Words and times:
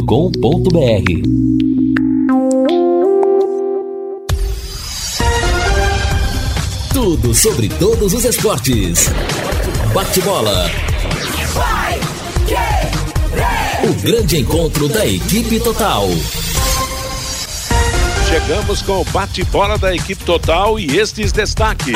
Tudo 6.93 7.33
sobre 7.33 7.69
todos 7.69 8.13
os 8.13 8.25
esportes. 8.25 9.09
Bate-bola. 9.95 10.69
O 13.89 13.95
grande 14.03 14.39
encontro 14.41 14.89
da 14.89 15.07
equipe 15.07 15.61
total. 15.61 16.09
Chegamos 18.29 18.83
com 18.83 19.03
o 19.03 19.05
bate-bola 19.05 19.79
da 19.79 19.95
equipe 19.95 20.25
total 20.25 20.81
e 20.81 20.99
estes 20.99 21.31
destaques. 21.31 21.95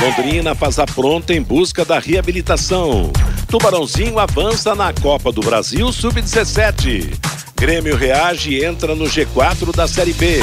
Londrina 0.00 0.54
faz 0.54 0.78
a 0.78 0.86
pronta 0.86 1.34
em 1.34 1.42
busca 1.42 1.84
da 1.84 1.98
reabilitação. 1.98 3.12
Tubarãozinho 3.52 4.18
avança 4.18 4.74
na 4.74 4.94
Copa 4.94 5.30
do 5.30 5.42
Brasil 5.42 5.92
Sub-17. 5.92 7.14
Grêmio 7.54 7.94
reage 7.94 8.54
e 8.54 8.64
entra 8.64 8.94
no 8.94 9.04
G4 9.04 9.76
da 9.76 9.86
Série 9.86 10.14
B. 10.14 10.38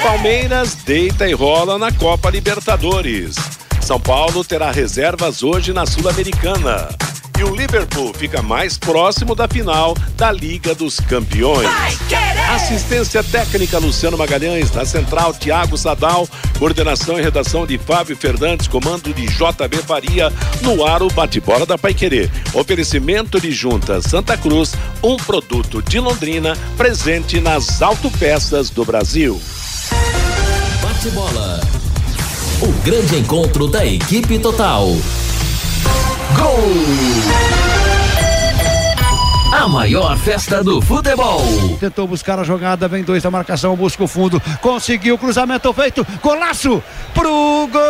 Palmeiras 0.00 0.76
deita 0.76 1.28
e 1.28 1.32
rola 1.32 1.76
na 1.78 1.90
Copa 1.90 2.30
Libertadores. 2.30 3.34
São 3.80 3.98
Paulo 3.98 4.44
terá 4.44 4.70
reservas 4.70 5.42
hoje 5.42 5.72
na 5.72 5.84
Sul-Americana. 5.84 6.88
E 7.38 7.44
o 7.44 7.54
Liverpool 7.54 8.12
fica 8.12 8.42
mais 8.42 8.76
próximo 8.76 9.32
da 9.32 9.46
final 9.46 9.94
da 10.16 10.32
Liga 10.32 10.74
dos 10.74 10.98
Campeões. 10.98 11.68
Assistência 12.52 13.22
técnica 13.22 13.78
Luciano 13.78 14.18
Magalhães, 14.18 14.72
na 14.72 14.84
central 14.84 15.32
Tiago 15.32 15.78
Sadal, 15.78 16.28
coordenação 16.58 17.16
e 17.16 17.22
redação 17.22 17.64
de 17.64 17.78
Fábio 17.78 18.16
Fernandes, 18.16 18.66
comando 18.66 19.14
de 19.14 19.26
JB 19.26 19.76
Faria, 19.86 20.32
no 20.62 20.84
ar 20.84 21.00
o 21.00 21.08
bate-bola 21.08 21.64
da 21.64 21.78
Paiquerê. 21.78 22.28
Oferecimento 22.52 23.40
de 23.40 23.52
Junta 23.52 24.02
Santa 24.02 24.36
Cruz, 24.36 24.72
um 25.00 25.16
produto 25.16 25.80
de 25.80 26.00
Londrina, 26.00 26.56
presente 26.76 27.40
nas 27.40 27.80
autopeças 27.80 28.68
do 28.68 28.84
Brasil. 28.84 29.40
Bate-bola. 30.82 31.60
O 32.60 32.72
grande 32.82 33.16
encontro 33.16 33.68
da 33.68 33.86
equipe 33.86 34.40
total. 34.40 34.88
Gol! 36.38 37.58
A 39.52 39.66
maior 39.66 40.16
festa 40.18 40.62
do 40.62 40.80
futebol. 40.80 41.42
Tentou 41.80 42.06
buscar 42.06 42.38
a 42.38 42.44
jogada, 42.44 42.86
vem 42.86 43.02
dois 43.02 43.22
da 43.22 43.30
marcação, 43.30 43.74
busca 43.74 44.04
o 44.04 44.08
fundo, 44.08 44.40
conseguiu 44.60 45.16
o 45.16 45.18
cruzamento 45.18 45.72
feito, 45.72 46.06
golaço 46.22 46.82
pro 47.12 47.68
gol! 47.72 47.80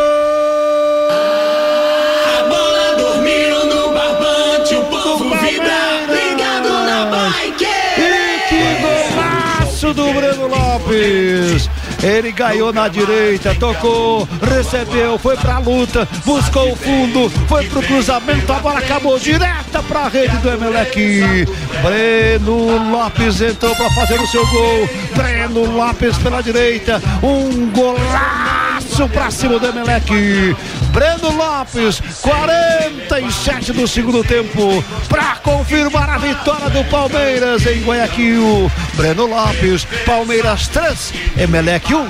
A 2.38 2.42
bola 2.48 2.96
dormiu 2.96 3.66
no 3.66 3.92
barbante, 3.92 4.74
o 4.76 4.84
povo 4.84 5.24
vibra, 5.36 6.06
ligado 6.08 6.68
na 6.86 7.06
bike. 7.10 7.64
E 7.98 8.48
que 8.48 8.62
golaço 8.80 9.92
do 9.92 10.12
Breno 10.12 10.46
Lopes! 10.46 11.68
Ele 12.02 12.30
ganhou 12.32 12.72
na 12.72 12.88
direita, 12.88 13.54
tocou, 13.54 14.28
recebeu, 14.40 15.18
foi 15.18 15.36
pra 15.36 15.58
luta, 15.58 16.08
buscou 16.24 16.72
o 16.72 16.76
fundo, 16.76 17.28
foi 17.48 17.64
pro 17.66 17.82
cruzamento, 17.82 18.52
a 18.52 18.60
bola 18.60 18.78
acabou 18.78 19.18
direta 19.18 19.82
pra 19.82 20.08
rede 20.08 20.36
do 20.38 20.50
Emelec. 20.50 21.46
Breno 21.82 22.90
Lopes 22.90 23.40
entrou 23.40 23.74
pra 23.74 23.90
fazer 23.90 24.20
o 24.20 24.26
seu 24.26 24.46
gol. 24.46 24.88
Breno 25.16 25.76
Lopes 25.76 26.16
pela 26.18 26.40
direita, 26.40 27.02
um 27.22 27.70
golaço 27.70 28.57
pra 29.06 29.30
cima 29.30 29.58
do 29.58 29.66
Emelec. 29.66 30.56
Breno 30.92 31.30
Lopes, 31.36 32.00
47 32.22 33.74
do 33.74 33.86
segundo 33.86 34.24
tempo, 34.24 34.82
para 35.08 35.36
confirmar 35.36 36.08
a 36.08 36.16
vitória 36.16 36.70
do 36.70 36.82
Palmeiras 36.84 37.66
em 37.66 37.82
Guayaquil. 37.82 38.72
Breno 38.94 39.26
Lopes, 39.26 39.86
Palmeiras 40.06 40.68
3, 40.68 41.12
Emelec 41.36 41.94
1. 41.94 42.08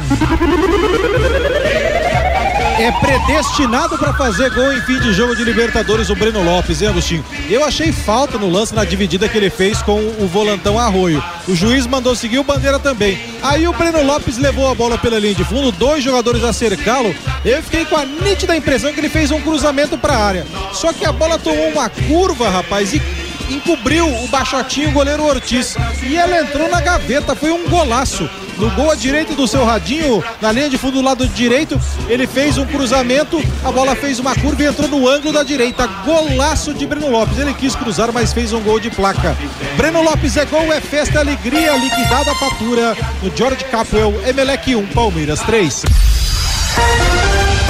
É 2.78 2.93
predestinado 2.93 3.99
para 3.99 4.12
fazer 4.12 4.50
gol 4.50 4.72
em 4.72 4.81
fim 4.83 5.00
de 5.00 5.12
jogo 5.12 5.34
de 5.34 5.43
Libertadores 5.43 6.11
o 6.11 6.15
Breno 6.15 6.44
Lopes, 6.44 6.81
hein, 6.81 6.87
Agostinho? 6.87 7.25
Eu 7.50 7.65
achei 7.65 7.91
falta 7.91 8.39
no 8.39 8.49
lance 8.49 8.72
na 8.72 8.84
dividida 8.84 9.28
que 9.28 9.37
ele 9.37 9.50
fez 9.50 9.83
com 9.83 9.99
o 9.99 10.28
volantão 10.28 10.78
Arroio. 10.78 11.21
O 11.49 11.56
juiz 11.56 11.89
mandou 11.89 12.15
seguir 12.15 12.39
o 12.39 12.44
bandeira 12.44 12.78
também. 12.78 13.19
Aí 13.43 13.66
o 13.66 13.72
Breno 13.72 14.05
Lopes 14.05 14.39
levou 14.39 14.71
a 14.71 14.77
bola 14.77 14.97
pela 14.97 15.19
linha 15.19 15.34
de 15.34 15.44
fundo, 15.44 15.72
dois 15.72 16.05
jogadores 16.05 16.44
a 16.44 16.53
cercá-lo. 16.53 17.12
Eu 17.44 17.61
fiquei 17.65 17.84
com 17.84 17.97
a 17.97 18.05
nítida 18.05 18.56
impressão 18.56 18.93
que 18.93 19.00
ele 19.00 19.09
fez 19.09 19.33
um 19.33 19.41
cruzamento 19.41 19.99
para 19.99 20.15
a 20.15 20.25
área. 20.25 20.47
Só 20.72 20.93
que 20.93 21.05
a 21.05 21.10
bola 21.10 21.37
tomou 21.37 21.71
uma 21.71 21.89
curva, 21.89 22.49
rapaz, 22.49 22.95
e 22.95 23.03
encobriu 23.48 24.06
o 24.06 24.28
baixotinho, 24.28 24.91
o 24.91 24.92
goleiro 24.92 25.25
Ortiz. 25.25 25.76
E 26.03 26.16
ela 26.16 26.41
entrou 26.41 26.69
na 26.69 26.81
gaveta, 26.81 27.34
foi 27.34 27.50
um 27.50 27.69
golaço. 27.69 28.28
No 28.59 28.70
gol 28.72 28.91
à 28.91 28.97
direita 28.97 29.34
do 29.34 29.47
seu 29.47 29.64
radinho, 29.64 30.22
na 30.41 30.50
linha 30.50 30.69
de 30.69 30.76
fundo 30.76 30.94
do 30.94 31.03
lado 31.03 31.28
direito, 31.28 31.81
ele 32.09 32.26
fez 32.26 32.59
um 32.59 32.66
cruzamento, 32.66 33.41
a 33.64 33.70
bola 33.70 33.94
fez 33.94 34.19
uma 34.19 34.34
curva 34.34 34.64
e 34.64 34.66
entrou 34.66 34.88
no 34.88 35.09
ângulo 35.09 35.32
da 35.32 35.44
direita. 35.44 35.86
Golaço 36.04 36.75
de 36.75 36.84
Breno 36.84 37.09
Lopes. 37.09 37.38
Ele 37.38 37.54
quis 37.54 37.76
cruzar, 37.76 38.12
mas 38.12 38.32
fez 38.32 38.53
um 38.53 38.60
gol 38.60 38.81
de 38.81 38.91
placa. 38.91 39.36
Breno 39.76 40.03
Lopes 40.03 40.36
é 40.36 40.44
gol, 40.44 40.72
é 40.72 40.80
festa, 40.80 41.20
alegria, 41.20 41.76
liquidada 41.76 42.32
a 42.32 42.34
fatura 42.34 42.97
no 43.22 43.34
George 43.36 43.65
Capwell, 43.65 44.20
Emelec 44.26 44.75
1, 44.75 44.86
Palmeiras 44.88 45.41
3. 45.42 45.84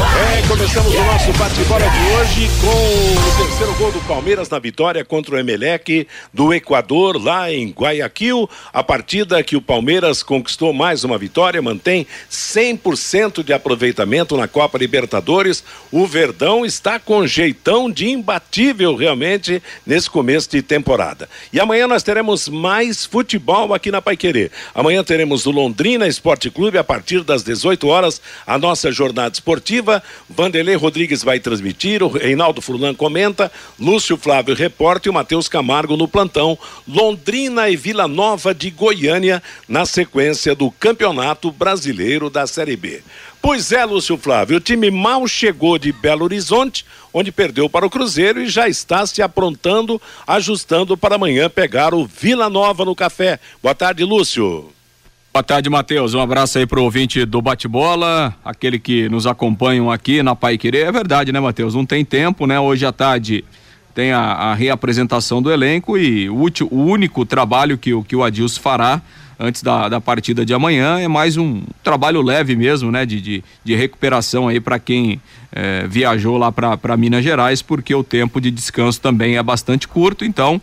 É, 0.01 0.47
começamos 0.47 0.95
o 0.95 1.05
nosso 1.05 1.33
bate-bola 1.33 1.85
de 1.91 2.13
hoje 2.13 2.49
com 2.61 2.69
o 2.69 3.47
terceiro 3.47 3.75
gol 3.75 3.91
do 3.91 4.01
Palmeiras 4.03 4.49
na 4.49 4.61
vitória 4.61 5.05
contra 5.05 5.35
o 5.35 5.39
Emelec 5.39 6.07
do 6.33 6.55
Equador, 6.55 7.21
lá 7.21 7.53
em 7.53 7.71
Guayaquil. 7.71 8.49
A 8.73 8.85
partida 8.85 9.43
que 9.43 9.57
o 9.57 9.61
Palmeiras 9.61 10.23
conquistou 10.23 10.73
mais 10.73 11.03
uma 11.03 11.19
vitória, 11.19 11.61
mantém 11.61 12.07
100% 12.31 13.43
de 13.43 13.53
aproveitamento 13.53 14.37
na 14.37 14.47
Copa 14.47 14.79
Libertadores. 14.79 15.65
O 15.91 16.07
Verdão 16.07 16.65
está 16.65 17.01
com 17.01 17.27
jeitão 17.27 17.91
de 17.91 18.09
imbatível 18.09 18.95
realmente 18.95 19.61
nesse 19.85 20.09
começo 20.09 20.49
de 20.49 20.63
temporada. 20.63 21.29
E 21.53 21.59
amanhã 21.59 21.89
nós 21.89 22.05
teremos 22.05 22.49
mais 22.49 23.05
futebol 23.05 23.75
aqui 23.75 23.91
na 23.91 24.01
Paiquerê. 24.01 24.51
Amanhã 24.73 25.03
teremos 25.03 25.45
o 25.45 25.51
Londrina 25.51 26.07
Esporte 26.07 26.51
Clube 26.51 26.79
a 26.79 26.85
partir 26.85 27.25
das 27.25 27.43
18 27.43 27.89
horas, 27.89 28.23
a 28.47 28.57
nossa 28.57 28.93
jornada 28.93 29.35
esportiva. 29.35 29.88
Vanderlei 30.29 30.77
Rodrigues 30.77 31.23
vai 31.23 31.41
transmitir, 31.41 32.03
o 32.03 32.09
Reinaldo 32.09 32.61
Furlan 32.61 32.95
comenta, 32.95 33.51
Lúcio 33.79 34.17
Flávio 34.17 34.55
repórter 34.55 35.09
e 35.09 35.11
o 35.11 35.15
Matheus 35.15 35.49
Camargo 35.49 35.97
no 35.97 36.09
plantão. 36.09 36.59
Londrina 36.87 37.69
e 37.69 37.77
Vila 37.77 38.07
Nova 38.07 38.55
de 38.55 38.71
Goiânia 38.71 39.43
na 39.69 39.87
sequência 39.87 40.55
do 40.55 40.71
Campeonato 40.71 41.51
Brasileiro 41.51 42.29
da 42.29 42.47
Série 42.47 42.77
B. 42.77 43.03
Pois 43.41 43.73
é, 43.73 43.85
Lúcio 43.85 44.19
Flávio, 44.19 44.57
o 44.57 44.61
time 44.61 44.91
mal 44.91 45.27
chegou 45.29 45.79
de 45.79 45.93
Belo 45.93 46.25
Horizonte, 46.25 46.85
onde 47.13 47.31
perdeu 47.31 47.71
para 47.71 47.87
o 47.87 47.91
Cruzeiro 47.91 48.43
e 48.43 48.49
já 48.49 48.69
está 48.69 49.07
se 49.07 49.23
aprontando, 49.23 50.01
ajustando 50.27 50.97
para 50.97 51.15
amanhã 51.15 51.49
pegar 51.49 51.95
o 51.95 52.05
Vila 52.05 52.51
Nova 52.51 52.85
no 52.85 52.97
café. 52.97 53.39
Boa 53.63 53.75
tarde, 53.75 54.05
Lúcio. 54.05 54.78
Boa 55.39 55.45
tarde, 55.45 55.71
Matheus. 55.71 56.15
Um 56.15 56.21
abraço 56.21 56.59
aí 56.59 56.67
pro 56.67 56.83
ouvinte 56.83 57.25
do 57.25 57.41
bate-bola, 57.41 58.35
aquele 58.45 58.77
que 58.77 59.09
nos 59.09 59.25
acompanham 59.25 59.89
aqui 59.89 60.21
na 60.21 60.35
Pai 60.35 60.59
Querer. 60.59 60.85
É 60.85 60.91
verdade, 60.91 61.31
né, 61.31 61.39
Matheus? 61.39 61.77
Não 61.77 61.87
tem 61.87 62.05
tempo, 62.05 62.45
né? 62.45 62.59
Hoje 62.59 62.85
à 62.85 62.91
tarde 62.91 63.45
tem 63.95 64.11
a, 64.11 64.19
a 64.19 64.55
reapresentação 64.55 65.41
do 65.41 65.53
elenco 65.53 65.97
e 65.97 66.29
o, 66.29 66.41
útil, 66.43 66.67
o 66.73 66.83
único 66.83 67.25
trabalho 67.25 67.79
que, 67.79 67.93
que 68.03 68.17
o 68.17 68.25
Adilson 68.25 68.61
fará 68.61 69.01
antes 69.39 69.63
da, 69.63 69.89
da 69.89 70.01
partida 70.01 70.45
de 70.45 70.53
amanhã 70.53 70.99
é 70.99 71.07
mais 71.07 71.37
um 71.37 71.63
trabalho 71.85 72.21
leve 72.21 72.57
mesmo, 72.57 72.91
né? 72.91 73.07
De, 73.07 73.21
de, 73.21 73.45
de 73.63 73.77
recuperação 73.77 74.49
aí 74.49 74.59
para 74.59 74.81
quem 74.81 75.21
é, 75.53 75.87
viajou 75.87 76.37
lá 76.37 76.51
para 76.51 76.97
Minas 76.97 77.23
Gerais, 77.23 77.63
porque 77.63 77.95
o 77.95 78.03
tempo 78.03 78.41
de 78.41 78.51
descanso 78.51 79.01
também 79.01 79.37
é 79.37 79.43
bastante 79.45 79.87
curto, 79.87 80.25
então 80.25 80.61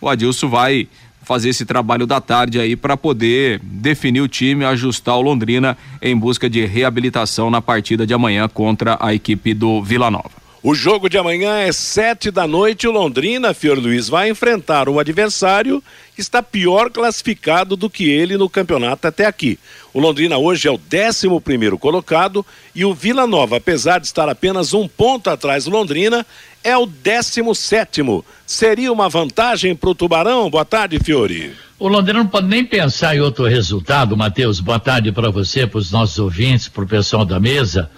o 0.00 0.08
Adilson 0.08 0.48
vai 0.48 0.88
fazer 1.26 1.48
esse 1.48 1.66
trabalho 1.66 2.06
da 2.06 2.20
tarde 2.20 2.60
aí 2.60 2.76
para 2.76 2.96
poder 2.96 3.60
definir 3.60 4.20
o 4.20 4.28
time, 4.28 4.64
ajustar 4.64 5.16
o 5.16 5.20
Londrina 5.20 5.76
em 6.00 6.16
busca 6.16 6.48
de 6.48 6.64
reabilitação 6.64 7.50
na 7.50 7.60
partida 7.60 8.06
de 8.06 8.14
amanhã 8.14 8.48
contra 8.48 8.96
a 9.00 9.12
equipe 9.12 9.52
do 9.52 9.82
Vila 9.82 10.08
Nova. 10.08 10.35
O 10.62 10.74
jogo 10.74 11.08
de 11.08 11.18
amanhã 11.18 11.58
é 11.58 11.70
sete 11.70 12.30
da 12.30 12.46
noite. 12.46 12.88
O 12.88 12.90
Londrina, 12.90 13.54
Fior 13.54 13.78
Luiz, 13.78 14.08
vai 14.08 14.30
enfrentar 14.30 14.88
um 14.88 14.98
adversário 14.98 15.82
que 16.14 16.20
está 16.20 16.42
pior 16.42 16.90
classificado 16.90 17.76
do 17.76 17.90
que 17.90 18.10
ele 18.10 18.36
no 18.36 18.48
campeonato 18.48 19.06
até 19.06 19.26
aqui. 19.26 19.58
O 19.92 20.00
Londrina 20.00 20.38
hoje 20.38 20.66
é 20.66 20.70
o 20.70 20.74
11 20.74 21.40
primeiro 21.44 21.78
colocado 21.78 22.44
e 22.74 22.84
o 22.84 22.94
Vila 22.94 23.26
Nova, 23.26 23.58
apesar 23.58 24.00
de 24.00 24.06
estar 24.06 24.28
apenas 24.28 24.72
um 24.72 24.88
ponto 24.88 25.30
atrás 25.30 25.66
do 25.66 25.70
Londrina, 25.70 26.26
é 26.64 26.76
o 26.76 26.86
17 26.86 28.02
Seria 28.44 28.92
uma 28.92 29.08
vantagem 29.08 29.76
para 29.76 29.90
o 29.90 29.94
Tubarão? 29.94 30.50
Boa 30.50 30.64
tarde, 30.64 30.98
Fiore. 30.98 31.52
O 31.78 31.86
Londrina 31.86 32.20
não 32.20 32.26
pode 32.26 32.48
nem 32.48 32.64
pensar 32.64 33.14
em 33.14 33.20
outro 33.20 33.44
resultado, 33.44 34.16
Matheus. 34.16 34.58
Boa 34.58 34.80
tarde 34.80 35.12
para 35.12 35.30
você, 35.30 35.66
para 35.66 35.78
os 35.78 35.92
nossos 35.92 36.18
ouvintes, 36.18 36.66
para 36.66 36.82
o 36.82 36.88
pessoal 36.88 37.24
da 37.24 37.38
mesa. 37.38 37.90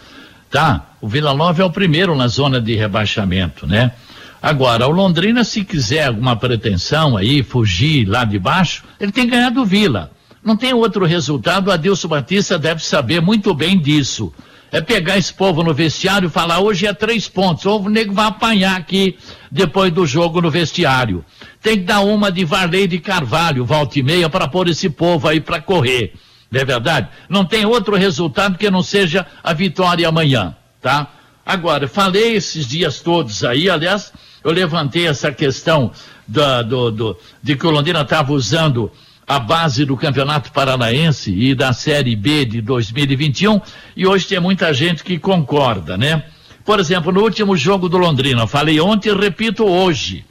Tá? 0.50 0.92
O 1.00 1.08
Vila 1.08 1.34
Nova 1.34 1.62
é 1.62 1.64
o 1.64 1.70
primeiro 1.70 2.16
na 2.16 2.26
zona 2.26 2.60
de 2.60 2.74
rebaixamento, 2.74 3.66
né? 3.66 3.92
Agora, 4.40 4.86
o 4.86 4.90
Londrina, 4.90 5.42
se 5.42 5.64
quiser 5.64 6.06
alguma 6.06 6.36
pretensão 6.36 7.16
aí, 7.16 7.42
fugir 7.42 8.06
lá 8.06 8.24
de 8.24 8.38
baixo, 8.38 8.84
ele 9.00 9.10
tem 9.10 9.24
que 9.24 9.32
ganhar 9.32 9.50
do 9.50 9.64
Vila. 9.64 10.12
Não 10.42 10.56
tem 10.56 10.72
outro 10.72 11.04
resultado, 11.04 11.68
o 11.68 11.72
Adilson 11.72 12.08
Batista 12.08 12.58
deve 12.58 12.82
saber 12.82 13.20
muito 13.20 13.52
bem 13.52 13.78
disso. 13.78 14.32
É 14.70 14.80
pegar 14.80 15.18
esse 15.18 15.32
povo 15.32 15.62
no 15.62 15.74
vestiário 15.74 16.26
e 16.28 16.30
falar, 16.30 16.60
hoje 16.60 16.86
é 16.86 16.92
três 16.92 17.26
pontos, 17.26 17.66
ou 17.66 17.82
o 17.82 17.88
nego 17.88 18.12
vai 18.12 18.26
apanhar 18.26 18.76
aqui 18.76 19.16
depois 19.50 19.92
do 19.92 20.06
jogo 20.06 20.40
no 20.40 20.50
vestiário. 20.50 21.24
Tem 21.60 21.78
que 21.78 21.84
dar 21.84 22.00
uma 22.00 22.30
de 22.30 22.44
Varley 22.44 22.86
de 22.86 22.98
Carvalho, 22.98 23.64
volta 23.64 23.98
e 23.98 24.02
meia, 24.02 24.28
para 24.28 24.46
pôr 24.46 24.68
esse 24.68 24.88
povo 24.88 25.26
aí 25.26 25.40
para 25.40 25.60
correr. 25.60 26.12
Não 26.50 26.60
é 26.60 26.64
verdade? 26.64 27.08
Não 27.28 27.44
tem 27.44 27.66
outro 27.66 27.96
resultado 27.96 28.56
que 28.56 28.70
não 28.70 28.82
seja 28.82 29.26
a 29.42 29.52
vitória 29.52 30.08
amanhã, 30.08 30.56
tá? 30.80 31.08
Agora, 31.44 31.86
falei 31.88 32.34
esses 32.34 32.66
dias 32.66 33.00
todos 33.00 33.44
aí, 33.44 33.68
aliás, 33.68 34.12
eu 34.42 34.50
levantei 34.52 35.06
essa 35.06 35.32
questão 35.32 35.90
do, 36.26 36.90
do, 36.90 37.18
de 37.42 37.56
que 37.56 37.66
o 37.66 37.70
Londrina 37.70 38.02
estava 38.02 38.32
usando 38.32 38.90
a 39.26 39.38
base 39.38 39.84
do 39.84 39.96
Campeonato 39.96 40.50
Paranaense 40.52 41.30
e 41.30 41.54
da 41.54 41.74
Série 41.74 42.16
B 42.16 42.46
de 42.46 42.62
2021, 42.62 43.60
e 43.94 44.06
hoje 44.06 44.26
tem 44.26 44.40
muita 44.40 44.72
gente 44.72 45.04
que 45.04 45.18
concorda, 45.18 45.98
né? 45.98 46.24
Por 46.64 46.80
exemplo, 46.80 47.12
no 47.12 47.22
último 47.22 47.56
jogo 47.56 47.88
do 47.88 47.98
Londrina, 47.98 48.46
falei 48.46 48.80
ontem 48.80 49.10
e 49.10 49.14
repito 49.14 49.64
hoje. 49.64 50.24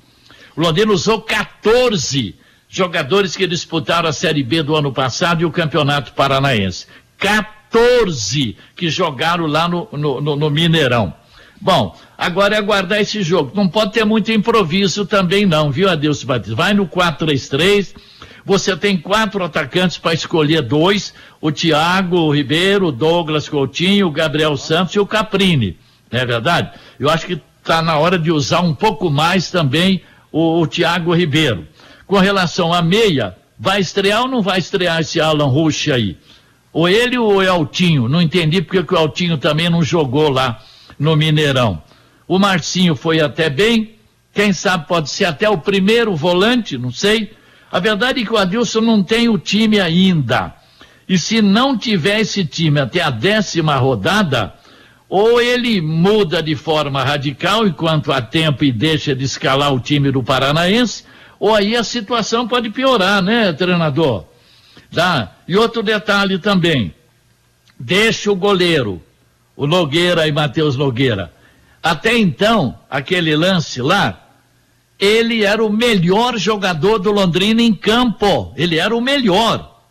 O 0.56 0.62
Londrina 0.62 0.92
usou 0.92 1.22
14 1.22 2.36
jogadores 2.70 3.36
que 3.36 3.48
disputaram 3.48 4.10
a 4.10 4.14
Série 4.14 4.44
B 4.44 4.64
do 4.64 4.76
ano 4.76 4.92
passado 4.92 5.42
e 5.42 5.46
o 5.46 5.52
Campeonato 5.52 6.14
Paranaense. 6.14 6.88
14 7.18 8.58
que 8.76 8.90
jogaram 8.90 9.46
lá 9.46 9.68
no, 9.68 9.88
no, 9.92 10.22
no, 10.22 10.36
no 10.36 10.50
Mineirão. 10.50 11.14
Bom, 11.60 11.98
agora 12.18 12.56
é 12.56 12.58
aguardar 12.60 13.00
esse 13.00 13.24
jogo. 13.24 13.52
Não 13.56 13.68
pode 13.68 13.94
ter 13.94 14.06
muito 14.06 14.32
improviso 14.32 15.06
também, 15.06 15.46
não, 15.46 15.72
viu, 15.72 15.90
Adeus 15.90 16.24
Batista? 16.24 16.56
Vai 16.56 16.74
no 16.74 16.88
4-3-3 16.88 17.96
você 18.48 18.78
tem 18.78 18.96
quatro 18.96 19.44
atacantes 19.44 19.98
para 19.98 20.14
escolher 20.14 20.62
dois: 20.62 21.14
o 21.42 21.52
Thiago 21.52 22.34
Ribeiro, 22.34 22.88
o 22.88 22.92
Douglas 22.94 23.50
Coutinho, 23.50 24.08
o 24.08 24.12
Gabriel 24.12 24.56
Santos 24.56 24.96
e 24.96 25.00
o 25.00 25.06
Caprini. 25.06 25.78
Não 26.10 26.18
é 26.18 26.26
verdade? 26.26 26.72
Eu 26.98 27.10
acho 27.10 27.26
que 27.26 27.42
está 27.60 27.82
na 27.82 27.98
hora 27.98 28.18
de 28.18 28.32
usar 28.32 28.62
um 28.62 28.74
pouco 28.74 29.10
mais 29.10 29.52
também 29.52 30.02
o, 30.32 30.62
o 30.62 30.66
Thiago 30.66 31.14
Ribeiro. 31.14 31.68
Com 32.08 32.18
relação 32.18 32.74
à 32.74 32.82
meia, 32.82 33.36
vai 33.60 33.82
estrear 33.82 34.22
ou 34.22 34.30
não 34.30 34.42
vai 34.42 34.60
estrear 34.60 35.02
esse 35.02 35.20
Alan 35.20 35.48
Rush 35.48 35.90
aí? 35.90 36.18
Ou 36.72 36.88
ele 36.88 37.18
ou 37.18 37.36
o 37.36 37.44
Eltinho? 37.44 38.08
Não 38.08 38.22
entendi 38.22 38.62
porque 38.62 38.82
que 38.82 38.94
o 38.94 38.98
Eltinho 38.98 39.38
também 39.38 39.70
não 39.70 39.84
jogou 39.84 40.30
lá 40.30 40.60
no 40.98 41.18
Mineirão. 41.18 41.82
O 42.26 42.40
Marcinho 42.40 42.96
foi 42.96 43.20
até 43.20 43.50
bem, 43.50 43.96
quem 44.34 44.54
sabe 44.54 44.88
pode 44.88 45.10
ser 45.10 45.26
até 45.26 45.50
o 45.50 45.58
primeiro 45.58 46.16
volante, 46.16 46.78
não 46.78 46.92
sei. 46.92 47.34
A 47.70 47.80
verdade 47.80 48.22
é 48.22 48.26
que 48.26 48.32
o 48.32 48.38
Adilson 48.38 48.82
não 48.82 49.04
tem 49.04 49.28
o 49.28 49.38
time 49.38 49.80
ainda. 49.80 50.54
E 51.10 51.18
se 51.18 51.42
não 51.42 51.78
tiver 51.78 52.22
esse 52.22 52.46
time 52.46 52.80
até 52.80 53.02
a 53.02 53.10
décima 53.10 53.76
rodada, 53.76 54.54
ou 55.10 55.42
ele 55.42 55.82
muda 55.82 56.42
de 56.44 56.56
forma 56.56 57.04
radical 57.04 57.66
enquanto 57.66 58.12
há 58.12 58.22
tempo 58.22 58.64
e 58.64 58.72
deixa 58.72 59.16
de 59.16 59.24
escalar 59.24 59.74
o 59.74 59.80
time 59.80 60.12
do 60.12 60.22
Paranaense, 60.22 61.04
ou 61.40 61.54
aí 61.54 61.76
a 61.76 61.84
situação 61.84 62.48
pode 62.48 62.70
piorar, 62.70 63.22
né, 63.22 63.54
treinador? 63.54 64.26
Tá? 64.94 65.36
E 65.48 65.56
outro 65.58 65.84
detalhe 65.84 66.40
também. 66.40 66.94
Deixa 67.80 68.32
o 68.32 68.36
goleiro, 68.36 69.02
o 69.56 69.68
Nogueira 69.68 70.28
e 70.28 70.32
Matheus 70.32 70.76
Nogueira. 70.76 71.32
Até 71.82 72.18
então, 72.18 72.78
aquele 72.90 73.36
lance 73.36 73.82
lá, 73.82 74.28
ele 75.00 75.44
era 75.44 75.64
o 75.64 75.72
melhor 75.72 76.38
jogador 76.38 76.98
do 76.98 77.12
Londrina 77.12 77.62
em 77.62 77.74
campo. 77.74 78.52
Ele 78.58 78.80
era 78.80 78.96
o 78.96 79.02
melhor. 79.02 79.84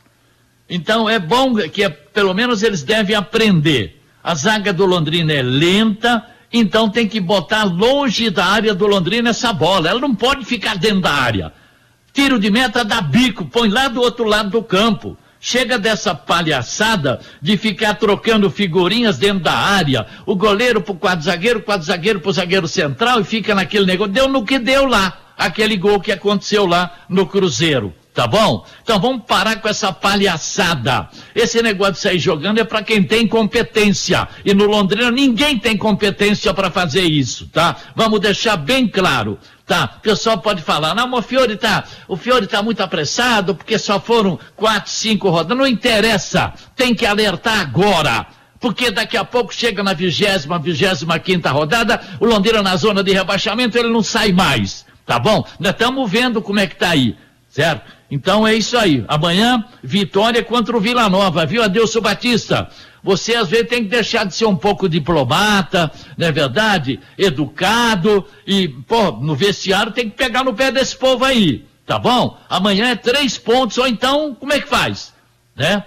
Então 0.68 1.08
é 1.08 1.18
bom 1.18 1.54
que 1.68 1.84
é, 1.84 1.88
pelo 1.88 2.34
menos 2.34 2.62
eles 2.62 2.82
devem 2.82 3.14
aprender. 3.14 4.02
A 4.22 4.34
zaga 4.34 4.72
do 4.72 4.84
Londrina 4.84 5.32
é 5.32 5.42
lenta, 5.42 6.24
então 6.52 6.88
tem 6.88 7.08
que 7.08 7.20
botar 7.20 7.64
longe 7.64 8.30
da 8.30 8.44
área 8.44 8.74
do 8.74 8.86
Londrina 8.86 9.30
essa 9.30 9.52
bola. 9.52 9.88
Ela 9.88 10.00
não 10.00 10.14
pode 10.14 10.44
ficar 10.44 10.76
dentro 10.76 11.00
da 11.00 11.12
área. 11.12 11.52
Tiro 12.12 12.38
de 12.38 12.50
meta 12.50 12.84
dá 12.84 13.00
bico, 13.00 13.44
põe 13.44 13.68
lá 13.68 13.88
do 13.88 14.00
outro 14.00 14.24
lado 14.24 14.50
do 14.50 14.62
campo. 14.62 15.16
Chega 15.38 15.78
dessa 15.78 16.14
palhaçada 16.14 17.20
de 17.42 17.56
ficar 17.56 17.94
trocando 17.94 18.50
figurinhas 18.50 19.18
dentro 19.18 19.44
da 19.44 19.52
área, 19.52 20.06
o 20.24 20.34
goleiro 20.34 20.80
pro 20.80 20.94
quadro 20.94 21.24
zagueiro, 21.24 21.60
quadro 21.60 21.86
zagueiro 21.86 22.20
pro 22.20 22.32
zagueiro 22.32 22.66
central 22.66 23.20
e 23.20 23.24
fica 23.24 23.54
naquele 23.54 23.84
negócio. 23.84 24.12
Deu 24.12 24.28
no 24.28 24.44
que 24.44 24.58
deu 24.58 24.86
lá, 24.86 25.32
aquele 25.36 25.76
gol 25.76 26.00
que 26.00 26.10
aconteceu 26.10 26.66
lá 26.66 26.90
no 27.08 27.26
Cruzeiro. 27.26 27.94
Tá 28.16 28.26
bom? 28.26 28.64
Então 28.82 28.98
vamos 28.98 29.26
parar 29.26 29.56
com 29.56 29.68
essa 29.68 29.92
palhaçada. 29.92 31.06
Esse 31.34 31.60
negócio 31.60 31.92
de 31.92 31.98
sair 31.98 32.18
jogando 32.18 32.58
é 32.58 32.64
para 32.64 32.82
quem 32.82 33.02
tem 33.02 33.28
competência. 33.28 34.26
E 34.42 34.54
no 34.54 34.64
Londrina 34.64 35.10
ninguém 35.10 35.58
tem 35.58 35.76
competência 35.76 36.54
para 36.54 36.70
fazer 36.70 37.02
isso, 37.02 37.46
tá? 37.48 37.76
Vamos 37.94 38.18
deixar 38.18 38.56
bem 38.56 38.88
claro. 38.88 39.38
Tá, 39.66 39.96
o 39.98 40.00
pessoal 40.00 40.38
pode 40.38 40.62
falar, 40.62 40.94
não, 40.94 41.08
mas 41.08 41.18
o 41.18 41.22
Fiore 41.28 41.56
tá, 41.56 41.84
o 42.08 42.16
Fiore 42.16 42.46
tá 42.46 42.62
muito 42.62 42.80
apressado 42.80 43.54
porque 43.54 43.78
só 43.78 44.00
foram 44.00 44.38
quatro, 44.54 44.90
cinco 44.90 45.28
rodadas. 45.28 45.58
Não 45.58 45.66
interessa, 45.66 46.54
tem 46.74 46.94
que 46.94 47.04
alertar 47.04 47.60
agora. 47.60 48.28
Porque 48.58 48.90
daqui 48.90 49.18
a 49.18 49.24
pouco 49.24 49.52
chega 49.52 49.82
na 49.82 49.92
vigésima, 49.92 50.58
vigésima 50.58 51.18
quinta 51.18 51.50
rodada, 51.50 52.00
o 52.18 52.24
Londrina 52.24 52.62
na 52.62 52.76
zona 52.76 53.04
de 53.04 53.12
rebaixamento, 53.12 53.76
ele 53.76 53.90
não 53.90 54.02
sai 54.02 54.32
mais. 54.32 54.86
Tá 55.04 55.18
bom? 55.18 55.44
Nós 55.60 55.72
estamos 55.72 56.10
vendo 56.10 56.40
como 56.40 56.60
é 56.60 56.66
que 56.66 56.76
tá 56.76 56.90
aí, 56.90 57.14
certo? 57.50 57.95
Então 58.10 58.46
é 58.46 58.54
isso 58.54 58.76
aí. 58.78 59.04
Amanhã, 59.08 59.64
vitória 59.82 60.42
contra 60.42 60.76
o 60.76 60.80
Vila 60.80 61.08
Nova, 61.08 61.44
viu, 61.44 61.62
Adilson 61.62 62.00
Batista? 62.00 62.68
Você 63.02 63.36
às 63.36 63.48
vezes 63.48 63.68
tem 63.68 63.84
que 63.84 63.88
deixar 63.88 64.24
de 64.24 64.34
ser 64.34 64.46
um 64.46 64.56
pouco 64.56 64.88
diplomata, 64.88 65.92
não 66.18 66.26
é 66.26 66.32
verdade? 66.32 66.98
Educado 67.16 68.24
e, 68.46 68.68
pô, 68.68 69.12
no 69.12 69.36
vestiário 69.36 69.92
tem 69.92 70.10
que 70.10 70.16
pegar 70.16 70.42
no 70.42 70.54
pé 70.54 70.72
desse 70.72 70.96
povo 70.96 71.24
aí, 71.24 71.64
tá 71.86 71.98
bom? 71.98 72.36
Amanhã 72.48 72.88
é 72.88 72.96
três 72.96 73.38
pontos, 73.38 73.78
ou 73.78 73.86
então, 73.86 74.34
como 74.34 74.52
é 74.52 74.60
que 74.60 74.68
faz? 74.68 75.12
Né? 75.54 75.84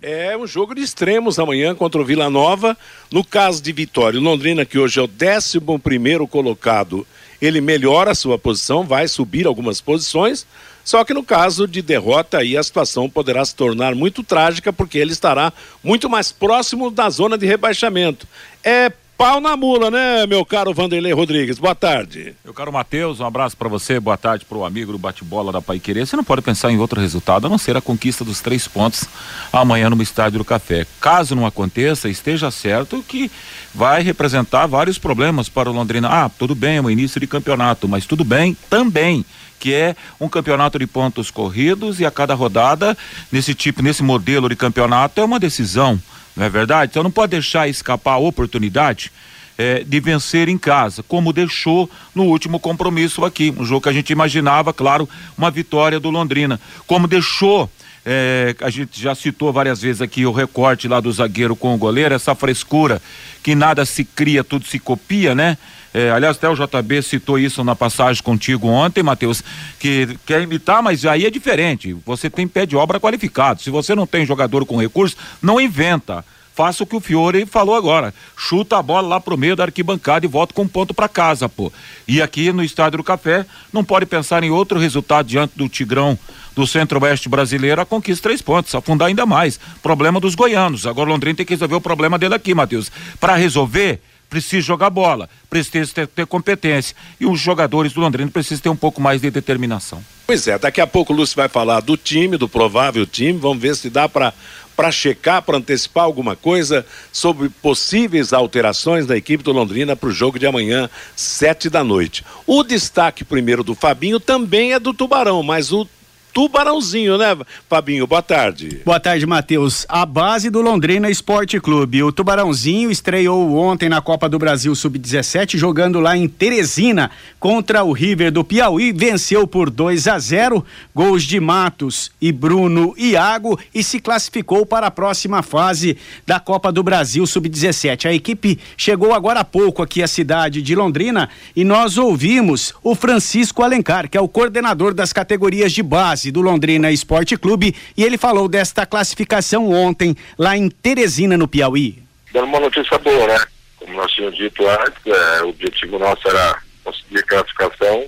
É 0.00 0.36
um 0.36 0.46
jogo 0.46 0.74
de 0.74 0.82
extremos 0.82 1.38
amanhã 1.38 1.74
contra 1.74 2.00
o 2.00 2.04
Vila 2.04 2.30
Nova. 2.30 2.76
No 3.10 3.24
caso 3.24 3.60
de 3.62 3.72
Vitória, 3.72 4.20
Londrina, 4.20 4.64
que 4.64 4.78
hoje 4.78 5.00
é 5.00 5.02
o 5.02 5.10
11 5.10 5.58
primeiro 5.82 6.28
colocado, 6.28 7.04
ele 7.40 7.60
melhora 7.60 8.12
a 8.12 8.14
sua 8.14 8.38
posição, 8.38 8.84
vai 8.84 9.08
subir 9.08 9.46
algumas 9.46 9.80
posições. 9.80 10.46
Só 10.84 11.04
que 11.04 11.12
no 11.12 11.24
caso 11.24 11.66
de 11.66 11.82
derrota 11.82 12.38
aí 12.38 12.56
a 12.56 12.62
situação 12.62 13.10
poderá 13.10 13.44
se 13.44 13.54
tornar 13.54 13.94
muito 13.94 14.22
trágica 14.22 14.72
porque 14.72 14.98
ele 14.98 15.12
estará 15.12 15.52
muito 15.82 16.08
mais 16.08 16.30
próximo 16.30 16.90
da 16.90 17.10
zona 17.10 17.36
de 17.36 17.44
rebaixamento. 17.44 18.26
É 18.62 18.92
pau 19.16 19.40
na 19.40 19.56
mula, 19.56 19.90
né, 19.90 20.26
meu 20.26 20.44
caro 20.44 20.74
Vanderlei 20.74 21.12
Rodrigues? 21.12 21.58
Boa 21.58 21.74
tarde. 21.74 22.34
Meu 22.44 22.52
caro 22.52 22.70
Matheus, 22.70 23.18
um 23.18 23.24
abraço 23.24 23.56
para 23.56 23.68
você, 23.68 23.98
boa 23.98 24.16
tarde 24.16 24.44
para 24.44 24.58
o 24.58 24.64
amigo 24.64 24.92
do 24.92 24.98
bate-bola 24.98 25.50
da 25.50 25.62
Pai 25.62 25.78
Querer. 25.78 26.06
Você 26.06 26.16
não 26.16 26.24
pode 26.24 26.42
pensar 26.42 26.70
em 26.70 26.78
outro 26.78 27.00
resultado 27.00 27.46
a 27.46 27.50
não 27.50 27.56
ser 27.56 27.76
a 27.76 27.80
conquista 27.80 28.24
dos 28.24 28.42
três 28.42 28.68
pontos 28.68 29.04
amanhã 29.50 29.88
no 29.88 30.02
Estádio 30.02 30.38
do 30.38 30.44
Café. 30.44 30.86
Caso 31.00 31.34
não 31.34 31.46
aconteça, 31.46 32.10
esteja 32.10 32.50
certo 32.50 33.02
que 33.08 33.30
vai 33.74 34.02
representar 34.02 34.66
vários 34.66 34.98
problemas 34.98 35.48
para 35.48 35.70
o 35.70 35.72
Londrina. 35.72 36.08
Ah, 36.08 36.28
tudo 36.28 36.54
bem, 36.54 36.76
é 36.76 36.82
o 36.82 36.90
início 36.90 37.18
de 37.18 37.26
campeonato, 37.26 37.88
mas 37.88 38.04
tudo 38.04 38.22
bem 38.22 38.56
também 38.68 39.24
que 39.58 39.72
é 39.72 39.96
um 40.20 40.28
campeonato 40.28 40.78
de 40.78 40.86
pontos 40.86 41.30
corridos 41.30 41.98
e 41.98 42.04
a 42.04 42.10
cada 42.10 42.34
rodada, 42.34 42.96
nesse 43.32 43.54
tipo, 43.54 43.82
nesse 43.82 44.02
modelo 44.02 44.50
de 44.50 44.54
campeonato, 44.54 45.18
é 45.18 45.24
uma 45.24 45.40
decisão, 45.40 45.98
não 46.36 46.44
é 46.44 46.48
verdade? 46.48 46.90
Então 46.90 47.02
não 47.02 47.10
pode 47.10 47.30
deixar 47.30 47.68
escapar 47.68 48.12
a 48.12 48.18
oportunidade 48.18 49.10
é, 49.58 49.82
de 49.82 50.00
vencer 50.00 50.48
em 50.48 50.58
casa, 50.58 51.02
como 51.02 51.32
deixou 51.32 51.90
no 52.14 52.24
último 52.24 52.60
compromisso 52.60 53.24
aqui, 53.24 53.54
um 53.56 53.64
jogo 53.64 53.82
que 53.82 53.88
a 53.88 53.92
gente 53.92 54.12
imaginava, 54.12 54.72
claro, 54.72 55.08
uma 55.36 55.50
vitória 55.50 55.98
do 55.98 56.10
Londrina, 56.10 56.60
como 56.86 57.08
deixou 57.08 57.70
é, 58.08 58.54
a 58.60 58.70
gente 58.70 59.02
já 59.02 59.16
citou 59.16 59.52
várias 59.52 59.82
vezes 59.82 60.00
aqui 60.00 60.24
o 60.24 60.30
recorte 60.30 60.86
lá 60.86 61.00
do 61.00 61.10
zagueiro 61.10 61.56
com 61.56 61.74
o 61.74 61.76
goleiro, 61.76 62.14
essa 62.14 62.36
frescura 62.36 63.02
que 63.42 63.52
nada 63.52 63.84
se 63.84 64.04
cria, 64.04 64.44
tudo 64.44 64.64
se 64.64 64.78
copia, 64.78 65.34
né? 65.34 65.58
É, 65.96 66.10
aliás, 66.10 66.36
até 66.36 66.46
o 66.46 66.54
JB 66.54 67.00
citou 67.00 67.38
isso 67.38 67.64
na 67.64 67.74
passagem 67.74 68.22
contigo 68.22 68.68
ontem, 68.68 69.02
Matheus, 69.02 69.42
que 69.78 70.18
quer 70.26 70.42
imitar, 70.42 70.82
mas 70.82 71.06
aí 71.06 71.24
é 71.24 71.30
diferente. 71.30 71.96
Você 72.04 72.28
tem 72.28 72.46
pé 72.46 72.66
de 72.66 72.76
obra 72.76 73.00
qualificado. 73.00 73.62
Se 73.62 73.70
você 73.70 73.94
não 73.94 74.06
tem 74.06 74.26
jogador 74.26 74.66
com 74.66 74.76
recursos, 74.76 75.16
não 75.40 75.58
inventa 75.58 76.22
faça 76.54 76.82
o 76.82 76.86
que 76.86 76.96
o 76.96 77.00
Fiore 77.00 77.44
falou 77.44 77.74
agora. 77.74 78.14
Chuta 78.34 78.78
a 78.78 78.82
bola 78.82 79.06
lá 79.06 79.20
pro 79.20 79.36
meio 79.36 79.54
da 79.54 79.64
arquibancada 79.64 80.24
e 80.24 80.28
volta 80.28 80.54
com 80.54 80.62
um 80.62 80.68
ponto 80.68 80.94
para 80.94 81.06
casa, 81.06 81.50
pô. 81.50 81.70
E 82.08 82.22
aqui 82.22 82.50
no 82.50 82.64
Estádio 82.64 82.96
do 82.96 83.04
Café, 83.04 83.44
não 83.70 83.84
pode 83.84 84.06
pensar 84.06 84.42
em 84.42 84.50
outro 84.50 84.78
resultado 84.78 85.26
diante 85.26 85.52
do 85.54 85.68
Tigrão 85.68 86.18
do 86.54 86.66
Centro-Oeste 86.66 87.28
brasileiro, 87.28 87.82
a 87.82 87.84
conquista 87.84 88.22
três 88.22 88.40
pontos, 88.40 88.74
afundar 88.74 89.08
ainda 89.08 89.26
mais. 89.26 89.60
Problema 89.82 90.18
dos 90.18 90.34
goianos. 90.34 90.86
Agora 90.86 91.10
o 91.10 91.12
Londrina 91.12 91.36
tem 91.36 91.44
que 91.44 91.52
resolver 91.52 91.74
o 91.74 91.80
problema 91.80 92.18
dele 92.18 92.34
aqui, 92.34 92.54
Matheus. 92.54 92.90
Para 93.20 93.36
resolver, 93.36 94.00
precisa 94.28 94.62
jogar 94.66 94.90
bola, 94.90 95.28
precisa 95.48 95.92
ter, 95.92 96.06
ter 96.06 96.26
competência. 96.26 96.96
E 97.18 97.26
os 97.26 97.40
jogadores 97.40 97.92
do 97.92 98.00
Londrina 98.00 98.30
precisam 98.30 98.62
ter 98.62 98.68
um 98.68 98.76
pouco 98.76 99.00
mais 99.00 99.20
de 99.20 99.30
determinação. 99.30 100.02
Pois 100.26 100.46
é, 100.48 100.58
daqui 100.58 100.80
a 100.80 100.86
pouco 100.86 101.12
o 101.12 101.16
Lúcio 101.16 101.36
vai 101.36 101.48
falar 101.48 101.80
do 101.80 101.96
time, 101.96 102.36
do 102.36 102.48
provável 102.48 103.06
time. 103.06 103.38
Vamos 103.38 103.62
ver 103.62 103.76
se 103.76 103.88
dá 103.88 104.08
para 104.08 104.32
para 104.76 104.92
checar, 104.92 105.40
para 105.40 105.56
antecipar 105.56 106.04
alguma 106.04 106.36
coisa 106.36 106.84
sobre 107.10 107.48
possíveis 107.48 108.34
alterações 108.34 109.06
da 109.06 109.16
equipe 109.16 109.42
do 109.42 109.50
Londrina 109.50 109.96
para 109.96 110.10
o 110.10 110.12
jogo 110.12 110.38
de 110.38 110.46
amanhã, 110.46 110.90
sete 111.16 111.70
da 111.70 111.82
noite. 111.82 112.22
O 112.46 112.62
destaque 112.62 113.24
primeiro 113.24 113.64
do 113.64 113.74
Fabinho 113.74 114.20
também 114.20 114.74
é 114.74 114.78
do 114.78 114.92
Tubarão, 114.92 115.42
mas 115.42 115.72
o 115.72 115.88
Tubarãozinho, 116.36 117.16
né, 117.16 117.34
Fabinho? 117.66 118.06
Boa 118.06 118.20
tarde. 118.20 118.82
Boa 118.84 119.00
tarde, 119.00 119.24
Matheus. 119.24 119.86
A 119.88 120.04
base 120.04 120.50
do 120.50 120.60
Londrina 120.60 121.08
Esporte 121.08 121.58
Clube. 121.58 122.02
O 122.02 122.12
Tubarãozinho 122.12 122.90
estreou 122.90 123.56
ontem 123.56 123.88
na 123.88 124.02
Copa 124.02 124.28
do 124.28 124.38
Brasil 124.38 124.74
Sub-17, 124.74 125.56
jogando 125.56 125.98
lá 125.98 126.14
em 126.14 126.28
Teresina 126.28 127.10
contra 127.40 127.82
o 127.84 127.90
River 127.90 128.30
do 128.30 128.44
Piauí. 128.44 128.92
Venceu 128.92 129.46
por 129.46 129.70
2 129.70 130.08
a 130.08 130.18
0, 130.18 130.62
gols 130.94 131.22
de 131.22 131.40
Matos 131.40 132.12
e 132.20 132.30
Bruno 132.30 132.92
Iago 132.98 133.58
e 133.74 133.82
se 133.82 133.98
classificou 133.98 134.66
para 134.66 134.88
a 134.88 134.90
próxima 134.90 135.42
fase 135.42 135.96
da 136.26 136.38
Copa 136.38 136.70
do 136.70 136.82
Brasil 136.82 137.26
Sub-17. 137.26 138.10
A 138.10 138.12
equipe 138.12 138.58
chegou 138.76 139.14
agora 139.14 139.40
há 139.40 139.44
pouco 139.44 139.82
aqui 139.82 140.02
à 140.02 140.06
cidade 140.06 140.60
de 140.60 140.74
Londrina 140.74 141.30
e 141.56 141.64
nós 141.64 141.96
ouvimos 141.96 142.74
o 142.82 142.94
Francisco 142.94 143.62
Alencar, 143.62 144.10
que 144.10 144.18
é 144.18 144.20
o 144.20 144.28
coordenador 144.28 144.92
das 144.92 145.14
categorias 145.14 145.72
de 145.72 145.82
base 145.82 146.25
do 146.30 146.40
Londrina 146.40 146.90
Esporte 146.90 147.36
Clube 147.36 147.74
e 147.96 148.04
ele 148.04 148.18
falou 148.18 148.48
desta 148.48 148.86
classificação 148.86 149.70
ontem 149.70 150.14
lá 150.38 150.56
em 150.56 150.68
Teresina, 150.68 151.36
no 151.36 151.48
Piauí. 151.48 152.02
Dando 152.32 152.46
uma 152.46 152.60
notícia 152.60 152.98
boa, 152.98 153.26
né? 153.26 153.38
Como 153.76 153.94
nós 153.94 154.10
tínhamos 154.12 154.36
dito 154.36 154.66
antes, 154.68 155.06
é, 155.06 155.42
o 155.42 155.48
objetivo 155.48 155.98
nosso 155.98 156.28
era 156.28 156.58
conseguir 156.84 157.22
classificação. 157.24 158.06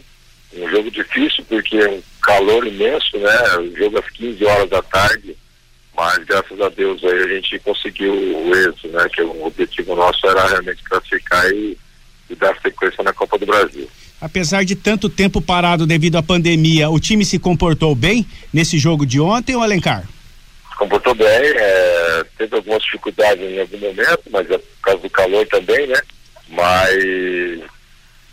Um 0.56 0.68
jogo 0.70 0.90
difícil 0.90 1.44
porque 1.48 1.76
é 1.76 1.88
um 1.88 2.02
calor 2.22 2.66
imenso, 2.66 3.18
né? 3.18 3.56
O 3.58 3.76
jogo 3.76 3.98
às 3.98 4.08
15 4.10 4.44
horas 4.44 4.70
da 4.70 4.82
tarde, 4.82 5.36
mas 5.96 6.18
graças 6.24 6.60
a 6.60 6.68
Deus 6.68 7.02
aí 7.04 7.22
a 7.22 7.28
gente 7.28 7.58
conseguiu 7.60 8.12
o 8.12 8.54
êxito, 8.54 8.88
né? 8.88 9.08
Que 9.12 9.22
o 9.22 9.46
objetivo 9.46 9.94
nosso 9.94 10.26
era 10.26 10.46
realmente 10.46 10.82
classificar 10.84 11.50
e, 11.52 11.78
e 12.30 12.34
dar 12.34 12.56
sequência 12.60 13.02
na 13.02 13.12
Copa 13.12 13.38
do 13.38 13.46
Brasil. 13.46 13.88
Apesar 14.20 14.64
de 14.64 14.74
tanto 14.74 15.08
tempo 15.08 15.40
parado 15.40 15.86
devido 15.86 16.16
à 16.16 16.22
pandemia, 16.22 16.90
o 16.90 16.98
time 16.98 17.24
se 17.24 17.38
comportou 17.38 17.94
bem 17.94 18.26
nesse 18.52 18.76
jogo 18.76 19.06
de 19.06 19.20
ontem, 19.20 19.54
ou 19.54 19.62
Alencar? 19.62 20.08
Se 20.70 20.76
comportou 20.76 21.14
bem, 21.14 21.26
é, 21.28 22.24
teve 22.36 22.56
algumas 22.56 22.82
dificuldades 22.82 23.44
em 23.44 23.60
algum 23.60 23.78
momento, 23.78 24.22
mas 24.30 24.50
é 24.50 24.58
por 24.58 24.80
causa 24.82 25.02
do 25.02 25.10
calor 25.10 25.46
também, 25.46 25.86
né? 25.86 26.00
Mas 26.48 27.64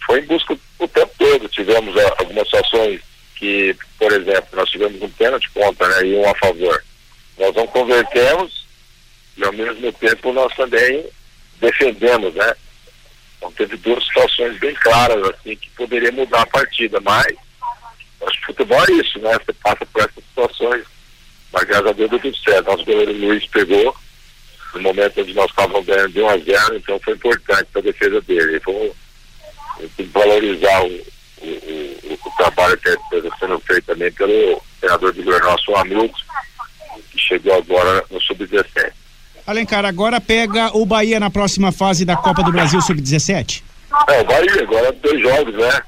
foi 0.06 0.22
em 0.22 0.26
busca 0.26 0.58
o 0.80 0.88
tempo 0.88 1.12
todo. 1.20 1.50
Tivemos 1.50 1.96
é, 1.98 2.14
algumas 2.18 2.46
situações 2.46 3.02
que, 3.36 3.76
por 4.00 4.12
exemplo, 4.12 4.48
nós 4.54 4.70
tivemos 4.70 5.00
um 5.02 5.10
pênalti 5.10 5.50
contra 5.52 5.88
né, 5.88 6.08
e 6.08 6.16
um 6.16 6.28
a 6.28 6.36
favor. 6.36 6.84
Nós 7.38 7.54
não 7.56 7.68
convertemos 7.68 8.66
e 9.38 9.44
ao 9.44 9.54
mesmo 9.54 9.92
tempo 9.94 10.34
nós 10.34 10.54
também 10.56 11.06
defendemos, 11.60 12.34
né? 12.34 12.54
Então 13.46 13.52
teve 13.52 13.78
duas 13.78 14.04
situações 14.06 14.58
bem 14.60 14.74
claras 14.76 15.24
assim 15.30 15.56
que 15.56 15.70
poderia 15.72 16.12
mudar 16.12 16.42
a 16.42 16.48
partida, 16.48 17.00
mas 17.02 17.28
acho 18.26 18.40
que 18.40 18.46
futebol 18.48 18.84
é 18.84 18.92
isso, 18.94 19.20
né? 19.20 19.34
Você 19.34 19.54
passa 19.54 19.86
por 19.86 20.02
essas 20.02 20.24
situações, 20.24 20.84
mas 21.52 21.64
graças 21.64 21.88
a 21.88 21.92
Deus 21.92 22.10
deu 22.10 22.20
tudo 22.20 22.38
certo. 22.38 22.66
Nosso 22.66 22.86
goleiro 22.86 23.14
Luiz 23.14 23.46
pegou 23.48 23.96
no 24.74 24.82
momento 24.82 25.22
onde 25.22 25.34
nós 25.34 25.50
estávamos 25.50 25.86
ganhando 25.86 26.14
de 26.14 26.22
1 26.22 26.30
a 26.30 26.38
0, 26.38 26.76
então 26.76 27.00
foi 27.00 27.14
importante 27.14 27.68
para 27.72 27.82
a 27.82 27.84
defesa 27.84 28.22
dele. 28.22 28.60
Foi, 28.62 28.92
tem 29.96 30.06
que 30.08 30.12
valorizar 30.12 30.84
o, 30.84 30.88
o, 30.88 31.48
o, 31.48 32.20
o 32.26 32.32
trabalho 32.38 32.78
que 32.78 32.90
está 32.90 33.38
sendo 33.38 33.60
feito 33.60 33.86
também 33.86 34.12
pelo 34.12 34.62
treinador 34.80 35.14
do 35.14 35.24
governo, 35.24 35.52
nosso 35.52 35.76
amigo, 35.76 36.10
que 37.12 37.20
chegou 37.20 37.54
agora 37.54 38.04
no 38.10 38.20
Sub-17. 38.22 38.92
Alencar, 39.46 39.86
agora 39.86 40.20
pega 40.20 40.76
o 40.76 40.86
Bahia 40.88 41.20
na 41.20 41.30
próxima 41.30 41.72
fase 41.72 42.04
da 42.04 42.18
Copa 42.18 42.42
do 42.42 42.52
Brasil 42.52 42.82
Sub-17? 42.82 43.62
É, 44.08 44.20
o 44.20 44.24
Bahia, 44.24 44.64
agora 44.64 44.92
dois 44.94 45.22
jogos, 45.22 45.54
né? 45.54 45.82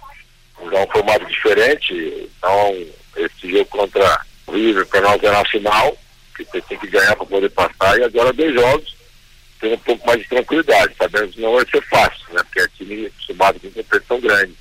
Dá 0.71 0.83
um 0.83 0.87
formato 0.91 1.25
diferente. 1.25 2.29
Então, 2.37 2.85
esse 3.15 3.51
jogo 3.51 3.65
contra 3.65 4.21
o 4.45 4.51
River, 4.51 4.85
para 4.85 5.01
nós 5.01 5.23
é 5.23 5.31
na 5.31 5.43
final, 5.45 5.97
que 6.35 6.45
você 6.45 6.61
tem 6.61 6.77
que 6.77 6.87
ganhar 6.87 7.15
para 7.15 7.25
poder 7.25 7.49
passar, 7.49 7.97
e 7.97 8.03
agora 8.03 8.31
dois 8.31 8.53
jogos, 8.53 8.95
tem 9.59 9.73
um 9.73 9.79
pouco 9.79 10.05
mais 10.05 10.21
de 10.21 10.29
tranquilidade. 10.29 10.93
Sabemos 10.95 11.33
que 11.33 11.41
não 11.41 11.55
vai 11.55 11.65
ser 11.65 11.81
fácil, 11.87 12.25
né? 12.33 12.43
Porque 12.43 12.59
é 12.59 12.67
time 12.77 13.07
acostumado 13.07 13.59
com 13.59 13.71
competição 13.71 14.19
grande. 14.19 14.53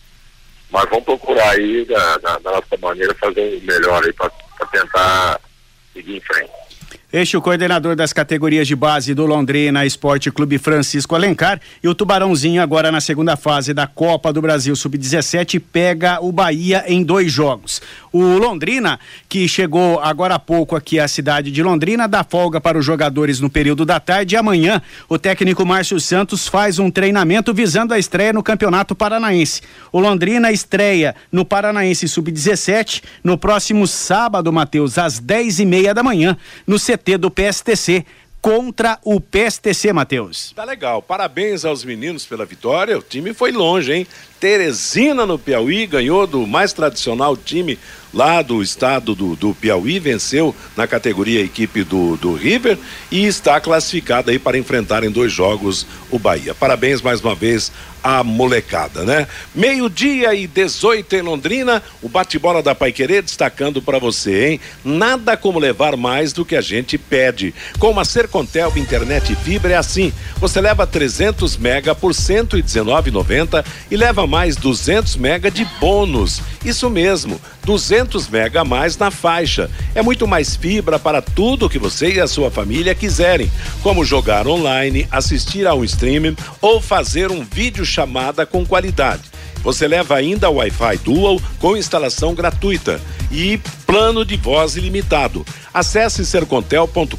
Mas 0.71 0.89
vamos 0.89 1.05
procurar 1.05 1.51
aí, 1.51 1.85
da, 1.85 2.17
da, 2.17 2.39
da 2.39 2.51
nossa 2.51 2.77
maneira, 2.81 3.15
fazer 3.17 3.59
o 3.59 3.67
melhor 3.67 4.03
aí 4.03 4.13
para 4.15 4.31
tentar 4.73 5.39
seguir 5.93 6.17
em 6.17 6.21
frente. 6.21 6.53
Este 7.13 7.37
é 7.37 7.39
o 7.39 7.43
coordenador 7.43 7.95
das 7.95 8.13
categorias 8.13 8.67
de 8.67 8.75
base 8.75 9.15
do 9.15 9.27
Londrina 9.27 9.87
Esporte 9.87 10.29
Clube 10.29 10.59
Francisco 10.59 11.15
Alencar 11.15 11.61
e 11.81 11.87
o 11.87 11.95
Tubarãozinho 11.95 12.61
agora 12.61 12.91
na 12.91 13.01
segunda 13.01 13.37
fase 13.37 13.73
da 13.73 13.87
Copa 13.87 14.33
do 14.33 14.43
Brasil 14.43 14.75
Sub-17 14.75 15.63
pega 15.73 16.19
o 16.21 16.33
Bahia 16.33 16.83
em 16.89 17.05
dois 17.05 17.31
jogos. 17.31 17.81
O 18.13 18.39
Londrina, 18.39 18.99
que 19.29 19.47
chegou 19.47 20.01
agora 20.01 20.35
há 20.35 20.39
pouco 20.39 20.75
aqui 20.75 20.99
à 20.99 21.07
cidade 21.07 21.53
de 21.53 21.63
Londrina, 21.63 22.09
dá 22.09 22.25
folga 22.25 22.61
para 22.61 22.77
os 22.77 22.85
jogadores 22.85 23.39
no 23.39 23.49
período 23.49 23.85
da 23.85 24.01
tarde 24.01 24.35
e 24.35 24.39
amanhã 24.39 24.83
o 25.09 25.17
técnico 25.17 25.65
Márcio 25.65 26.01
Santos 26.01 26.49
faz 26.49 26.81
um 26.81 26.91
treinamento 26.91 27.55
visando 27.55 27.95
a 27.95 28.01
estreia 28.01 28.33
no 28.33 28.43
Campeonato 28.43 28.97
Paranaense. 28.97 29.63
O 29.93 30.01
Londrina 30.01 30.51
estreia 30.51 31.15
no 31.31 31.45
Paranaense 31.45 32.09
Sub-17 32.09 33.05
no 33.23 33.39
próximo 33.39 33.87
sábado, 33.87 34.53
Matheus, 34.53 34.99
às 34.99 35.21
10 35.21 35.61
e 35.61 35.65
meia 35.65 35.95
da 35.95 36.03
manhã, 36.03 36.37
no 36.67 36.81
CT 36.97 37.19
do 37.19 37.31
PSTC 37.31 38.05
contra 38.41 38.99
o 39.03 39.21
PSTC, 39.21 39.93
Matheus. 39.93 40.53
Tá 40.55 40.65
legal. 40.65 41.03
Parabéns 41.03 41.65
aos 41.65 41.85
meninos 41.85 42.25
pela 42.25 42.45
vitória. 42.45 42.97
O 42.97 43.03
time 43.03 43.35
foi 43.35 43.51
longe, 43.51 43.93
hein? 43.93 44.07
Teresina 44.39 45.25
no 45.25 45.39
Piauí 45.39 45.87
ganhou 45.87 46.27
do 46.27 46.47
mais 46.47 46.73
tradicional 46.73 47.37
time 47.37 47.79
lá 48.17 48.41
do 48.41 48.63
estado 48.63 49.15
do, 49.15 49.37
do 49.37 49.55
Piauí, 49.55 49.99
venceu 49.99 50.55
na 50.75 50.87
categoria 50.87 51.43
equipe 51.43 51.85
do, 51.85 52.17
do 52.17 52.35
River 52.35 52.79
e 53.11 53.27
está 53.27 53.61
classificada 53.61 54.31
aí 54.31 54.39
para 54.39 54.57
enfrentar 54.57 55.05
em 55.05 55.11
dois 55.11 55.33
jogos 55.33 55.87
o 56.11 56.19
Bahia. 56.19 56.55
Parabéns 56.55 57.03
mais 57.03 57.21
uma 57.21 57.35
vez 57.35 57.71
à 58.07 58.23
molecada, 58.23 59.03
né? 59.05 59.27
Meio-dia 59.53 60.33
e 60.33 60.47
18 60.47 61.17
em 61.17 61.23
Londrina, 61.23 61.83
o 62.01 62.09
bate-bola 62.09 62.63
da 62.63 62.73
Paiquerê 62.73 63.21
destacando 63.21 63.83
para 63.83 63.99
você, 63.99 64.51
hein? 64.51 64.61
Nada 64.85 65.37
como 65.37 65.59
levar 65.59 65.97
mais 65.97 66.33
do 66.33 66.45
que 66.45 66.55
a 66.55 66.61
gente 66.61 66.97
pede. 66.97 67.53
Com 67.81 67.99
a 67.99 68.05
Sercontel 68.05 68.73
internet 68.77 69.35
fibra 69.35 69.73
é 69.73 69.77
assim. 69.77 70.13
Você 70.37 70.61
leva 70.61 70.87
300 70.87 71.57
mega 71.57 71.97
por 71.97 72.13
119,90 72.13 73.65
e 73.91 73.97
leva 73.97 74.25
mais 74.25 74.36
200 74.37 75.17
mega 75.17 75.51
de 75.51 75.65
bônus. 75.81 76.43
Isso 76.63 76.91
mesmo, 76.91 77.41
200 77.65 78.29
mega 78.29 78.61
a 78.61 78.65
mais 78.65 78.99
na 78.99 79.11
faixa. 79.11 79.71
É 79.95 80.03
muito 80.03 80.29
mais 80.29 80.55
fibra 80.55 80.99
para 80.99 81.23
tudo 81.23 81.71
que 81.71 81.79
você 81.79 82.13
e 82.13 82.21
a 82.21 82.27
sua 82.27 82.51
família 82.51 82.95
quiserem, 82.95 83.51
como 83.83 84.05
jogar 84.05 84.47
online, 84.47 85.09
assistir 85.11 85.67
a 85.67 85.75
um 85.75 85.83
streaming 85.85 86.37
ou 86.61 86.83
fazer 86.83 87.31
um 87.31 87.43
vídeo 87.43 87.87
chamada 87.87 88.45
com 88.45 88.67
qualidade. 88.67 89.23
Você 89.63 89.89
leva 89.89 90.15
ainda 90.15 90.51
o 90.51 90.57
Wi-Fi 90.57 90.99
Dual 90.99 91.41
com 91.59 91.77
instalação 91.77 92.35
gratuita 92.35 93.01
e 93.33 93.59
plano 93.97 94.27
de 94.27 94.37
voz 94.37 94.77
ilimitado. 94.77 95.43
Acesse 95.73 96.27
sercontel.com.br 96.27 97.17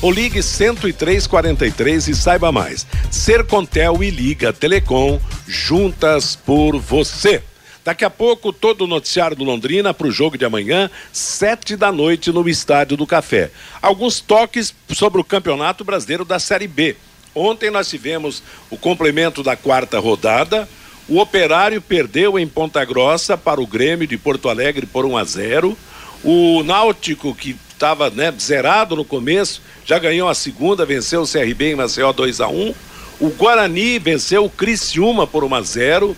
ou 0.00 0.10
ligue 0.10 0.42
10343 0.42 2.08
e 2.08 2.14
saiba 2.16 2.50
mais. 2.50 2.84
Sercontel 3.12 4.02
e 4.02 4.10
Liga 4.10 4.52
Telecom, 4.52 5.20
juntas 5.46 6.34
por 6.34 6.80
você. 6.80 7.40
Daqui 7.84 8.04
a 8.04 8.10
pouco, 8.10 8.52
todo 8.52 8.82
o 8.82 8.86
noticiário 8.88 9.36
do 9.36 9.44
Londrina 9.44 9.94
para 9.94 10.08
o 10.08 10.10
jogo 10.10 10.36
de 10.36 10.44
amanhã, 10.44 10.90
sete 11.12 11.76
da 11.76 11.92
noite, 11.92 12.32
no 12.32 12.48
Estádio 12.48 12.96
do 12.96 13.06
Café. 13.06 13.48
Alguns 13.80 14.20
toques 14.20 14.74
sobre 14.92 15.20
o 15.20 15.24
Campeonato 15.24 15.84
Brasileiro 15.84 16.24
da 16.24 16.40
Série 16.40 16.66
B. 16.66 16.96
Ontem 17.32 17.70
nós 17.70 17.88
tivemos 17.88 18.42
o 18.68 18.76
complemento 18.76 19.44
da 19.44 19.54
quarta 19.54 20.00
rodada. 20.00 20.68
O 21.12 21.20
Operário 21.20 21.78
perdeu 21.82 22.38
em 22.38 22.48
Ponta 22.48 22.82
Grossa 22.86 23.36
para 23.36 23.60
o 23.60 23.66
Grêmio 23.66 24.06
de 24.06 24.16
Porto 24.16 24.48
Alegre 24.48 24.86
por 24.86 25.04
1 25.04 25.18
a 25.18 25.24
0. 25.24 25.78
O 26.24 26.62
Náutico, 26.62 27.34
que 27.34 27.54
estava 27.70 28.08
né, 28.08 28.32
zerado 28.40 28.96
no 28.96 29.04
começo, 29.04 29.60
já 29.84 29.98
ganhou 29.98 30.26
a 30.26 30.34
segunda, 30.34 30.86
venceu 30.86 31.20
o 31.20 31.28
CRB 31.28 31.72
em 31.72 31.74
Maceió 31.74 32.14
2 32.14 32.40
a 32.40 32.48
1. 32.48 32.74
O 33.20 33.28
Guarani 33.28 33.98
venceu 33.98 34.46
o 34.46 34.48
Criciúma 34.48 35.26
por 35.26 35.44
1 35.44 35.54
a 35.54 35.60
0. 35.60 36.16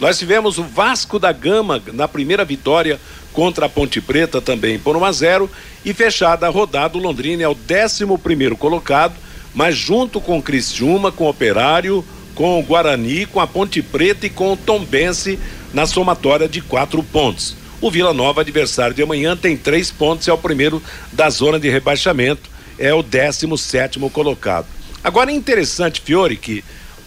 Nós 0.00 0.18
tivemos 0.18 0.56
o 0.56 0.62
Vasco 0.62 1.18
da 1.18 1.32
Gama 1.32 1.82
na 1.92 2.08
primeira 2.08 2.42
vitória 2.42 2.98
contra 3.34 3.66
a 3.66 3.68
Ponte 3.68 4.00
Preta 4.00 4.40
também 4.40 4.78
por 4.78 4.96
1 4.96 5.04
a 5.04 5.12
0 5.12 5.50
e 5.84 5.92
fechada 5.92 6.46
a 6.46 6.50
rodada 6.50 6.96
o 6.96 7.00
Londrina 7.02 7.42
é 7.42 7.48
o 7.48 7.54
11 7.54 8.06
primeiro 8.22 8.56
colocado, 8.56 9.12
mas 9.54 9.76
junto 9.76 10.18
com 10.18 10.38
o 10.38 10.42
Criciúma, 10.42 11.12
com 11.12 11.24
o 11.24 11.28
Operário, 11.28 12.02
com 12.40 12.58
o 12.58 12.62
Guarani, 12.62 13.26
com 13.26 13.38
a 13.38 13.46
Ponte 13.46 13.82
Preta 13.82 14.24
e 14.24 14.30
com 14.30 14.54
o 14.54 14.56
Tombense 14.56 15.38
na 15.74 15.84
somatória 15.84 16.48
de 16.48 16.62
quatro 16.62 17.02
pontos. 17.02 17.54
O 17.82 17.90
Vila 17.90 18.14
Nova, 18.14 18.40
adversário 18.40 18.94
de 18.94 19.02
amanhã, 19.02 19.36
tem 19.36 19.58
três 19.58 19.90
pontos, 19.90 20.26
é 20.26 20.32
o 20.32 20.38
primeiro 20.38 20.82
da 21.12 21.28
zona 21.28 21.60
de 21.60 21.68
rebaixamento, 21.68 22.48
é 22.78 22.94
o 22.94 23.02
17 23.02 23.58
sétimo 23.58 24.08
colocado. 24.08 24.64
Agora 25.04 25.30
é 25.30 25.34
interessante, 25.34 26.00
Fiore, 26.00 26.34
que 26.34 26.64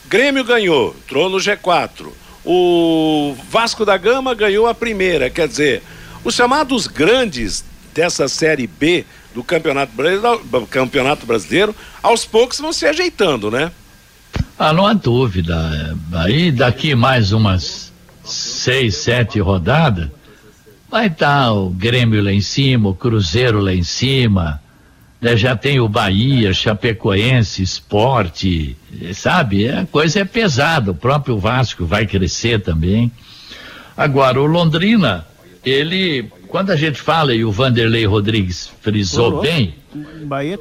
Grêmio 0.08 0.44
ganhou, 0.44 0.96
entrou 1.04 1.28
no 1.32 1.38
G4. 1.38 2.10
O 2.46 3.36
Vasco 3.50 3.84
da 3.84 3.98
Gama 3.98 4.36
ganhou 4.36 4.68
a 4.68 4.75
primeira, 4.75 5.32
quer 5.32 5.48
dizer, 5.48 5.82
os 6.24 6.36
chamados 6.36 6.86
grandes 6.86 7.66
dessa 7.92 8.28
Série 8.28 8.68
B 8.68 9.04
do 9.34 9.44
Campeonato 9.44 9.94
Brasileiro, 9.94 10.68
Campeonato 10.70 11.25
Brasileiro 11.25 11.75
aos 12.04 12.24
poucos 12.24 12.60
vão 12.60 12.72
se 12.72 12.86
ajeitando, 12.86 13.50
né? 13.50 13.72
Ah, 14.58 14.72
não 14.72 14.86
há 14.86 14.94
dúvida. 14.94 15.98
Aí 16.13 16.52
daqui 16.52 16.96
mais 16.96 17.32
umas 17.32 17.92
seis, 18.24 18.96
sete 18.96 19.40
rodadas, 19.40 20.10
vai 20.90 21.08
estar 21.08 21.46
tá 21.46 21.54
o 21.54 21.70
Grêmio 21.70 22.24
lá 22.24 22.32
em 22.32 22.42
cima, 22.42 22.90
o 22.90 22.96
Cruzeiro 22.96 23.60
lá 23.60 23.74
em 23.74 23.84
cima, 23.84 24.62
né? 25.20 25.36
já 25.36 25.56
tem 25.56 25.80
o 25.80 25.90
Bahia, 25.90 26.54
Chapecoense, 26.54 27.63
Esporte, 27.63 28.78
sabe? 29.13 29.70
A 29.70 29.86
coisa 29.86 30.20
é 30.20 30.25
pesada, 30.25 30.92
o 30.92 30.96
próprio 30.96 31.38
Vasco 31.38 31.86
vai 31.86 32.06
crescer 32.06 32.62
também. 32.62 33.12
Agora, 33.98 34.42
o 34.42 34.46
Londrina, 34.46 35.25
ele, 35.65 36.29
quando 36.48 36.72
a 36.72 36.75
gente 36.75 37.00
fala, 37.00 37.34
e 37.34 37.46
o 37.46 37.51
Vanderlei 37.51 38.05
Rodrigues 38.05 38.72
frisou 38.82 39.41
bem, 39.41 39.75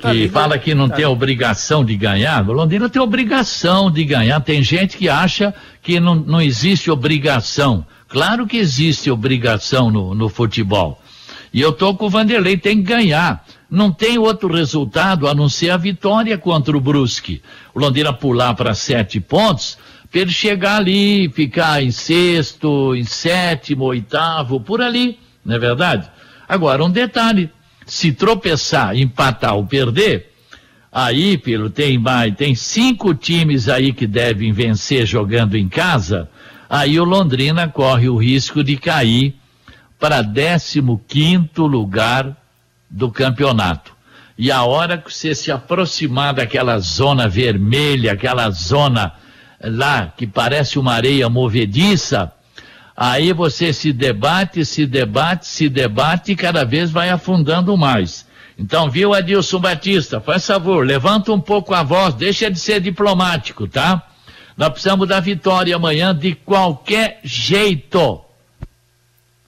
tá 0.00 0.14
e 0.14 0.28
fala 0.28 0.58
que 0.58 0.74
não 0.74 0.88
tá 0.88 0.96
tem 0.96 1.04
obrigação 1.04 1.84
de 1.84 1.96
ganhar, 1.96 2.48
o 2.48 2.52
Londrina 2.52 2.88
tem 2.88 3.02
obrigação 3.02 3.90
de 3.90 4.04
ganhar. 4.04 4.40
Tem 4.40 4.62
gente 4.62 4.96
que 4.96 5.08
acha 5.08 5.54
que 5.82 5.98
não, 5.98 6.14
não 6.14 6.40
existe 6.40 6.90
obrigação. 6.90 7.84
Claro 8.08 8.46
que 8.46 8.56
existe 8.56 9.10
obrigação 9.10 9.90
no, 9.90 10.14
no 10.14 10.28
futebol. 10.28 11.00
E 11.52 11.60
eu 11.60 11.72
tô 11.72 11.94
com 11.94 12.06
o 12.06 12.10
Vanderlei, 12.10 12.56
tem 12.56 12.76
que 12.76 12.82
ganhar. 12.84 13.44
Não 13.70 13.90
tem 13.90 14.18
outro 14.18 14.52
resultado 14.52 15.26
a 15.26 15.34
não 15.34 15.48
ser 15.48 15.70
a 15.70 15.76
vitória 15.76 16.36
contra 16.36 16.76
o 16.76 16.80
Brusque. 16.80 17.42
O 17.74 17.80
Londrina 17.80 18.12
pular 18.12 18.54
para 18.54 18.74
sete 18.74 19.18
pontos, 19.18 19.78
para 20.12 20.20
ele 20.20 20.30
chegar 20.30 20.76
ali, 20.76 21.30
ficar 21.30 21.82
em 21.82 21.90
sexto, 21.90 22.94
em 22.94 23.02
sétimo, 23.02 23.84
oitavo, 23.84 24.60
por 24.60 24.82
ali, 24.82 25.18
não 25.42 25.56
é 25.56 25.58
verdade? 25.58 26.06
Agora, 26.46 26.84
um 26.84 26.90
detalhe: 26.90 27.50
se 27.86 28.12
tropeçar, 28.12 28.94
empatar 28.94 29.56
ou 29.56 29.64
perder, 29.64 30.30
aí, 30.92 31.38
pelo 31.38 31.70
tem 31.70 31.96
mais, 31.96 32.34
tem 32.36 32.54
cinco 32.54 33.14
times 33.14 33.70
aí 33.70 33.94
que 33.94 34.06
devem 34.06 34.52
vencer 34.52 35.06
jogando 35.06 35.56
em 35.56 35.66
casa, 35.66 36.28
aí 36.68 37.00
o 37.00 37.04
Londrina 37.04 37.66
corre 37.66 38.10
o 38.10 38.18
risco 38.18 38.62
de 38.62 38.76
cair 38.76 39.34
para 39.98 40.22
15 40.22 40.82
quinto 41.08 41.66
lugar 41.66 42.36
do 42.90 43.10
campeonato. 43.10 43.92
E 44.36 44.50
a 44.50 44.62
hora 44.62 44.98
que 44.98 45.12
você 45.12 45.34
se 45.34 45.50
aproximar 45.50 46.34
daquela 46.34 46.78
zona 46.80 47.28
vermelha, 47.28 48.12
aquela 48.12 48.50
zona 48.50 49.14
lá 49.62 50.12
que 50.16 50.26
parece 50.26 50.78
uma 50.78 50.92
areia 50.92 51.28
movediça, 51.28 52.32
aí 52.96 53.32
você 53.32 53.72
se 53.72 53.92
debate, 53.92 54.64
se 54.64 54.86
debate, 54.86 55.46
se 55.46 55.68
debate 55.68 56.32
e 56.32 56.36
cada 56.36 56.64
vez 56.64 56.90
vai 56.90 57.10
afundando 57.10 57.76
mais. 57.76 58.26
Então, 58.58 58.90
viu, 58.90 59.14
Adilson 59.14 59.58
Batista, 59.58 60.20
faz 60.20 60.46
favor, 60.46 60.86
levanta 60.86 61.32
um 61.32 61.40
pouco 61.40 61.74
a 61.74 61.82
voz, 61.82 62.14
deixa 62.14 62.50
de 62.50 62.58
ser 62.58 62.80
diplomático, 62.80 63.66
tá? 63.66 64.02
Nós 64.56 64.68
precisamos 64.68 65.08
da 65.08 65.18
vitória 65.18 65.74
amanhã 65.74 66.14
de 66.14 66.34
qualquer 66.34 67.20
jeito. 67.24 68.20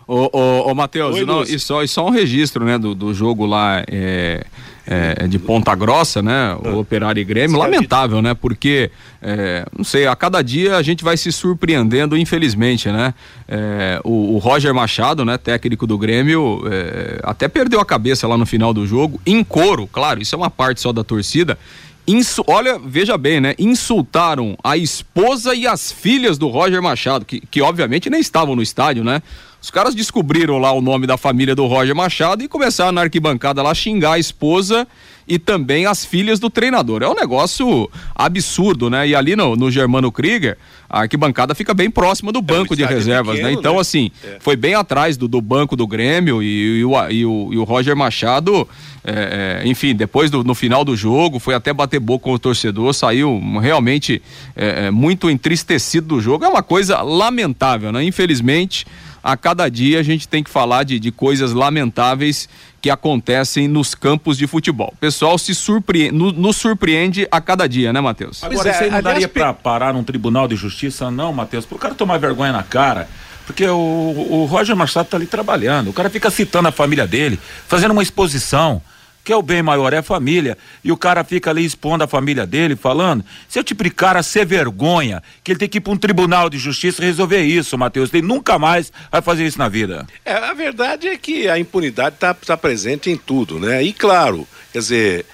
Ô, 0.06 0.30
ô, 0.32 0.70
ô 0.70 0.74
Matheus, 0.74 1.16
e, 1.48 1.58
só, 1.58 1.82
e 1.82 1.88
só 1.88 2.06
um 2.06 2.10
registro, 2.10 2.64
né, 2.64 2.78
do, 2.78 2.94
do 2.94 3.14
jogo 3.14 3.46
lá 3.46 3.82
é, 3.86 4.44
é, 4.86 5.26
de 5.26 5.38
Ponta 5.38 5.74
Grossa, 5.74 6.22
né, 6.22 6.56
o 6.62 6.68
ah. 6.68 6.76
Operário 6.76 7.20
e 7.20 7.24
Grêmio, 7.24 7.58
lamentável, 7.58 8.20
né, 8.20 8.34
porque, 8.34 8.90
é, 9.22 9.64
não 9.76 9.84
sei, 9.84 10.06
a 10.06 10.14
cada 10.14 10.42
dia 10.42 10.76
a 10.76 10.82
gente 10.82 11.02
vai 11.02 11.16
se 11.16 11.32
surpreendendo, 11.32 12.16
infelizmente, 12.16 12.90
né, 12.90 13.14
é, 13.48 14.00
o, 14.04 14.34
o, 14.34 14.38
Roger 14.38 14.74
Machado, 14.74 15.24
né, 15.24 15.38
técnico 15.38 15.86
do 15.86 15.96
Grêmio, 15.96 16.62
é, 16.70 17.20
até 17.22 17.48
perdeu 17.48 17.80
a 17.80 17.84
cabeça 17.84 18.28
lá 18.28 18.36
no 18.36 18.46
final 18.46 18.74
do 18.74 18.86
jogo, 18.86 19.20
em 19.24 19.42
coro, 19.42 19.86
claro, 19.86 20.20
isso 20.20 20.34
é 20.34 20.38
uma 20.38 20.50
parte 20.50 20.80
só 20.80 20.92
da 20.92 21.02
torcida, 21.02 21.58
Insu 22.06 22.44
olha, 22.46 22.78
veja 22.78 23.16
bem, 23.16 23.40
né? 23.40 23.54
Insultaram 23.58 24.58
a 24.62 24.76
esposa 24.76 25.54
e 25.54 25.66
as 25.66 25.90
filhas 25.90 26.36
do 26.36 26.48
Roger 26.48 26.82
Machado, 26.82 27.24
que, 27.24 27.40
que 27.40 27.62
obviamente 27.62 28.10
nem 28.10 28.20
estavam 28.20 28.54
no 28.54 28.60
estádio, 28.62 29.02
né? 29.02 29.22
Os 29.64 29.70
caras 29.70 29.94
descobriram 29.94 30.58
lá 30.58 30.70
o 30.72 30.82
nome 30.82 31.06
da 31.06 31.16
família 31.16 31.54
do 31.54 31.64
Roger 31.64 31.96
Machado 31.96 32.44
e 32.44 32.48
começaram 32.48 32.92
na 32.92 33.00
arquibancada 33.00 33.62
lá 33.62 33.70
a 33.70 33.74
xingar 33.74 34.12
a 34.12 34.18
esposa 34.18 34.86
e 35.26 35.38
também 35.38 35.86
as 35.86 36.04
filhas 36.04 36.38
do 36.38 36.50
treinador. 36.50 37.02
É 37.02 37.08
um 37.08 37.14
negócio 37.14 37.90
absurdo, 38.14 38.90
né? 38.90 39.08
E 39.08 39.14
ali 39.14 39.34
no, 39.34 39.56
no 39.56 39.70
Germano 39.70 40.12
Krieger, 40.12 40.58
a 40.86 41.00
arquibancada 41.00 41.54
fica 41.54 41.72
bem 41.72 41.90
próxima 41.90 42.30
do 42.30 42.40
é 42.40 42.42
banco 42.42 42.74
é 42.74 42.76
de 42.76 42.84
reservas, 42.84 43.36
pequeno, 43.36 43.54
né? 43.54 43.58
Então, 43.58 43.76
né? 43.76 43.80
assim, 43.80 44.10
é. 44.22 44.36
foi 44.38 44.54
bem 44.54 44.74
atrás 44.74 45.16
do, 45.16 45.26
do 45.26 45.40
banco 45.40 45.74
do 45.74 45.86
Grêmio 45.86 46.42
e, 46.42 46.80
e, 46.80 46.84
o, 46.84 47.10
e, 47.10 47.24
o, 47.24 47.48
e 47.54 47.56
o 47.56 47.64
Roger 47.64 47.96
Machado, 47.96 48.68
é, 49.02 49.62
é, 49.64 49.66
enfim, 49.66 49.94
depois 49.94 50.30
do, 50.30 50.44
no 50.44 50.54
final 50.54 50.84
do 50.84 50.94
jogo, 50.94 51.38
foi 51.38 51.54
até 51.54 51.72
bater 51.72 52.00
boca 52.00 52.24
com 52.24 52.34
o 52.34 52.38
torcedor, 52.38 52.92
saiu 52.92 53.40
realmente 53.62 54.20
é, 54.54 54.90
muito 54.90 55.30
entristecido 55.30 56.08
do 56.08 56.20
jogo. 56.20 56.44
É 56.44 56.48
uma 56.48 56.62
coisa 56.62 57.00
lamentável, 57.00 57.90
né? 57.90 58.04
Infelizmente 58.04 58.84
a 59.24 59.38
cada 59.38 59.70
dia 59.70 60.00
a 60.00 60.02
gente 60.02 60.28
tem 60.28 60.44
que 60.44 60.50
falar 60.50 60.82
de, 60.82 61.00
de 61.00 61.10
coisas 61.10 61.54
lamentáveis 61.54 62.46
que 62.82 62.90
acontecem 62.90 63.66
nos 63.66 63.94
campos 63.94 64.36
de 64.36 64.46
futebol. 64.46 64.92
O 64.92 64.98
pessoal 64.98 65.38
se 65.38 65.54
surpreende, 65.54 66.12
no, 66.12 66.30
nos 66.30 66.58
surpreende 66.58 67.26
a 67.30 67.40
cada 67.40 67.66
dia, 67.66 67.90
né, 67.90 68.02
Matheus? 68.02 68.44
Agora, 68.44 68.70
isso 68.70 68.84
aí 68.84 68.90
não 68.90 69.00
daria 69.00 69.26
para 69.26 69.54
parar 69.54 69.94
num 69.94 70.04
tribunal 70.04 70.46
de 70.46 70.56
justiça, 70.56 71.10
não, 71.10 71.32
Matheus? 71.32 71.64
Pro 71.64 71.78
cara 71.78 71.94
tomar 71.94 72.18
vergonha 72.18 72.52
na 72.52 72.62
cara. 72.62 73.08
Porque 73.46 73.66
o, 73.66 73.76
o 73.76 74.44
Roger 74.44 74.76
Machado 74.76 75.08
tá 75.08 75.16
ali 75.16 75.26
trabalhando. 75.26 75.88
O 75.88 75.92
cara 75.94 76.10
fica 76.10 76.30
citando 76.30 76.68
a 76.68 76.72
família 76.72 77.06
dele, 77.06 77.40
fazendo 77.66 77.92
uma 77.92 78.02
exposição 78.02 78.82
que 79.24 79.32
é 79.32 79.36
o 79.36 79.42
bem 79.42 79.62
maior, 79.62 79.92
é 79.94 79.98
a 79.98 80.02
família. 80.02 80.58
E 80.84 80.92
o 80.92 80.96
cara 80.96 81.24
fica 81.24 81.48
ali 81.50 81.64
expondo 81.64 82.04
a 82.04 82.06
família 82.06 82.46
dele, 82.46 82.76
falando. 82.76 83.24
Se 83.48 83.58
o 83.58 83.64
tipo 83.64 83.82
de 83.82 83.90
cara 83.90 84.22
ser 84.22 84.44
vergonha, 84.44 85.22
que 85.42 85.52
ele 85.52 85.58
tem 85.58 85.68
que 85.68 85.78
ir 85.78 85.80
para 85.80 85.92
um 85.94 85.96
tribunal 85.96 86.50
de 86.50 86.58
justiça 86.58 87.02
resolver 87.02 87.42
isso, 87.42 87.78
Matheus. 87.78 88.12
Ele 88.12 88.26
nunca 88.26 88.58
mais 88.58 88.92
vai 89.10 89.22
fazer 89.22 89.46
isso 89.46 89.58
na 89.58 89.68
vida. 89.68 90.06
É, 90.24 90.34
a 90.34 90.52
verdade 90.52 91.08
é 91.08 91.16
que 91.16 91.48
a 91.48 91.58
impunidade 91.58 92.16
está 92.16 92.34
tá 92.34 92.56
presente 92.56 93.10
em 93.10 93.16
tudo, 93.16 93.58
né? 93.58 93.82
E 93.82 93.94
claro, 93.94 94.46
quer 94.70 94.80
dizer, 94.80 95.26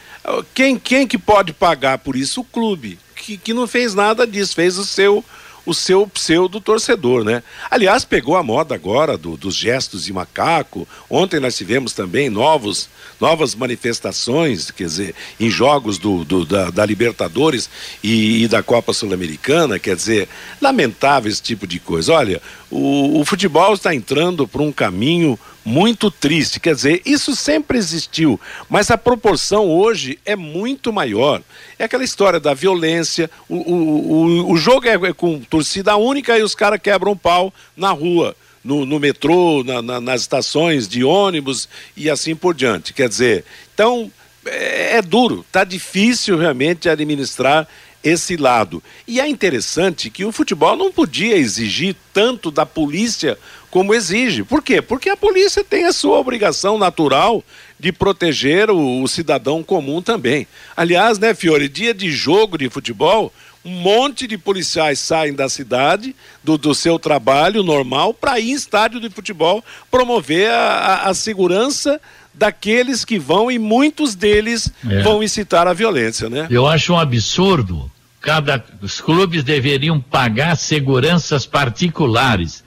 quem, 0.54 0.78
quem 0.78 1.06
que 1.06 1.18
pode 1.18 1.52
pagar 1.52 1.98
por 1.98 2.14
isso? 2.14 2.42
O 2.42 2.44
clube, 2.44 2.96
que, 3.16 3.36
que 3.36 3.52
não 3.52 3.66
fez 3.66 3.94
nada 3.94 4.24
disso, 4.24 4.54
fez 4.54 4.78
o 4.78 4.84
seu 4.84 5.24
o 5.70 5.74
seu 5.74 6.04
pseudo 6.04 6.60
torcedor, 6.60 7.24
né? 7.24 7.44
Aliás, 7.70 8.04
pegou 8.04 8.36
a 8.36 8.42
moda 8.42 8.74
agora 8.74 9.16
do, 9.16 9.36
dos 9.36 9.54
gestos 9.54 10.04
de 10.04 10.12
macaco. 10.12 10.86
Ontem 11.08 11.38
nós 11.38 11.56
tivemos 11.56 11.92
também 11.92 12.28
novos, 12.28 12.88
novas 13.20 13.54
manifestações, 13.54 14.72
quer 14.72 14.84
dizer, 14.84 15.14
em 15.38 15.48
jogos 15.48 15.96
do, 15.96 16.24
do 16.24 16.44
da, 16.44 16.70
da, 16.70 16.84
Libertadores 16.84 17.70
e, 18.02 18.42
e 18.42 18.48
da 18.48 18.64
Copa 18.64 18.92
Sul-Americana, 18.92 19.78
quer 19.78 19.94
dizer, 19.94 20.28
lamentável 20.60 21.30
esse 21.30 21.40
tipo 21.40 21.68
de 21.68 21.78
coisa. 21.78 22.14
Olha, 22.14 22.42
o, 22.68 23.20
o 23.20 23.24
futebol 23.24 23.72
está 23.72 23.94
entrando 23.94 24.48
por 24.48 24.60
um 24.60 24.72
caminho 24.72 25.38
muito 25.70 26.10
triste. 26.10 26.58
Quer 26.58 26.74
dizer, 26.74 27.02
isso 27.06 27.36
sempre 27.36 27.78
existiu, 27.78 28.38
mas 28.68 28.90
a 28.90 28.98
proporção 28.98 29.70
hoje 29.70 30.18
é 30.24 30.34
muito 30.34 30.92
maior. 30.92 31.40
É 31.78 31.84
aquela 31.84 32.02
história 32.02 32.40
da 32.40 32.52
violência, 32.52 33.30
o, 33.48 33.56
o, 33.56 34.12
o, 34.12 34.52
o 34.52 34.56
jogo 34.56 34.88
é, 34.88 34.94
é, 34.94 35.12
com 35.12 35.38
torcida 35.40 35.96
única 35.96 36.36
e 36.36 36.42
os 36.42 36.54
caras 36.54 36.80
quebram 36.82 37.16
pau 37.16 37.54
na 37.76 37.92
rua. 37.92 38.36
No, 38.62 38.84
no 38.84 39.00
metrô, 39.00 39.64
na, 39.64 39.80
na, 39.80 40.00
nas 40.02 40.20
estações 40.20 40.86
de 40.86 41.02
ônibus 41.02 41.66
e 41.96 42.10
assim 42.10 42.36
por 42.36 42.54
diante. 42.54 42.92
Quer 42.92 43.08
dizer, 43.08 43.42
então 43.72 44.12
é, 44.44 44.98
é 44.98 45.02
duro, 45.02 45.46
está 45.48 45.64
difícil 45.64 46.36
realmente 46.36 46.86
administrar 46.86 47.66
esse 48.02 48.36
lado. 48.36 48.82
E 49.06 49.20
é 49.20 49.28
interessante 49.28 50.10
que 50.10 50.24
o 50.24 50.32
futebol 50.32 50.76
não 50.76 50.92
podia 50.92 51.36
exigir 51.36 51.96
tanto 52.12 52.50
da 52.50 52.66
polícia 52.66 53.38
como 53.70 53.94
exige. 53.94 54.42
Por 54.42 54.62
quê? 54.62 54.82
Porque 54.82 55.08
a 55.08 55.16
polícia 55.16 55.64
tem 55.64 55.84
a 55.84 55.92
sua 55.92 56.18
obrigação 56.18 56.76
natural 56.76 57.42
de 57.78 57.92
proteger 57.92 58.70
o, 58.70 59.02
o 59.02 59.08
cidadão 59.08 59.62
comum 59.62 60.02
também. 60.02 60.46
Aliás, 60.76 61.18
né, 61.18 61.34
Fiore, 61.34 61.68
dia 61.68 61.94
de 61.94 62.10
jogo 62.10 62.58
de 62.58 62.68
futebol, 62.68 63.32
um 63.64 63.70
monte 63.70 64.26
de 64.26 64.36
policiais 64.38 64.98
saem 64.98 65.34
da 65.34 65.48
cidade, 65.48 66.14
do, 66.42 66.56
do 66.56 66.74
seu 66.74 66.98
trabalho 66.98 67.62
normal, 67.62 68.12
para 68.12 68.40
ir 68.40 68.50
em 68.50 68.54
estádio 68.54 69.00
de 69.00 69.10
futebol 69.10 69.62
promover 69.90 70.50
a, 70.50 70.56
a, 70.56 71.08
a 71.10 71.14
segurança 71.14 72.00
daqueles 72.32 73.04
que 73.04 73.18
vão 73.18 73.50
e 73.50 73.58
muitos 73.58 74.14
deles 74.14 74.72
é. 74.88 75.02
vão 75.02 75.22
incitar 75.22 75.66
a 75.66 75.72
violência, 75.72 76.30
né? 76.30 76.46
Eu 76.50 76.66
acho 76.66 76.92
um 76.92 76.98
absurdo 76.98 77.90
cada, 78.20 78.62
os 78.82 79.00
clubes 79.00 79.42
deveriam 79.42 80.00
pagar 80.00 80.56
seguranças 80.56 81.46
particulares. 81.46 82.62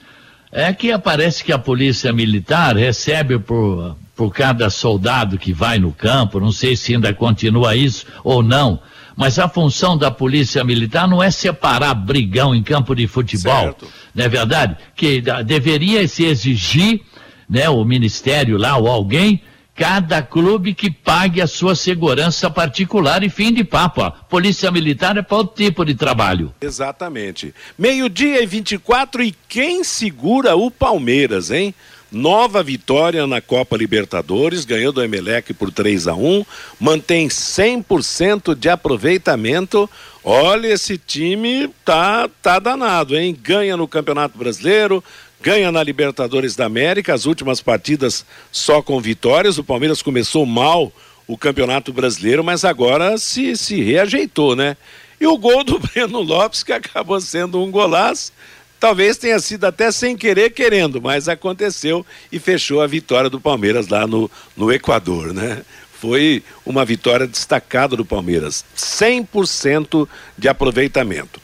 É 0.56 0.72
que 0.72 0.92
aparece 0.92 1.42
que 1.42 1.52
a 1.52 1.58
polícia 1.58 2.12
militar 2.12 2.76
recebe 2.76 3.40
por, 3.40 3.96
por 4.14 4.32
cada 4.32 4.70
soldado 4.70 5.36
que 5.36 5.52
vai 5.52 5.80
no 5.80 5.90
campo, 5.90 6.38
não 6.38 6.52
sei 6.52 6.76
se 6.76 6.94
ainda 6.94 7.12
continua 7.12 7.74
isso 7.74 8.06
ou 8.22 8.40
não, 8.40 8.78
mas 9.16 9.36
a 9.40 9.48
função 9.48 9.98
da 9.98 10.12
polícia 10.12 10.62
militar 10.62 11.08
não 11.08 11.20
é 11.20 11.28
separar 11.28 11.92
brigão 11.94 12.54
em 12.54 12.62
campo 12.62 12.94
de 12.94 13.08
futebol, 13.08 13.62
Certo. 13.62 13.88
não 14.14 14.24
é 14.24 14.28
verdade? 14.28 14.76
Que 14.94 15.20
deveria 15.44 16.06
se 16.06 16.24
exigir, 16.24 17.00
né, 17.50 17.68
o 17.68 17.84
ministério 17.84 18.56
lá 18.56 18.76
ou 18.76 18.86
alguém, 18.86 19.42
cada 19.74 20.22
clube 20.22 20.72
que 20.72 20.90
pague 20.90 21.40
a 21.40 21.46
sua 21.46 21.74
segurança 21.74 22.48
particular 22.48 23.24
e 23.24 23.28
fim 23.28 23.52
de 23.52 23.64
papo. 23.64 24.02
ó. 24.02 24.10
Polícia 24.10 24.70
militar 24.70 25.16
é 25.16 25.22
para 25.22 25.38
outro 25.38 25.56
tipo 25.56 25.84
de 25.84 25.94
trabalho. 25.94 26.54
Exatamente. 26.60 27.52
Meio-dia 27.76 28.42
e 28.42 28.46
24 28.46 29.22
e 29.22 29.34
quem 29.48 29.82
segura 29.82 30.54
o 30.54 30.70
Palmeiras, 30.70 31.50
hein? 31.50 31.74
Nova 32.12 32.62
vitória 32.62 33.26
na 33.26 33.40
Copa 33.40 33.76
Libertadores, 33.76 34.64
ganhou 34.64 34.92
do 34.92 35.02
Emelec 35.02 35.52
por 35.52 35.72
3 35.72 36.06
a 36.06 36.14
1 36.14 36.44
mantém 36.78 37.26
100% 37.26 38.54
de 38.54 38.68
aproveitamento. 38.68 39.90
Olha, 40.22 40.68
esse 40.68 40.96
time 40.96 41.68
tá, 41.84 42.30
tá 42.40 42.60
danado, 42.60 43.16
hein? 43.16 43.36
Ganha 43.42 43.76
no 43.76 43.88
Campeonato 43.88 44.38
Brasileiro, 44.38 45.02
ganha 45.44 45.70
na 45.70 45.82
Libertadores 45.82 46.56
da 46.56 46.64
América, 46.64 47.12
as 47.12 47.26
últimas 47.26 47.60
partidas 47.60 48.24
só 48.50 48.80
com 48.80 48.98
vitórias. 48.98 49.58
O 49.58 49.62
Palmeiras 49.62 50.00
começou 50.00 50.46
mal 50.46 50.90
o 51.26 51.36
Campeonato 51.36 51.92
Brasileiro, 51.92 52.42
mas 52.42 52.64
agora 52.64 53.18
se, 53.18 53.54
se 53.54 53.82
reajeitou, 53.82 54.56
né? 54.56 54.74
E 55.20 55.26
o 55.26 55.36
gol 55.36 55.62
do 55.62 55.78
Breno 55.92 56.22
Lopes, 56.22 56.62
que 56.62 56.72
acabou 56.72 57.20
sendo 57.20 57.62
um 57.62 57.70
golaço, 57.70 58.32
talvez 58.80 59.18
tenha 59.18 59.38
sido 59.38 59.66
até 59.66 59.92
sem 59.92 60.16
querer, 60.16 60.48
querendo, 60.48 61.00
mas 61.02 61.28
aconteceu 61.28 62.06
e 62.32 62.38
fechou 62.38 62.80
a 62.80 62.86
vitória 62.86 63.28
do 63.28 63.38
Palmeiras 63.38 63.88
lá 63.88 64.06
no, 64.06 64.30
no 64.56 64.72
Equador, 64.72 65.34
né? 65.34 65.60
Foi 66.00 66.42
uma 66.64 66.86
vitória 66.86 67.26
destacada 67.26 67.94
do 67.94 68.04
Palmeiras, 68.04 68.64
100% 68.74 70.08
de 70.38 70.48
aproveitamento. 70.48 71.38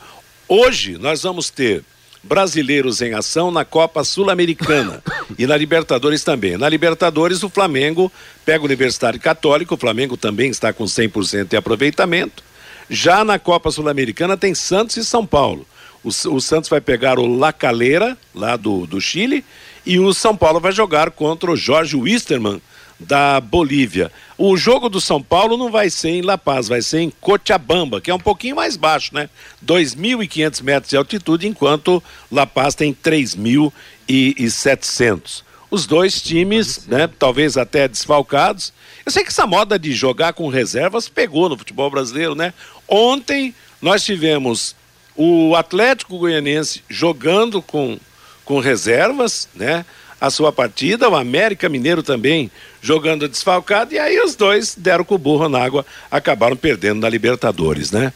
Hoje 0.48 0.96
nós 0.96 1.22
vamos 1.22 1.50
ter 1.50 1.84
brasileiros 2.22 3.00
em 3.00 3.14
ação 3.14 3.50
na 3.50 3.64
Copa 3.64 4.04
Sul-Americana 4.04 5.02
e 5.38 5.46
na 5.46 5.56
Libertadores 5.56 6.22
também. 6.22 6.56
Na 6.56 6.68
Libertadores, 6.68 7.42
o 7.42 7.48
Flamengo 7.48 8.12
pega 8.44 8.62
o 8.62 8.66
Universitário 8.66 9.18
Católico, 9.18 9.74
o 9.74 9.78
Flamengo 9.78 10.16
também 10.16 10.50
está 10.50 10.72
com 10.72 10.84
100% 10.84 11.48
de 11.48 11.56
aproveitamento. 11.56 12.42
Já 12.88 13.24
na 13.24 13.38
Copa 13.38 13.70
Sul-Americana 13.70 14.36
tem 14.36 14.54
Santos 14.54 14.96
e 14.96 15.04
São 15.04 15.24
Paulo. 15.24 15.66
O, 16.02 16.08
o 16.08 16.40
Santos 16.40 16.68
vai 16.68 16.80
pegar 16.80 17.18
o 17.18 17.26
La 17.26 17.52
Calera, 17.52 18.16
lá 18.34 18.56
do, 18.56 18.86
do 18.86 19.00
Chile, 19.00 19.44
e 19.84 19.98
o 19.98 20.12
São 20.12 20.36
Paulo 20.36 20.60
vai 20.60 20.72
jogar 20.72 21.10
contra 21.10 21.50
o 21.50 21.56
Jorge 21.56 21.96
Wisterman, 21.96 22.60
da 23.00 23.40
Bolívia. 23.40 24.12
O 24.36 24.56
jogo 24.56 24.88
do 24.88 25.00
São 25.00 25.22
Paulo 25.22 25.56
não 25.56 25.70
vai 25.70 25.88
ser 25.90 26.08
em 26.10 26.22
La 26.22 26.38
Paz, 26.38 26.68
vai 26.68 26.82
ser 26.82 27.00
em 27.00 27.10
Cochabamba, 27.10 28.00
que 28.00 28.10
é 28.10 28.14
um 28.14 28.20
pouquinho 28.20 28.56
mais 28.56 28.76
baixo, 28.76 29.14
né? 29.14 29.30
2.500 29.64 30.62
metros 30.62 30.90
de 30.90 30.96
altitude, 30.96 31.48
enquanto 31.48 32.02
La 32.30 32.46
Paz 32.46 32.74
tem 32.74 32.94
3.700. 32.94 35.42
Os 35.70 35.86
dois 35.86 36.20
times, 36.20 36.86
né, 36.88 37.08
talvez 37.18 37.56
até 37.56 37.86
desfalcados. 37.86 38.72
Eu 39.06 39.12
sei 39.12 39.22
que 39.22 39.30
essa 39.30 39.46
moda 39.46 39.78
de 39.78 39.92
jogar 39.92 40.32
com 40.32 40.48
reservas 40.48 41.08
pegou 41.08 41.48
no 41.48 41.56
futebol 41.56 41.88
brasileiro, 41.88 42.34
né? 42.34 42.52
Ontem 42.88 43.54
nós 43.80 44.04
tivemos 44.04 44.74
o 45.14 45.54
Atlético 45.54 46.18
Goianense 46.18 46.82
jogando 46.88 47.62
com, 47.62 48.00
com 48.44 48.58
reservas, 48.58 49.48
né? 49.54 49.86
A 50.20 50.28
sua 50.28 50.52
partida, 50.52 51.08
o 51.08 51.16
América 51.16 51.68
Mineiro 51.68 52.02
também 52.02 52.50
jogando 52.82 53.26
desfalcado, 53.26 53.94
e 53.94 53.98
aí 53.98 54.20
os 54.20 54.36
dois 54.36 54.74
deram 54.76 55.02
com 55.04 55.14
o 55.14 55.18
burro 55.18 55.48
na 55.48 55.62
água, 55.62 55.84
acabaram 56.10 56.56
perdendo 56.56 57.00
na 57.00 57.08
Libertadores, 57.08 57.90
né? 57.90 58.12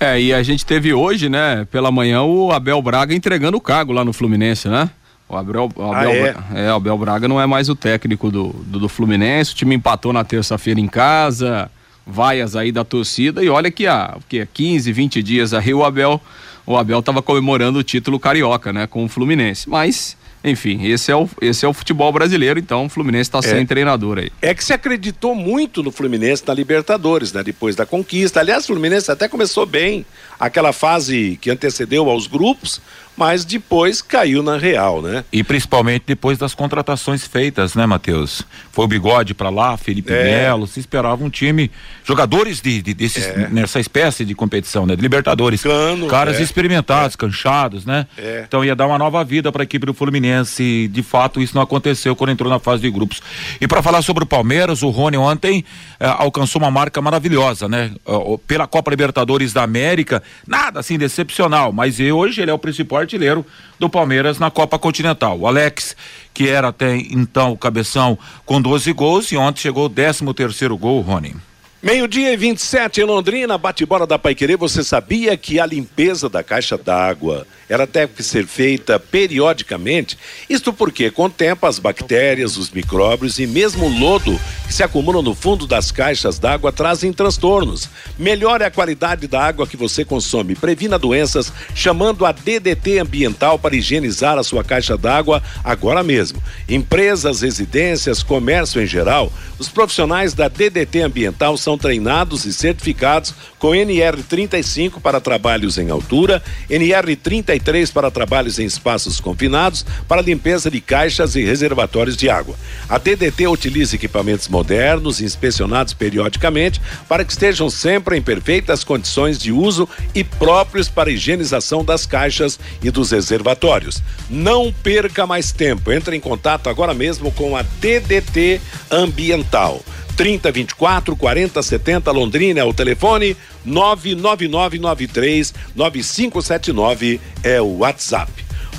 É, 0.00 0.20
e 0.20 0.32
a 0.32 0.42
gente 0.42 0.64
teve 0.64 0.94
hoje, 0.94 1.28
né, 1.28 1.66
pela 1.70 1.92
manhã, 1.92 2.22
o 2.22 2.50
Abel 2.50 2.80
Braga 2.80 3.14
entregando 3.14 3.58
o 3.58 3.60
cargo 3.60 3.92
lá 3.92 4.04
no 4.04 4.12
Fluminense, 4.12 4.66
né? 4.66 4.90
O 5.28 5.36
Abel, 5.36 5.70
o 5.76 5.92
Abel, 5.92 6.10
Ah, 6.10 6.56
é? 6.56 6.66
É, 6.66 6.72
o 6.72 6.76
Abel 6.76 6.98
Braga 6.98 7.28
não 7.28 7.40
é 7.40 7.46
mais 7.46 7.68
o 7.68 7.76
técnico 7.76 8.30
do, 8.30 8.48
do, 8.48 8.80
do 8.80 8.88
Fluminense, 8.88 9.52
o 9.52 9.54
time 9.54 9.74
empatou 9.76 10.12
na 10.12 10.24
terça-feira 10.24 10.80
em 10.80 10.88
casa, 10.88 11.70
vaias 12.04 12.56
aí 12.56 12.72
da 12.72 12.82
torcida, 12.82 13.44
e 13.44 13.48
olha 13.48 13.70
que 13.70 13.86
há, 13.86 14.16
que 14.28 14.40
há 14.40 14.46
15, 14.46 14.90
20 14.90 15.22
dias 15.22 15.54
aí 15.54 15.72
o 15.72 15.84
Abel, 15.84 16.20
o 16.66 16.76
Abel 16.76 17.02
tava 17.02 17.22
comemorando 17.22 17.78
o 17.78 17.84
título 17.84 18.18
carioca, 18.18 18.72
né, 18.72 18.86
com 18.88 19.04
o 19.04 19.08
Fluminense, 19.08 19.68
mas... 19.68 20.18
Enfim, 20.42 20.86
esse 20.86 21.12
é, 21.12 21.16
o, 21.16 21.28
esse 21.42 21.66
é 21.66 21.68
o 21.68 21.72
futebol 21.72 22.10
brasileiro, 22.12 22.58
então 22.58 22.86
o 22.86 22.88
Fluminense 22.88 23.28
está 23.28 23.42
sem 23.42 23.66
treinador 23.66 24.18
aí. 24.18 24.32
É 24.40 24.54
que 24.54 24.64
se 24.64 24.72
acreditou 24.72 25.34
muito 25.34 25.82
no 25.82 25.92
Fluminense 25.92 26.42
na 26.46 26.54
Libertadores, 26.54 27.32
né? 27.32 27.42
Depois 27.42 27.76
da 27.76 27.84
conquista. 27.84 28.40
Aliás, 28.40 28.64
o 28.64 28.68
Fluminense 28.68 29.10
até 29.10 29.28
começou 29.28 29.66
bem 29.66 30.06
aquela 30.38 30.72
fase 30.72 31.38
que 31.42 31.50
antecedeu 31.50 32.08
aos 32.08 32.26
grupos, 32.26 32.80
mas 33.16 33.44
depois 33.44 34.00
caiu 34.00 34.42
na 34.42 34.56
real, 34.56 35.02
né? 35.02 35.24
E 35.32 35.42
principalmente 35.44 36.04
depois 36.06 36.38
das 36.38 36.54
contratações 36.54 37.26
feitas, 37.26 37.74
né, 37.74 37.84
Matheus? 37.86 38.42
Foi 38.72 38.84
o 38.84 38.88
Bigode 38.88 39.34
pra 39.34 39.50
lá, 39.50 39.76
Felipe 39.76 40.12
É. 40.12 40.24
Melo, 40.24 40.66
se 40.66 40.80
esperava 40.80 41.22
um 41.22 41.28
time, 41.30 41.70
jogadores 42.04 42.60
de, 42.60 42.80
de- 42.80 42.94
desses, 42.94 43.26
nessa 43.50 43.78
espécie 43.78 44.24
de 44.24 44.34
competição, 44.34 44.86
né? 44.86 44.96
De 44.96 45.02
Libertadores. 45.02 45.62
Cano, 45.62 46.06
Caras 46.06 46.38
é. 46.38 46.42
experimentados, 46.42 47.14
canchados, 47.16 47.84
né? 47.84 48.06
É. 48.16 48.44
Então 48.46 48.64
ia 48.64 48.74
dar 48.74 48.86
uma 48.86 48.98
nova 48.98 49.22
vida 49.24 49.52
para 49.52 49.62
a 49.62 49.64
equipe 49.64 49.84
do 49.86 49.92
Fluminense. 49.94 50.88
De 50.88 51.02
fato, 51.02 51.40
isso 51.42 51.54
não 51.54 51.62
aconteceu 51.62 52.16
quando 52.16 52.30
entrou 52.30 52.48
na 52.50 52.58
fase 52.58 52.82
de 52.82 52.90
grupos. 52.90 53.20
E 53.60 53.66
para 53.68 53.82
falar 53.82 54.02
sobre 54.02 54.24
o 54.24 54.26
Palmeiras, 54.26 54.82
o 54.82 54.88
Rony 54.90 55.16
ontem 55.16 55.64
eh, 55.98 56.06
alcançou 56.18 56.60
uma 56.62 56.70
marca 56.70 57.00
maravilhosa, 57.02 57.68
né? 57.68 57.90
Ó, 58.06 58.36
Pela 58.38 58.66
Copa 58.66 58.90
Libertadores 58.90 59.52
da 59.52 59.62
América, 59.62 60.22
nada 60.46 60.80
assim 60.80 60.96
decepcional, 60.98 61.72
mas 61.72 61.98
hoje 62.00 62.40
ele 62.40 62.50
é 62.50 62.54
o 62.54 62.58
principal 62.58 62.99
artilheiro 63.00 63.44
do 63.78 63.88
Palmeiras 63.88 64.38
na 64.38 64.50
Copa 64.50 64.78
Continental. 64.78 65.38
O 65.38 65.46
Alex, 65.46 65.96
que 66.32 66.48
era 66.48 66.68
até 66.68 66.96
então 66.96 67.52
o 67.52 67.58
cabeção 67.58 68.18
com 68.46 68.60
12 68.60 68.92
gols, 68.92 69.32
e 69.32 69.36
ontem 69.36 69.60
chegou 69.60 69.86
o 69.86 69.90
13 69.90 70.32
terceiro 70.34 70.76
gol, 70.76 71.00
Rony. 71.00 71.34
Meio-dia 71.82 72.34
e 72.34 72.36
27 72.36 73.00
em 73.00 73.04
Londrina, 73.04 73.56
bate-bola 73.56 74.06
da 74.06 74.18
Paiquerê. 74.18 74.54
Você 74.54 74.84
sabia 74.84 75.34
que 75.34 75.58
a 75.58 75.64
limpeza 75.64 76.28
da 76.28 76.42
caixa 76.42 76.76
d'água 76.76 77.46
ela 77.70 77.86
deve 77.86 78.22
ser 78.22 78.46
feita 78.46 79.00
periodicamente? 79.00 80.18
Isto 80.46 80.74
porque, 80.74 81.10
com 81.10 81.24
o 81.24 81.30
tempo, 81.30 81.66
as 81.66 81.78
bactérias, 81.78 82.58
os 82.58 82.68
micróbios 82.68 83.38
e 83.38 83.46
mesmo 83.46 83.86
o 83.86 83.98
lodo 83.98 84.38
que 84.66 84.74
se 84.74 84.82
acumulam 84.82 85.22
no 85.22 85.34
fundo 85.34 85.66
das 85.66 85.90
caixas 85.90 86.38
d'água 86.38 86.70
trazem 86.70 87.14
transtornos. 87.14 87.88
Melhore 88.18 88.64
a 88.64 88.70
qualidade 88.70 89.26
da 89.26 89.42
água 89.42 89.66
que 89.66 89.76
você 89.76 90.04
consome. 90.04 90.54
Previna 90.54 90.98
doenças 90.98 91.50
chamando 91.74 92.26
a 92.26 92.32
DDT 92.32 92.98
Ambiental 92.98 93.58
para 93.58 93.74
higienizar 93.74 94.36
a 94.36 94.42
sua 94.42 94.62
caixa 94.62 94.98
d'água 94.98 95.42
agora 95.64 96.02
mesmo. 96.02 96.42
Empresas, 96.68 97.40
residências, 97.40 98.22
comércio 98.22 98.82
em 98.82 98.86
geral, 98.86 99.32
os 99.58 99.70
profissionais 99.70 100.34
da 100.34 100.46
DDT 100.46 101.00
Ambiental 101.00 101.56
são 101.56 101.69
treinados 101.76 102.44
e 102.44 102.52
certificados 102.52 103.34
com 103.58 103.70
NR35 103.70 105.00
para 105.00 105.20
trabalhos 105.20 105.78
em 105.78 105.90
altura, 105.90 106.42
NR33 106.68 107.92
para 107.92 108.10
trabalhos 108.10 108.58
em 108.58 108.64
espaços 108.64 109.20
confinados, 109.20 109.84
para 110.08 110.22
limpeza 110.22 110.70
de 110.70 110.80
caixas 110.80 111.34
e 111.36 111.44
reservatórios 111.44 112.16
de 112.16 112.28
água. 112.28 112.56
A 112.88 112.98
DDT 112.98 113.46
utiliza 113.46 113.96
equipamentos 113.96 114.48
modernos 114.48 115.20
inspecionados 115.20 115.94
periodicamente 115.94 116.80
para 117.08 117.24
que 117.24 117.32
estejam 117.32 117.68
sempre 117.68 118.16
em 118.16 118.22
perfeitas 118.22 118.84
condições 118.84 119.38
de 119.38 119.52
uso 119.52 119.88
e 120.14 120.24
próprios 120.24 120.88
para 120.88 121.10
higienização 121.10 121.84
das 121.84 122.06
caixas 122.06 122.58
e 122.82 122.90
dos 122.90 123.10
reservatórios. 123.10 124.02
Não 124.28 124.72
perca 124.72 125.26
mais 125.26 125.52
tempo. 125.52 125.92
Entre 125.92 126.16
em 126.16 126.20
contato 126.20 126.68
agora 126.68 126.94
mesmo 126.94 127.30
com 127.32 127.56
a 127.56 127.62
DDT 127.62 128.60
Ambiental. 128.90 129.82
30 130.20 130.52
24 130.52 131.16
40 131.16 131.62
70 131.62 132.12
Londrina 132.12 132.60
é 132.60 132.64
o 132.64 132.74
telefone 132.74 133.34
99993 133.64 135.54
9579 135.74 137.18
é 137.42 137.58
o 137.58 137.78
WhatsApp. 137.78 138.30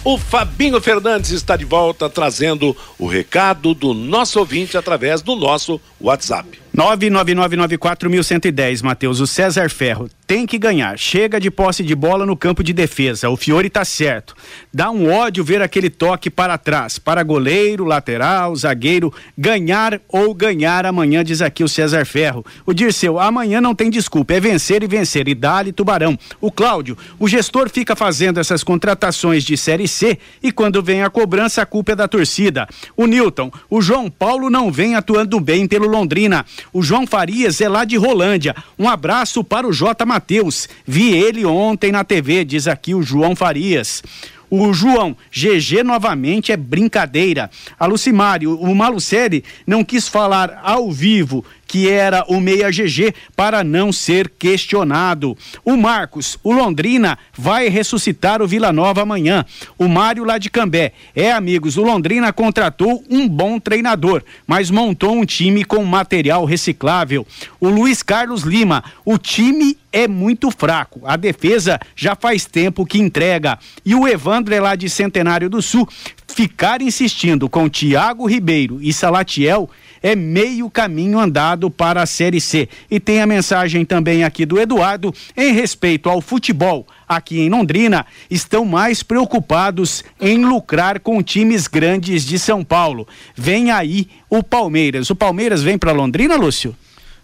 O 0.04 0.20
Fabinho 0.20 0.80
Fernandes 0.80 1.32
está 1.32 1.58
de 1.58 1.66
volta 1.66 2.08
trazendo 2.08 2.78
o 3.00 3.08
recado 3.08 3.74
do 3.74 3.92
nosso 3.92 4.38
ouvinte 4.38 4.78
através 4.78 5.24
do 5.24 5.36
nosso 5.36 5.82
WhatsApp. 6.00 6.61
99994110, 6.76 8.82
Matheus. 8.82 9.20
O 9.20 9.28
César 9.28 9.70
Ferro 9.70 10.10
tem 10.26 10.46
que 10.46 10.58
ganhar. 10.58 10.98
Chega 10.98 11.38
de 11.38 11.52
posse 11.52 11.84
de 11.84 11.94
bola 11.94 12.26
no 12.26 12.38
campo 12.38 12.64
de 12.64 12.72
defesa. 12.72 13.30
O 13.30 13.36
Fiore 13.36 13.70
tá 13.70 13.84
certo. 13.84 14.34
Dá 14.74 14.90
um 14.90 15.12
ódio 15.12 15.44
ver 15.44 15.62
aquele 15.62 15.90
toque 15.90 16.30
para 16.30 16.58
trás. 16.58 16.98
Para 16.98 17.24
goleiro, 17.24 17.84
lateral, 17.84 18.56
zagueiro. 18.56 19.14
Ganhar 19.38 20.00
ou 20.08 20.34
ganhar 20.34 20.86
amanhã, 20.86 21.26
diz 21.26 21.42
aqui 21.42 21.62
o 21.62 21.68
César 21.68 22.06
Ferro. 22.06 22.46
O 22.66 22.74
Dirceu, 22.74 23.20
amanhã 23.20 23.60
não 23.60 23.76
tem 23.76 23.90
desculpa. 23.90 24.34
É 24.34 24.40
vencer 24.40 24.82
e 24.82 24.88
vencer. 24.88 25.28
E 25.28 25.36
dá-lhe 25.36 25.74
tubarão. 25.74 26.18
O 26.40 26.50
Cláudio, 26.50 26.98
o 27.20 27.28
gestor 27.28 27.70
fica 27.70 27.98
fazendo 27.98 28.40
essas 28.40 28.64
contratações 28.64 29.44
de 29.44 29.58
Série 29.58 29.90
C 29.90 30.18
e 30.42 30.54
quando 30.54 30.82
vem 30.82 31.04
a 31.04 31.10
cobrança, 31.10 31.62
a 31.62 31.66
culpa 31.66 31.92
é 31.92 31.98
da 31.98 32.08
torcida. 32.08 32.66
O 32.96 33.06
Newton, 33.06 33.52
o 33.70 33.82
João 33.82 34.10
Paulo 34.10 34.50
não 34.50 34.72
vem 34.72 34.96
atuando 34.96 35.38
bem 35.42 35.68
pelo 35.68 35.90
Londrina. 35.90 36.46
O 36.74 36.82
João 36.82 37.06
Farias 37.06 37.62
é 37.62 37.70
lá 37.70 37.86
de 37.86 37.98
Rolândia. 37.98 38.56
Um 38.78 38.90
abraço 38.90 39.44
para 39.44 39.68
o 39.68 39.74
J. 39.74 40.06
Matheus. 40.06 40.68
Vi 40.86 41.14
ele 41.14 41.46
ontem 41.46 41.92
na 41.92 42.04
TV, 42.04 42.44
diz 42.46 42.68
aqui 42.68 42.94
o 42.94 43.04
João 43.04 43.36
Farias. 43.36 44.04
O 44.50 44.74
João, 44.74 45.16
GG 45.32 45.82
novamente 45.82 46.52
é 46.52 46.58
brincadeira. 46.58 47.50
A 47.80 47.88
o 47.88 48.76
Malucelli 48.76 49.46
não 49.66 49.82
quis 49.82 50.10
falar 50.10 50.60
ao 50.62 50.92
vivo 50.92 51.46
que 51.72 51.90
era 51.90 52.26
o 52.28 52.42
meia 52.42 52.70
GG 52.70 53.14
para 53.34 53.64
não 53.64 53.94
ser 53.94 54.28
questionado. 54.38 55.38
O 55.64 55.78
Marcos, 55.78 56.38
o 56.44 56.52
Londrina 56.52 57.18
vai 57.34 57.70
ressuscitar 57.70 58.42
o 58.42 58.48
Vila 58.48 58.74
Nova 58.74 59.04
amanhã. 59.04 59.46
O 59.78 59.88
Mário 59.88 60.26
lá 60.26 60.38
de 60.38 60.50
Cambé. 60.50 60.92
É, 61.16 61.32
amigos, 61.32 61.78
o 61.78 61.84
Londrina 61.84 62.34
contratou 62.34 63.02
um 63.10 63.26
bom 63.26 63.58
treinador, 63.58 64.22
mas 64.46 64.70
montou 64.70 65.14
um 65.14 65.24
time 65.24 65.64
com 65.64 65.86
material 65.86 66.44
reciclável. 66.44 67.26
O 67.58 67.70
Luiz 67.70 68.04
Carlos 68.04 68.42
Lima, 68.42 68.84
o 69.06 69.18
time 69.18 69.78
é 69.94 70.10
muito 70.10 70.52
fraco. 70.52 71.00
A 71.06 71.16
defesa 71.16 71.80
já 71.96 72.18
faz 72.18 72.44
tempo 72.44 72.86
que 72.86 73.00
entrega. 73.00 73.58
E 73.86 73.96
o 73.96 74.06
Evandro 74.06 74.54
é 74.54 74.60
lá 74.60 74.76
de 74.76 74.90
Centenário 74.90 75.50
do 75.50 75.62
Sul. 75.62 75.88
Ficar 76.28 76.82
insistindo 76.82 77.50
com 77.50 77.70
Thiago 77.70 78.26
Ribeiro 78.26 78.80
e 78.82 78.92
Salatiel 78.92 79.70
é 80.02 80.16
meio 80.16 80.70
caminho 80.70 81.20
andado 81.20 81.70
para 81.70 82.02
a 82.02 82.06
Série 82.06 82.42
C. 82.42 82.68
E 82.90 83.00
tem 83.00 83.22
a 83.22 83.28
mensagem 83.28 83.86
também 83.86 84.24
aqui 84.24 84.46
do 84.46 84.60
Eduardo 84.60 85.14
em 85.36 85.54
respeito 85.54 86.10
ao 86.10 86.22
futebol. 86.22 86.88
Aqui 87.08 87.40
em 87.42 87.50
Londrina, 87.50 88.06
estão 88.30 88.64
mais 88.64 89.04
preocupados 89.04 90.04
em 90.20 90.46
lucrar 90.46 91.00
com 91.00 91.22
times 91.22 91.68
grandes 91.68 92.26
de 92.26 92.40
São 92.40 92.64
Paulo. 92.64 93.08
Vem 93.36 93.70
aí 93.70 94.08
o 94.30 94.42
Palmeiras. 94.42 95.10
O 95.10 95.16
Palmeiras 95.16 95.62
vem 95.62 95.78
para 95.78 95.92
Londrina, 95.92 96.36
Lúcio? 96.36 96.76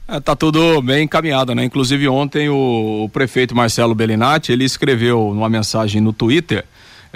É, 0.08 0.20
tá 0.22 0.36
tudo 0.36 0.82
bem 0.82 1.04
encaminhado, 1.04 1.54
né? 1.54 1.66
Inclusive 1.66 2.08
ontem 2.08 2.48
o, 2.48 3.04
o 3.04 3.10
prefeito 3.10 3.56
Marcelo 3.56 3.94
Bellinati, 3.94 4.54
ele 4.54 4.63
escreveu 4.63 5.34
numa 5.34 5.50
mensagem 5.50 6.02
no 6.02 6.13
Twitter 6.13 6.63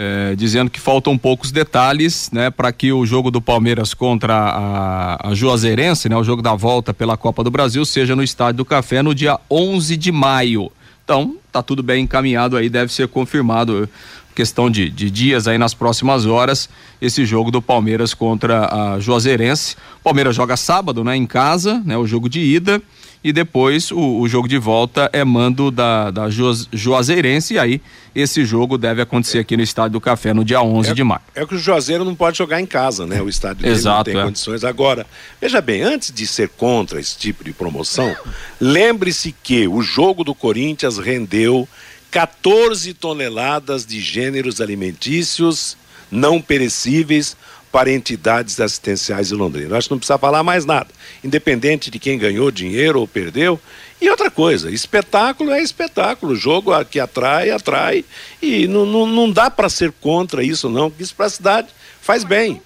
é, 0.02 0.36
dizendo 0.36 0.72
que 0.72 0.80
faltam 0.80 1.16
poucos 1.16 1.52
detalhes, 1.52 2.32
né, 2.34 2.50
para 2.50 2.72
que 2.72 2.92
o 2.92 3.06
jogo 3.06 3.30
do 3.30 3.40
Palmeiras 3.40 3.94
contra 3.94 4.34
a, 4.34 5.30
a 5.30 5.36
Juazeirense, 5.36 6.10
né, 6.10 6.18
o 6.18 6.24
jogo 6.24 6.42
da 6.42 6.56
volta 6.56 6.92
pela 6.92 7.16
Copa 7.16 7.44
do 7.44 7.52
Brasil, 7.52 7.86
seja 7.86 8.16
no 8.16 8.24
Estádio 8.24 8.58
do 8.58 8.66
Café 8.66 9.04
no 9.04 9.14
dia 9.14 9.40
11 9.48 9.96
de 9.96 10.12
maio. 10.12 10.72
Então, 11.04 11.36
tá 11.52 11.62
tudo 11.62 11.84
bem 11.84 12.06
encaminhado 12.06 12.58
aí, 12.58 12.68
deve 12.68 12.92
ser 12.92 13.10
confirmado 13.10 13.88
questão 14.34 14.72
de, 14.72 14.90
de 14.90 15.12
dias 15.12 15.48
aí 15.48 15.60
nas 15.60 15.76
próximas 15.76 16.26
horas 16.26 16.68
esse 17.00 17.24
jogo 17.24 17.52
do 17.52 17.62
Palmeiras 17.62 18.14
contra 18.14 18.94
a 18.96 19.00
Juazeirense. 19.00 19.76
Palmeiras 20.04 20.36
joga 20.36 20.58
sábado, 20.58 21.04
né, 21.04 21.16
em 21.16 21.28
casa, 21.28 21.80
né, 21.86 21.96
o 21.96 22.08
jogo 22.08 22.28
de 22.28 22.40
ida 22.40 22.82
e 23.24 23.32
depois 23.32 23.92
o, 23.92 24.20
o 24.20 24.28
jogo 24.28 24.48
de 24.48 24.58
volta 24.58 25.10
é 25.14 25.24
mando 25.24 25.70
da, 25.70 26.10
da 26.10 26.28
Juazeirense 26.30 27.54
e 27.54 27.60
aí 27.60 27.82
esse 28.16 28.44
jogo 28.44 28.78
deve 28.78 29.02
acontecer 29.02 29.40
aqui 29.40 29.56
no 29.56 29.64
Estádio 29.64 29.92
do 29.92 30.02
Café 30.02 30.34
no 30.34 30.44
dia 30.44 30.62
11 30.62 30.90
é, 30.90 30.94
de 30.94 31.04
maio. 31.04 31.22
É 31.36 31.46
que 31.46 31.56
o 31.56 31.58
Juazeiro 31.58 32.04
não 32.04 32.16
pode 32.16 32.38
jogar 32.38 32.60
em 32.60 32.66
casa, 32.66 33.06
né? 33.06 33.22
O 33.22 33.30
estádio 33.30 33.64
dele 33.64 33.76
Exato, 33.76 33.98
não 33.98 34.04
tem 34.04 34.18
é. 34.18 34.26
condições. 34.26 34.64
Agora, 34.64 35.06
veja 35.40 35.62
bem, 35.62 35.82
antes 35.82 36.12
de 36.12 36.28
ser 36.28 36.50
contra 36.50 37.00
esse 37.00 37.18
tipo 37.18 37.44
de 37.44 37.54
promoção, 37.54 38.14
lembre-se 38.60 39.34
que 39.44 39.68
o 39.68 39.82
jogo 39.82 40.24
do 40.24 40.36
Corinthians 40.36 40.98
rendeu 40.98 41.68
14 42.10 42.94
toneladas 42.96 43.86
de 43.86 44.02
gêneros 44.02 44.60
alimentícios 44.60 45.78
não 46.12 46.42
perecíveis 46.42 47.38
para 47.72 47.92
entidades 47.92 48.60
assistenciais 48.60 49.30
de 49.30 49.36
Londrina. 49.36 49.78
Acho 49.78 49.88
que 49.88 49.94
não 49.94 50.00
precisa 50.00 50.18
falar 50.18 50.44
mais 50.44 50.66
nada. 50.66 50.90
Independente 51.24 51.90
de 51.90 51.98
quem 52.00 52.18
ganhou 52.18 52.52
dinheiro 52.52 53.00
ou 53.00 53.08
perdeu. 53.08 53.60
E 54.02 54.10
outra 54.10 54.30
coisa, 54.30 54.70
espetáculo 54.70 55.52
é 55.52 55.62
espetáculo. 55.62 56.36
Jogo 56.36 56.74
que 56.86 57.00
atrai, 57.00 57.50
atrai. 57.50 58.04
E 58.42 58.68
não, 58.68 58.86
não, 58.86 59.06
não 59.08 59.32
dá 59.32 59.50
para 59.50 59.70
ser 59.70 59.92
contra 60.02 60.44
isso, 60.44 60.70
não, 60.70 60.90
porque 60.90 61.04
isso 61.04 61.16
para 61.16 61.28
a 61.28 61.30
cidade 61.30 61.68
faz 62.02 62.24
bem. 62.24 62.62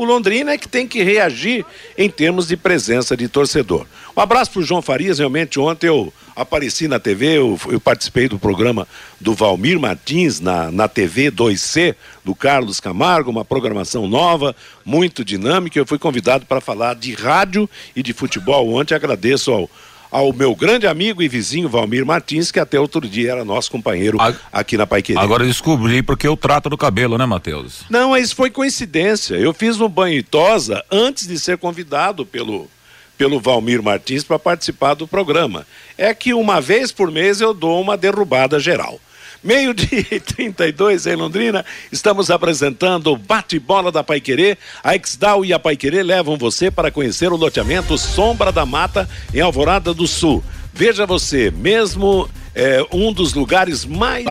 O 0.00 0.04
Londrina 0.06 0.52
é 0.52 0.56
que 0.56 0.66
tem 0.66 0.88
que 0.88 1.02
reagir 1.02 1.62
em 1.98 2.08
termos 2.08 2.48
de 2.48 2.56
presença 2.56 3.14
de 3.14 3.28
torcedor. 3.28 3.84
Um 4.16 4.20
abraço 4.22 4.50
para 4.50 4.60
o 4.60 4.64
João 4.64 4.80
Farias. 4.80 5.18
Realmente, 5.18 5.60
ontem 5.60 5.88
eu 5.88 6.10
apareci 6.34 6.88
na 6.88 6.98
TV, 6.98 7.36
eu, 7.36 7.60
eu, 7.68 7.78
participei 7.78 8.26
do 8.26 8.38
programa 8.38 8.88
do 9.20 9.34
Valmir 9.34 9.78
Martins 9.78 10.40
na, 10.40 10.70
na 10.70 10.88
TV 10.88 11.30
2C, 11.30 11.94
do 12.24 12.34
Carlos 12.34 12.80
Camargo, 12.80 13.30
uma 13.30 13.44
programação 13.44 14.08
nova, 14.08 14.56
muito 14.86 15.22
dinâmica. 15.22 15.78
Eu 15.78 15.84
fui 15.84 15.98
convidado 15.98 16.46
para 16.46 16.62
falar 16.62 16.94
de 16.94 17.12
rádio 17.12 17.68
e 17.94 18.02
de 18.02 18.14
futebol 18.14 18.72
ontem. 18.72 18.94
Agradeço 18.94 19.52
ao, 19.52 19.68
ao 20.10 20.32
meu 20.32 20.54
grande 20.54 20.86
amigo 20.86 21.22
e 21.22 21.28
vizinho 21.28 21.68
Valmir 21.68 22.04
Martins, 22.04 22.50
que 22.50 22.58
até 22.58 22.78
outro 22.78 23.08
dia 23.08 23.32
era 23.32 23.44
nosso 23.44 23.70
companheiro 23.70 24.18
aqui 24.52 24.76
na 24.76 24.86
Paiqueria. 24.86 25.22
Agora 25.22 25.44
descobri 25.44 26.02
porque 26.02 26.26
eu 26.26 26.36
trato 26.36 26.68
do 26.68 26.76
cabelo, 26.76 27.16
né, 27.16 27.26
Matheus? 27.26 27.84
Não, 27.88 28.16
isso 28.16 28.34
foi 28.34 28.50
coincidência. 28.50 29.36
Eu 29.36 29.52
fiz 29.52 29.80
um 29.80 29.88
banho 29.88 30.18
e 30.18 30.22
tosa 30.22 30.84
antes 30.90 31.26
de 31.26 31.38
ser 31.38 31.58
convidado 31.58 32.26
pelo 32.26 32.68
pelo 33.16 33.38
Valmir 33.38 33.82
Martins 33.82 34.24
para 34.24 34.38
participar 34.38 34.94
do 34.94 35.06
programa. 35.06 35.66
É 35.98 36.14
que 36.14 36.32
uma 36.32 36.58
vez 36.58 36.90
por 36.90 37.10
mês 37.10 37.42
eu 37.42 37.52
dou 37.52 37.78
uma 37.78 37.94
derrubada 37.94 38.58
geral. 38.58 38.98
Meio-dia 39.42 40.06
e 40.10 40.20
32 40.20 41.06
em 41.06 41.16
Londrina, 41.16 41.64
estamos 41.90 42.30
apresentando 42.30 43.12
o 43.12 43.16
bate-bola 43.16 43.90
da 43.90 44.04
Paiquerê. 44.04 44.58
A 44.84 44.94
Exdal 44.94 45.44
e 45.46 45.52
a 45.52 45.58
Paiquerê 45.58 46.02
levam 46.02 46.36
você 46.36 46.70
para 46.70 46.90
conhecer 46.90 47.32
o 47.32 47.36
loteamento 47.36 47.96
Sombra 47.96 48.52
da 48.52 48.66
Mata 48.66 49.08
em 49.32 49.40
Alvorada 49.40 49.94
do 49.94 50.06
Sul. 50.06 50.44
Veja 50.74 51.06
você, 51.06 51.50
mesmo 51.50 52.28
é, 52.54 52.84
um 52.92 53.12
dos 53.12 53.32
lugares 53.32 53.86
mais 53.86 54.26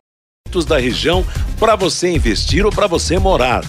da 0.67 0.79
região 0.79 1.25
para 1.59 1.75
você 1.75 2.09
investir 2.09 2.65
ou 2.65 2.71
para 2.71 2.87
você 2.87 3.17
morar. 3.17 3.63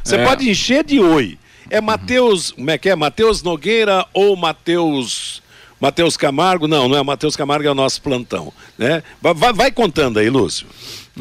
Você 0.04 0.16
É. 0.16 0.26
pode 0.26 0.50
encher 0.50 0.84
de 0.84 1.00
oi. 1.00 1.38
É 1.70 1.80
Matheus, 1.80 2.52
como 2.52 2.72
é 2.72 2.78
que 2.80 2.90
é? 2.90 2.96
Matheus 2.96 3.44
Nogueira 3.44 4.04
ou 4.14 4.36
Matheus 4.36 5.43
Matheus 5.84 6.16
Camargo? 6.16 6.66
Não, 6.66 6.88
não 6.88 6.98
é 6.98 7.04
Matheus 7.04 7.36
Camargo, 7.36 7.68
é 7.68 7.72
o 7.72 7.76
nosso 7.76 8.02
plantão, 8.02 8.54
né? 8.78 9.04
Vai, 9.22 9.52
vai- 9.54 9.70
contando 9.72 10.18
aí, 10.18 10.30
Lúcio. 10.30 10.66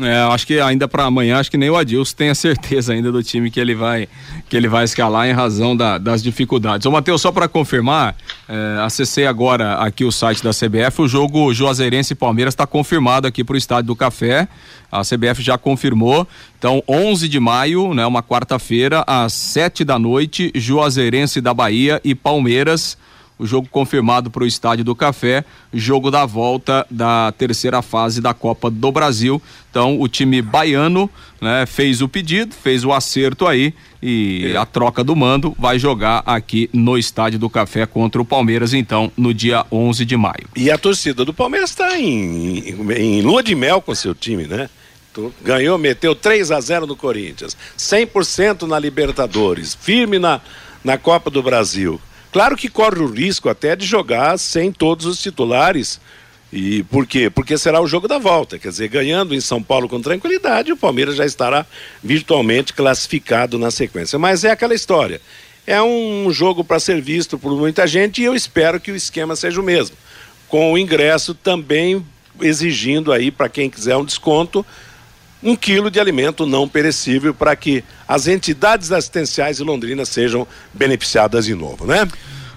É, 0.01 0.19
acho 0.33 0.47
que 0.47 0.61
ainda 0.61 0.87
para 0.87 1.05
amanhã, 1.05 1.39
acho 1.39 1.51
que 1.51 1.57
nem 1.57 1.69
o 1.69 1.77
Adilson 1.77 2.15
tem 2.17 2.31
a 2.31 2.35
certeza 2.35 2.93
ainda 2.93 3.11
do 3.11 3.23
time 3.25 3.51
que 3.51 3.59
ele 3.59 3.75
vai 3.75 4.09
que 4.49 4.57
ele 4.57 4.69
vai 4.69 4.85
escalar 4.85 5.29
em 5.29 5.33
razão 5.33 5.77
da- 5.77 5.99
das 5.99 6.23
dificuldades. 6.23 6.87
Ô 6.87 6.93
Matheus, 6.93 7.21
só 7.21 7.33
para 7.33 7.49
confirmar, 7.49 8.15
é, 8.49 8.81
acessei 8.85 9.27
agora 9.27 9.75
aqui 9.79 10.05
o 10.05 10.13
site 10.13 10.45
da 10.45 10.53
CBF, 10.53 11.03
o 11.03 11.09
jogo 11.09 11.53
Juazeirense 11.53 12.13
e 12.13 12.17
Palmeiras 12.17 12.53
está 12.55 12.65
confirmado 12.67 13.27
aqui 13.27 13.43
para 13.43 13.55
o 13.55 13.59
Estádio 13.59 13.89
do 13.89 13.97
Café. 13.97 14.47
A 14.93 15.03
CBF 15.03 15.43
já 15.43 15.59
confirmou. 15.59 16.27
Então, 16.57 16.83
11 16.89 17.29
de 17.29 17.41
maio, 17.41 17.93
né, 17.95 18.07
uma 18.07 18.23
quarta-feira, 18.23 19.03
às 19.07 19.33
7 19.33 19.85
da 19.85 19.99
noite, 19.99 20.53
Juazeirense 20.55 21.41
da 21.41 21.53
Bahia 21.53 22.01
e 22.05 22.15
Palmeiras 22.15 22.97
o 23.39 23.47
jogo 23.47 23.69
confirmado 23.71 24.31
para 24.31 24.45
o 24.45 24.47
Estádio 24.47 24.85
do 24.85 24.95
Café, 24.95 25.45
jogo 25.73 26.11
da 26.11 26.25
volta 26.25 26.87
da 26.91 27.33
terceira 27.33 27.83
fase 27.83 28.21
da 28.21 28.33
Copa 28.33 28.71
do 28.71 28.93
Brasil. 28.93 29.43
Então, 29.71 30.01
o 30.01 30.07
time 30.07 30.41
baiano 30.41 31.11
né, 31.41 31.67
fez 31.67 32.03
o 32.03 32.09
pedido, 32.09 32.55
fez 32.55 32.85
o 32.85 32.93
acerto 32.93 33.47
aí 33.47 33.75
e 34.03 34.55
a 34.57 34.67
troca 34.67 35.03
do 35.03 35.15
mando 35.17 35.55
vai 35.59 35.79
jogar 35.79 36.23
aqui 36.27 36.69
no 36.73 36.99
Estádio 36.99 37.39
do 37.39 37.49
Café 37.49 37.87
contra 37.87 38.21
o 38.21 38.25
Palmeiras, 38.25 38.75
então, 38.75 39.11
no 39.17 39.33
dia 39.33 39.65
11 39.71 40.05
de 40.05 40.17
maio. 40.17 40.49
E 40.55 40.71
a 40.71 40.79
torcida 40.79 41.25
do 41.25 41.33
Palmeiras 41.33 41.71
está 41.71 41.99
em, 41.99 42.59
em, 42.59 42.93
em 42.93 43.23
lua 43.23 43.43
de 43.43 43.55
mel 43.55 43.81
com 43.81 43.95
seu 43.95 44.15
time, 44.15 44.47
né? 44.47 44.69
Ganhou, 45.43 45.77
meteu 45.77 46.15
3 46.15 46.51
a 46.51 46.61
0 46.61 46.87
no 46.87 46.97
Corinthians, 46.97 47.57
100% 47.77 48.63
na 48.63 48.79
Libertadores, 48.79 49.77
firme 49.79 50.19
na, 50.19 50.41
na 50.83 50.97
Copa 50.97 51.31
do 51.31 51.43
Brasil. 51.43 52.01
Claro 52.33 52.57
que 52.57 52.71
corre 52.71 52.99
o 52.99 53.07
risco 53.07 53.51
até 53.51 53.77
de 53.77 53.85
jogar 53.85 54.39
sem 54.39 54.73
todos 54.73 55.05
os 55.05 55.21
titulares. 55.21 56.01
E 56.51 56.83
por 56.85 57.07
quê? 57.07 57.31
Porque 57.31 57.57
será 57.59 57.81
o 57.81 57.87
jogo 57.87 58.09
da 58.09 58.19
volta. 58.19 58.59
Quer 58.59 58.69
dizer, 58.69 58.89
ganhando 58.89 59.35
em 59.35 59.41
São 59.41 59.63
Paulo 59.63 59.89
com 59.89 60.01
tranquilidade, 60.01 60.73
o 60.73 60.77
Palmeiras 60.77 61.17
já 61.17 61.27
estará 61.27 61.67
virtualmente 62.03 62.73
classificado 62.73 63.59
na 63.59 63.71
sequência. 63.71 64.19
Mas 64.19 64.45
é 64.45 64.51
aquela 64.51 64.75
história. 64.75 65.21
É 65.67 65.81
um 65.83 66.31
jogo 66.33 66.65
para 66.65 66.81
ser 66.81 67.01
visto 67.01 67.39
por 67.39 67.53
muita 67.57 67.87
gente 67.87 68.21
e 68.21 68.25
eu 68.25 68.35
espero 68.35 68.81
que 68.81 68.91
o 68.91 68.97
esquema 68.97 69.37
seja 69.37 69.61
o 69.61 69.65
mesmo. 69.65 69.97
Com 70.49 70.73
o 70.73 70.79
ingresso 70.79 71.35
também 71.35 72.05
exigindo 72.41 73.13
aí, 73.13 73.31
para 73.31 73.49
quem 73.49 73.71
quiser 73.71 73.97
um 73.97 74.05
desconto, 74.05 74.65
um 75.43 75.57
quilo 75.57 75.91
de 75.91 75.99
alimento 75.99 76.47
não 76.47 76.69
perecível 76.69 77.35
para 77.35 77.55
que 77.57 77.85
as 78.07 78.27
entidades 78.27 78.93
assistenciais 78.93 79.57
de 79.57 79.65
Londrina 79.65 80.05
sejam 80.05 80.47
beneficiadas 80.73 81.47
de 81.47 81.55
novo, 81.55 81.87
né? 81.87 82.07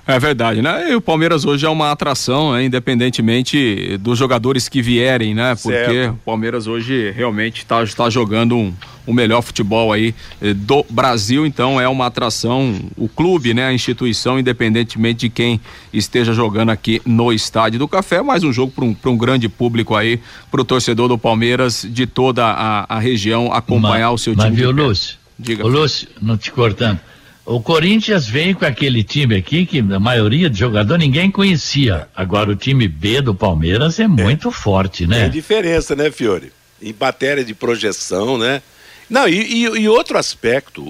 É 0.07 0.19
verdade, 0.19 0.61
né? 0.61 0.91
E 0.91 0.95
o 0.95 1.01
Palmeiras 1.01 1.45
hoje 1.45 1.65
é 1.65 1.69
uma 1.69 1.91
atração, 1.91 2.53
né? 2.53 2.63
independentemente 2.63 3.97
dos 3.97 4.19
jogadores 4.19 4.69
que 4.69 4.79
vierem, 4.79 5.33
né? 5.33 5.55
Porque 5.55 5.85
Certo. 5.85 6.13
o 6.13 6.17
Palmeiras 6.17 6.67
hoje 6.67 7.09
realmente 7.09 7.63
está 7.63 7.83
tá 7.87 8.07
jogando 8.07 8.55
um, 8.55 8.71
o 9.07 9.11
melhor 9.11 9.41
futebol 9.41 9.91
aí 9.91 10.13
eh, 10.39 10.53
do 10.53 10.85
Brasil, 10.91 11.43
então 11.43 11.81
é 11.81 11.87
uma 11.87 12.05
atração, 12.05 12.79
o 12.95 13.09
clube, 13.09 13.55
né? 13.55 13.65
A 13.65 13.73
instituição, 13.73 14.37
independentemente 14.37 15.21
de 15.21 15.29
quem 15.29 15.59
esteja 15.91 16.33
jogando 16.33 16.69
aqui 16.69 17.01
no 17.03 17.33
Estádio 17.33 17.79
do 17.79 17.87
Café, 17.87 18.21
mais 18.21 18.43
um 18.43 18.53
jogo 18.53 18.71
para 18.71 18.85
um, 18.85 18.93
pra 18.93 19.09
um 19.09 19.17
grande 19.17 19.49
público 19.49 19.95
aí, 19.95 20.19
para 20.51 20.61
o 20.61 20.65
torcedor 20.65 21.07
do 21.07 21.17
Palmeiras 21.17 21.83
de 21.89 22.05
toda 22.05 22.45
a, 22.45 22.85
a 22.87 22.99
região 22.99 23.51
acompanhar 23.51 24.11
o 24.11 24.19
seu 24.19 24.35
Mas 24.35 24.45
time. 24.45 24.55
de 24.55 24.61
viu. 24.61 24.71
Lúcio? 24.71 25.17
Diga. 25.37 25.65
Ô, 25.65 25.67
Lúcio, 25.67 26.07
não 26.21 26.37
te 26.37 26.51
cortando. 26.51 26.99
O 27.45 27.62
Corinthians 27.62 28.27
veio 28.27 28.55
com 28.55 28.65
aquele 28.65 29.03
time 29.03 29.36
aqui 29.36 29.65
que 29.67 29.79
a 29.79 29.99
maioria 29.99 30.49
de 30.49 30.58
jogador 30.58 30.97
ninguém 30.97 31.29
conhecia. 31.29 32.08
Agora 32.15 32.49
o 32.49 32.55
time 32.55 32.88
B 32.88 33.21
do 33.21 33.36
Palmeiras 33.36 33.99
é 33.99 34.08
muito 34.08 34.49
forte, 34.49 35.05
né? 35.05 35.21
Tem 35.23 35.29
diferença, 35.29 35.95
né, 35.95 36.10
Fiore? 36.10 36.51
Em 36.81 36.93
matéria 36.99 37.45
de 37.45 37.53
projeção, 37.53 38.38
né? 38.38 38.63
Não, 39.08 39.27
e, 39.29 39.63
e- 39.63 39.81
e 39.81 39.88
outro 39.88 40.17
aspecto, 40.17 40.81
o, 40.81 40.88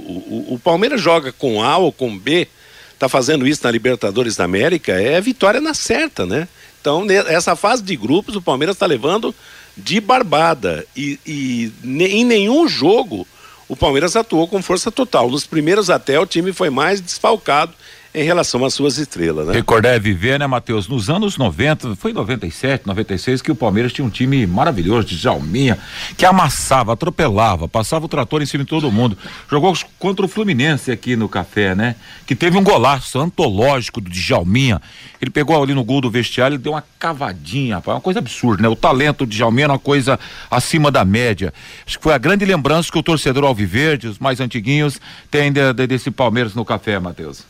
o- 0.49 0.53
o 0.53 0.59
Palmeiras 0.59 1.01
joga 1.01 1.33
com 1.33 1.61
A 1.61 1.77
ou 1.77 1.91
com 1.91 2.17
B, 2.17 2.47
tá 2.97 3.09
fazendo 3.09 3.45
isso 3.45 3.61
na 3.65 3.71
Libertadores 3.71 4.37
da 4.37 4.45
América, 4.45 4.93
é 4.93 5.19
vitória 5.19 5.59
na 5.59 5.73
certa, 5.73 6.25
né? 6.25 6.47
Então, 6.79 7.05
essa 7.27 7.55
fase 7.57 7.83
de 7.83 7.95
grupos, 7.97 8.35
o 8.35 8.41
Palmeiras 8.41 8.77
está 8.77 8.85
levando 8.85 9.35
de 9.75 9.99
barbada. 9.99 10.85
E, 10.95 11.19
e 11.25 11.71
em 11.83 12.23
nenhum 12.23 12.65
jogo 12.67 13.27
o 13.67 13.75
Palmeiras 13.75 14.15
atuou 14.15 14.47
com 14.47 14.61
força 14.61 14.91
total. 14.91 15.29
Nos 15.29 15.45
primeiros 15.45 15.89
até, 15.89 16.19
o 16.19 16.25
time 16.25 16.53
foi 16.53 16.69
mais 16.69 17.01
desfalcado 17.01 17.73
em 18.15 18.23
relação 18.23 18.63
às 18.63 18.73
suas 18.73 18.97
estrelas, 18.97 19.47
né? 19.47 19.53
Recordar 19.53 19.93
é 19.93 19.99
viver, 19.99 20.39
né, 20.39 20.47
Matheus? 20.47 20.87
Nos 20.87 21.09
anos 21.09 21.37
90, 21.37 21.95
foi 21.95 22.11
em 22.11 22.13
97, 22.13 22.87
96, 22.87 23.41
que 23.41 23.51
o 23.51 23.55
Palmeiras 23.55 23.91
tinha 23.91 24.05
um 24.05 24.09
time 24.09 24.47
maravilhoso 24.47 25.07
de 25.07 25.17
Jalminha, 25.17 25.77
que 26.17 26.25
amassava, 26.25 26.93
atropelava, 26.93 27.67
passava 27.67 28.05
o 28.05 28.07
trator 28.07 28.41
em 28.41 28.45
cima 28.45 28.63
de 28.63 28.69
todo 28.69 28.91
mundo. 28.91 29.17
Jogou 29.51 29.77
contra 29.99 30.25
o 30.25 30.29
Fluminense 30.29 30.91
aqui 30.91 31.15
no 31.15 31.27
café, 31.27 31.75
né? 31.75 31.95
Que 32.25 32.35
teve 32.35 32.57
um 32.57 32.63
golaço 32.63 33.19
antológico 33.19 33.99
de 34.01 34.19
Jalminha. 34.19 34.81
Ele 35.21 35.31
pegou 35.31 35.61
ali 35.61 35.73
no 35.73 35.83
gol 35.83 36.01
do 36.01 36.09
vestiário 36.09 36.55
e 36.55 36.57
deu 36.57 36.73
uma 36.73 36.83
cavadinha, 36.99 37.75
rapaz, 37.75 37.95
uma 37.95 38.01
coisa 38.01 38.19
absurda, 38.19 38.63
né? 38.63 38.69
O 38.69 38.75
talento 38.75 39.25
de 39.25 39.35
Jalminha 39.37 39.65
era 39.65 39.73
uma 39.73 39.79
coisa 39.79 40.19
acima 40.49 40.91
da 40.91 41.03
média. 41.03 41.53
Acho 41.85 41.97
que 41.97 42.03
foi 42.03 42.13
a 42.13 42.17
grande 42.17 42.45
lembrança 42.45 42.91
que 42.91 42.97
o 42.97 43.03
torcedor 43.03 43.43
Alviverde, 43.43 44.07
os 44.07 44.19
mais 44.19 44.39
antiguinhos, 44.39 44.99
tem 45.31 45.51
de- 45.51 45.73
de- 45.73 45.87
desse 45.87 46.11
Palmeiras 46.11 46.53
no 46.53 46.63
café, 46.63 46.99
Matheus. 46.99 47.43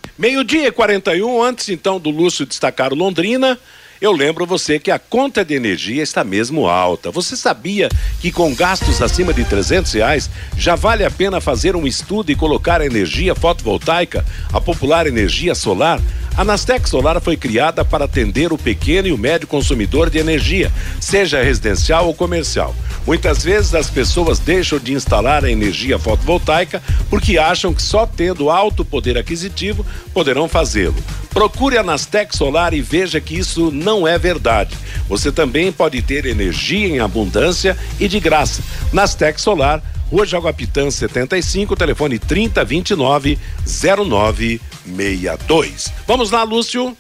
Meio-dia 0.56 0.70
e 0.70 0.72
41, 0.72 1.44
antes 1.44 1.68
então 1.68 2.00
do 2.00 2.10
Lúcio 2.10 2.46
destacar 2.46 2.94
o 2.94 2.96
Londrina, 2.96 3.60
eu 4.00 4.14
lembro 4.14 4.46
você 4.46 4.80
que 4.80 4.90
a 4.90 4.98
conta 4.98 5.44
de 5.44 5.54
energia 5.54 6.02
está 6.02 6.24
mesmo 6.24 6.66
alta. 6.66 7.12
Você 7.12 7.36
sabia 7.36 7.90
que 8.22 8.32
com 8.32 8.56
gastos 8.56 9.02
acima 9.02 9.34
de 9.34 9.44
300 9.44 9.92
reais 9.92 10.30
já 10.58 10.76
vale 10.76 11.04
a 11.04 11.12
pena 11.12 11.42
fazer 11.42 11.76
um 11.76 11.86
estudo 11.86 12.32
e 12.32 12.38
colocar 12.38 12.80
energia 12.80 13.36
fotovoltaica, 13.36 14.26
a 14.54 14.62
popular 14.62 15.08
energia 15.08 15.54
solar? 15.54 16.00
A 16.38 16.44
Nastec 16.44 16.90
Solar 16.90 17.22
foi 17.22 17.38
criada 17.38 17.86
para 17.86 18.04
atender 18.04 18.52
o 18.52 18.58
pequeno 18.58 19.08
e 19.08 19.14
o 19.14 19.18
médio 19.18 19.48
consumidor 19.48 20.10
de 20.10 20.18
energia, 20.18 20.70
seja 21.00 21.42
residencial 21.42 22.08
ou 22.08 22.14
comercial. 22.14 22.76
Muitas 23.08 23.42
vezes 23.42 23.74
as 23.74 23.90
pessoas 23.90 24.38
deixam 24.38 24.78
de 24.78 24.92
instalar 24.92 25.46
a 25.46 25.52
energia 25.52 25.98
fotovoltaica 25.98 26.84
porque 27.10 27.38
acham 27.38 27.74
que 27.74 27.82
só 27.82 28.06
tendo 28.06 28.50
alto 28.50 28.84
poder 28.84 29.18
aquisitivo 29.18 29.86
poderão 30.14 30.50
fazê-lo. 30.50 30.96
Procure 31.30 31.78
a 31.78 31.84
Nastec 31.84 32.36
Solar 32.36 32.74
e 32.74 32.82
veja 32.82 33.22
que 33.22 33.38
isso 33.38 33.72
não 33.72 34.06
é 34.06 34.18
verdade. 34.18 34.76
Você 35.08 35.32
também 35.32 35.72
pode 35.72 36.02
ter 36.02 36.26
energia 36.26 36.88
em 36.88 37.00
abundância 37.00 37.78
e 37.98 38.10
de 38.10 38.20
graça. 38.20 38.62
Nastec 38.92 39.40
Solar, 39.40 39.82
Rua 40.16 40.26
Jaguapitã 40.26 40.90
75, 40.90 41.76
telefone 41.76 42.18
3029 42.18 43.38
0962. 43.66 45.92
Vamos 46.08 46.32
lá, 46.32 46.44
Lúcio. 46.44 46.96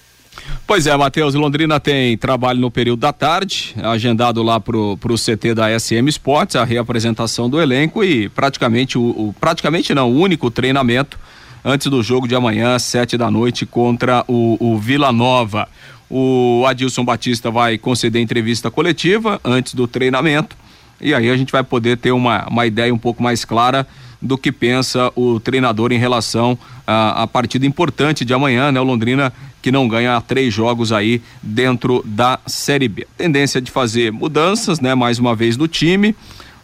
Pois 0.68 0.86
é, 0.86 0.98
Matheus, 0.98 1.34
Londrina 1.34 1.80
tem 1.80 2.18
trabalho 2.18 2.60
no 2.60 2.70
período 2.70 3.00
da 3.00 3.14
tarde, 3.14 3.74
agendado 3.82 4.44
lá 4.44 4.60
pro, 4.60 4.98
pro 4.98 5.16
CT 5.16 5.54
da 5.54 5.80
SM 5.80 6.10
Sports, 6.10 6.58
a 6.58 6.66
reapresentação 6.66 7.50
do 7.50 7.62
elenco 7.62 8.04
e 8.04 8.28
praticamente 8.28 8.98
o, 8.98 9.04
o- 9.04 9.34
praticamente 9.40 9.96
não, 9.96 10.12
o 10.12 10.20
único 10.20 10.52
treinamento 10.52 11.18
antes 11.64 11.88
do 11.88 12.04
jogo 12.04 12.28
de 12.28 12.36
amanhã, 12.36 12.78
sete 12.78 13.18
da 13.18 13.32
noite, 13.32 13.66
contra 13.66 14.26
o, 14.28 14.58
o 14.60 14.78
Vila 14.78 15.14
Nova. 15.14 15.70
O 16.10 16.66
Adilson 16.68 17.06
Batista 17.06 17.50
vai 17.50 17.78
conceder 17.78 18.22
entrevista 18.22 18.70
coletiva 18.70 19.40
antes 19.42 19.74
do 19.74 19.88
treinamento. 19.88 20.58
E 21.00 21.14
aí 21.14 21.30
a 21.30 21.38
gente 21.38 21.52
vai 21.52 21.64
poder 21.64 21.98
ter 21.98 22.12
uma, 22.12 22.48
uma 22.48 22.66
ideia 22.66 22.94
um 22.94 22.98
pouco 22.98 23.22
mais 23.22 23.44
clara 23.44 23.88
do 24.22 24.38
que 24.38 24.52
pensa 24.52 25.12
o 25.16 25.40
treinador 25.40 25.92
em 25.92 25.98
relação 25.98 26.58
à, 26.86 27.28
partida 27.28 27.66
importante 27.66 28.26
de 28.26 28.34
amanhã, 28.34 28.72
né? 28.72 28.80
O 28.80 28.84
Londrina 28.84 29.32
que 29.62 29.72
não 29.72 29.88
ganha 29.88 30.22
três 30.22 30.54
jogos 30.54 30.92
aí 30.92 31.22
dentro 31.42 32.04
da 32.06 32.40
Série 32.46 32.88
B. 32.88 33.08
Tendência 33.18 33.60
de 33.60 33.72
fazer 33.72 34.12
mudanças, 34.12 34.80
né? 34.80 34.94
Mais 34.96 35.20
uma 35.20 35.36
vez 35.36 35.58
no 35.58 35.68
time, 35.68 36.16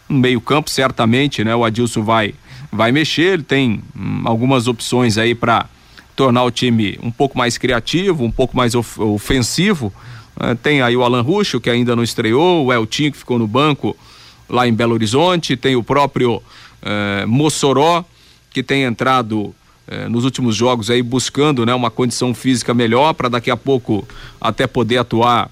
no 0.07 0.19
meio 0.19 0.39
campo 0.39 0.69
certamente, 0.69 1.43
né? 1.43 1.55
O 1.55 1.63
Adilson 1.63 2.03
vai 2.03 2.33
vai 2.71 2.91
mexer, 2.91 3.33
ele 3.33 3.43
tem 3.43 3.81
hum, 3.95 4.21
algumas 4.23 4.67
opções 4.67 5.17
aí 5.17 5.35
para 5.35 5.65
tornar 6.15 6.43
o 6.43 6.51
time 6.51 6.97
um 7.03 7.11
pouco 7.11 7.37
mais 7.37 7.57
criativo, 7.57 8.23
um 8.23 8.31
pouco 8.31 8.55
mais 8.55 8.75
of 8.75 9.01
ofensivo. 9.01 9.93
Uh, 10.37 10.55
tem 10.55 10.81
aí 10.81 10.95
o 10.95 11.03
Alan 11.03 11.21
Ruxo, 11.21 11.59
que 11.59 11.69
ainda 11.69 11.95
não 11.95 12.03
estreou, 12.03 12.65
o 12.65 12.73
Eltinho, 12.73 13.11
que 13.11 13.17
ficou 13.17 13.37
no 13.37 13.47
banco 13.47 13.95
lá 14.51 14.67
em 14.67 14.73
Belo 14.73 14.93
Horizonte, 14.93 15.55
tem 15.55 15.75
o 15.75 15.83
próprio 15.83 16.35
uh, 16.35 17.27
Mossoró, 17.27 18.03
que 18.51 18.61
tem 18.61 18.83
entrado 18.83 19.37
uh, 19.37 20.09
nos 20.09 20.25
últimos 20.25 20.55
jogos 20.55 20.89
aí 20.89 21.01
buscando 21.01 21.65
né, 21.65 21.73
uma 21.73 21.89
condição 21.89 22.33
física 22.33 22.73
melhor 22.73 23.13
para 23.13 23.29
daqui 23.29 23.49
a 23.49 23.57
pouco 23.57 24.05
até 24.39 24.67
poder 24.67 24.97
atuar 24.97 25.49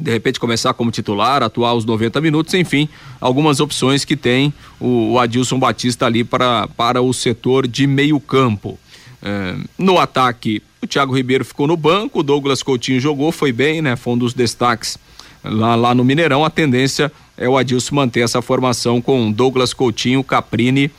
de 0.00 0.12
repente 0.12 0.38
começar 0.38 0.72
como 0.74 0.92
titular, 0.92 1.42
atuar 1.42 1.74
os 1.74 1.84
90 1.84 2.20
minutos, 2.20 2.54
enfim, 2.54 2.88
algumas 3.20 3.58
opções 3.58 4.04
que 4.04 4.16
tem 4.16 4.54
o, 4.78 5.12
o 5.12 5.18
Adilson 5.18 5.58
Batista 5.58 6.06
ali 6.06 6.22
para, 6.22 6.68
para 6.68 7.02
o 7.02 7.12
setor 7.12 7.66
de 7.66 7.84
meio 7.84 8.20
campo. 8.20 8.78
É, 9.20 9.56
no 9.76 9.98
ataque, 9.98 10.62
o 10.80 10.86
Thiago 10.86 11.16
Ribeiro 11.16 11.44
ficou 11.44 11.66
no 11.66 11.76
banco, 11.76 12.20
o 12.20 12.22
Douglas 12.22 12.62
Coutinho 12.62 13.00
jogou, 13.00 13.32
foi 13.32 13.50
bem, 13.50 13.82
né? 13.82 13.96
Foi 13.96 14.12
um 14.12 14.18
dos 14.18 14.32
destaques 14.32 14.96
lá, 15.42 15.74
lá 15.74 15.92
no 15.94 16.04
Mineirão. 16.04 16.44
A 16.44 16.50
tendência 16.50 17.10
é 17.38 17.48
o 17.48 17.56
Adilson 17.56 17.94
manter 17.94 18.20
essa 18.20 18.42
formação 18.42 19.00
com 19.00 19.30
Douglas 19.30 19.72
Coutinho, 19.72 20.24
Caprini 20.24 20.90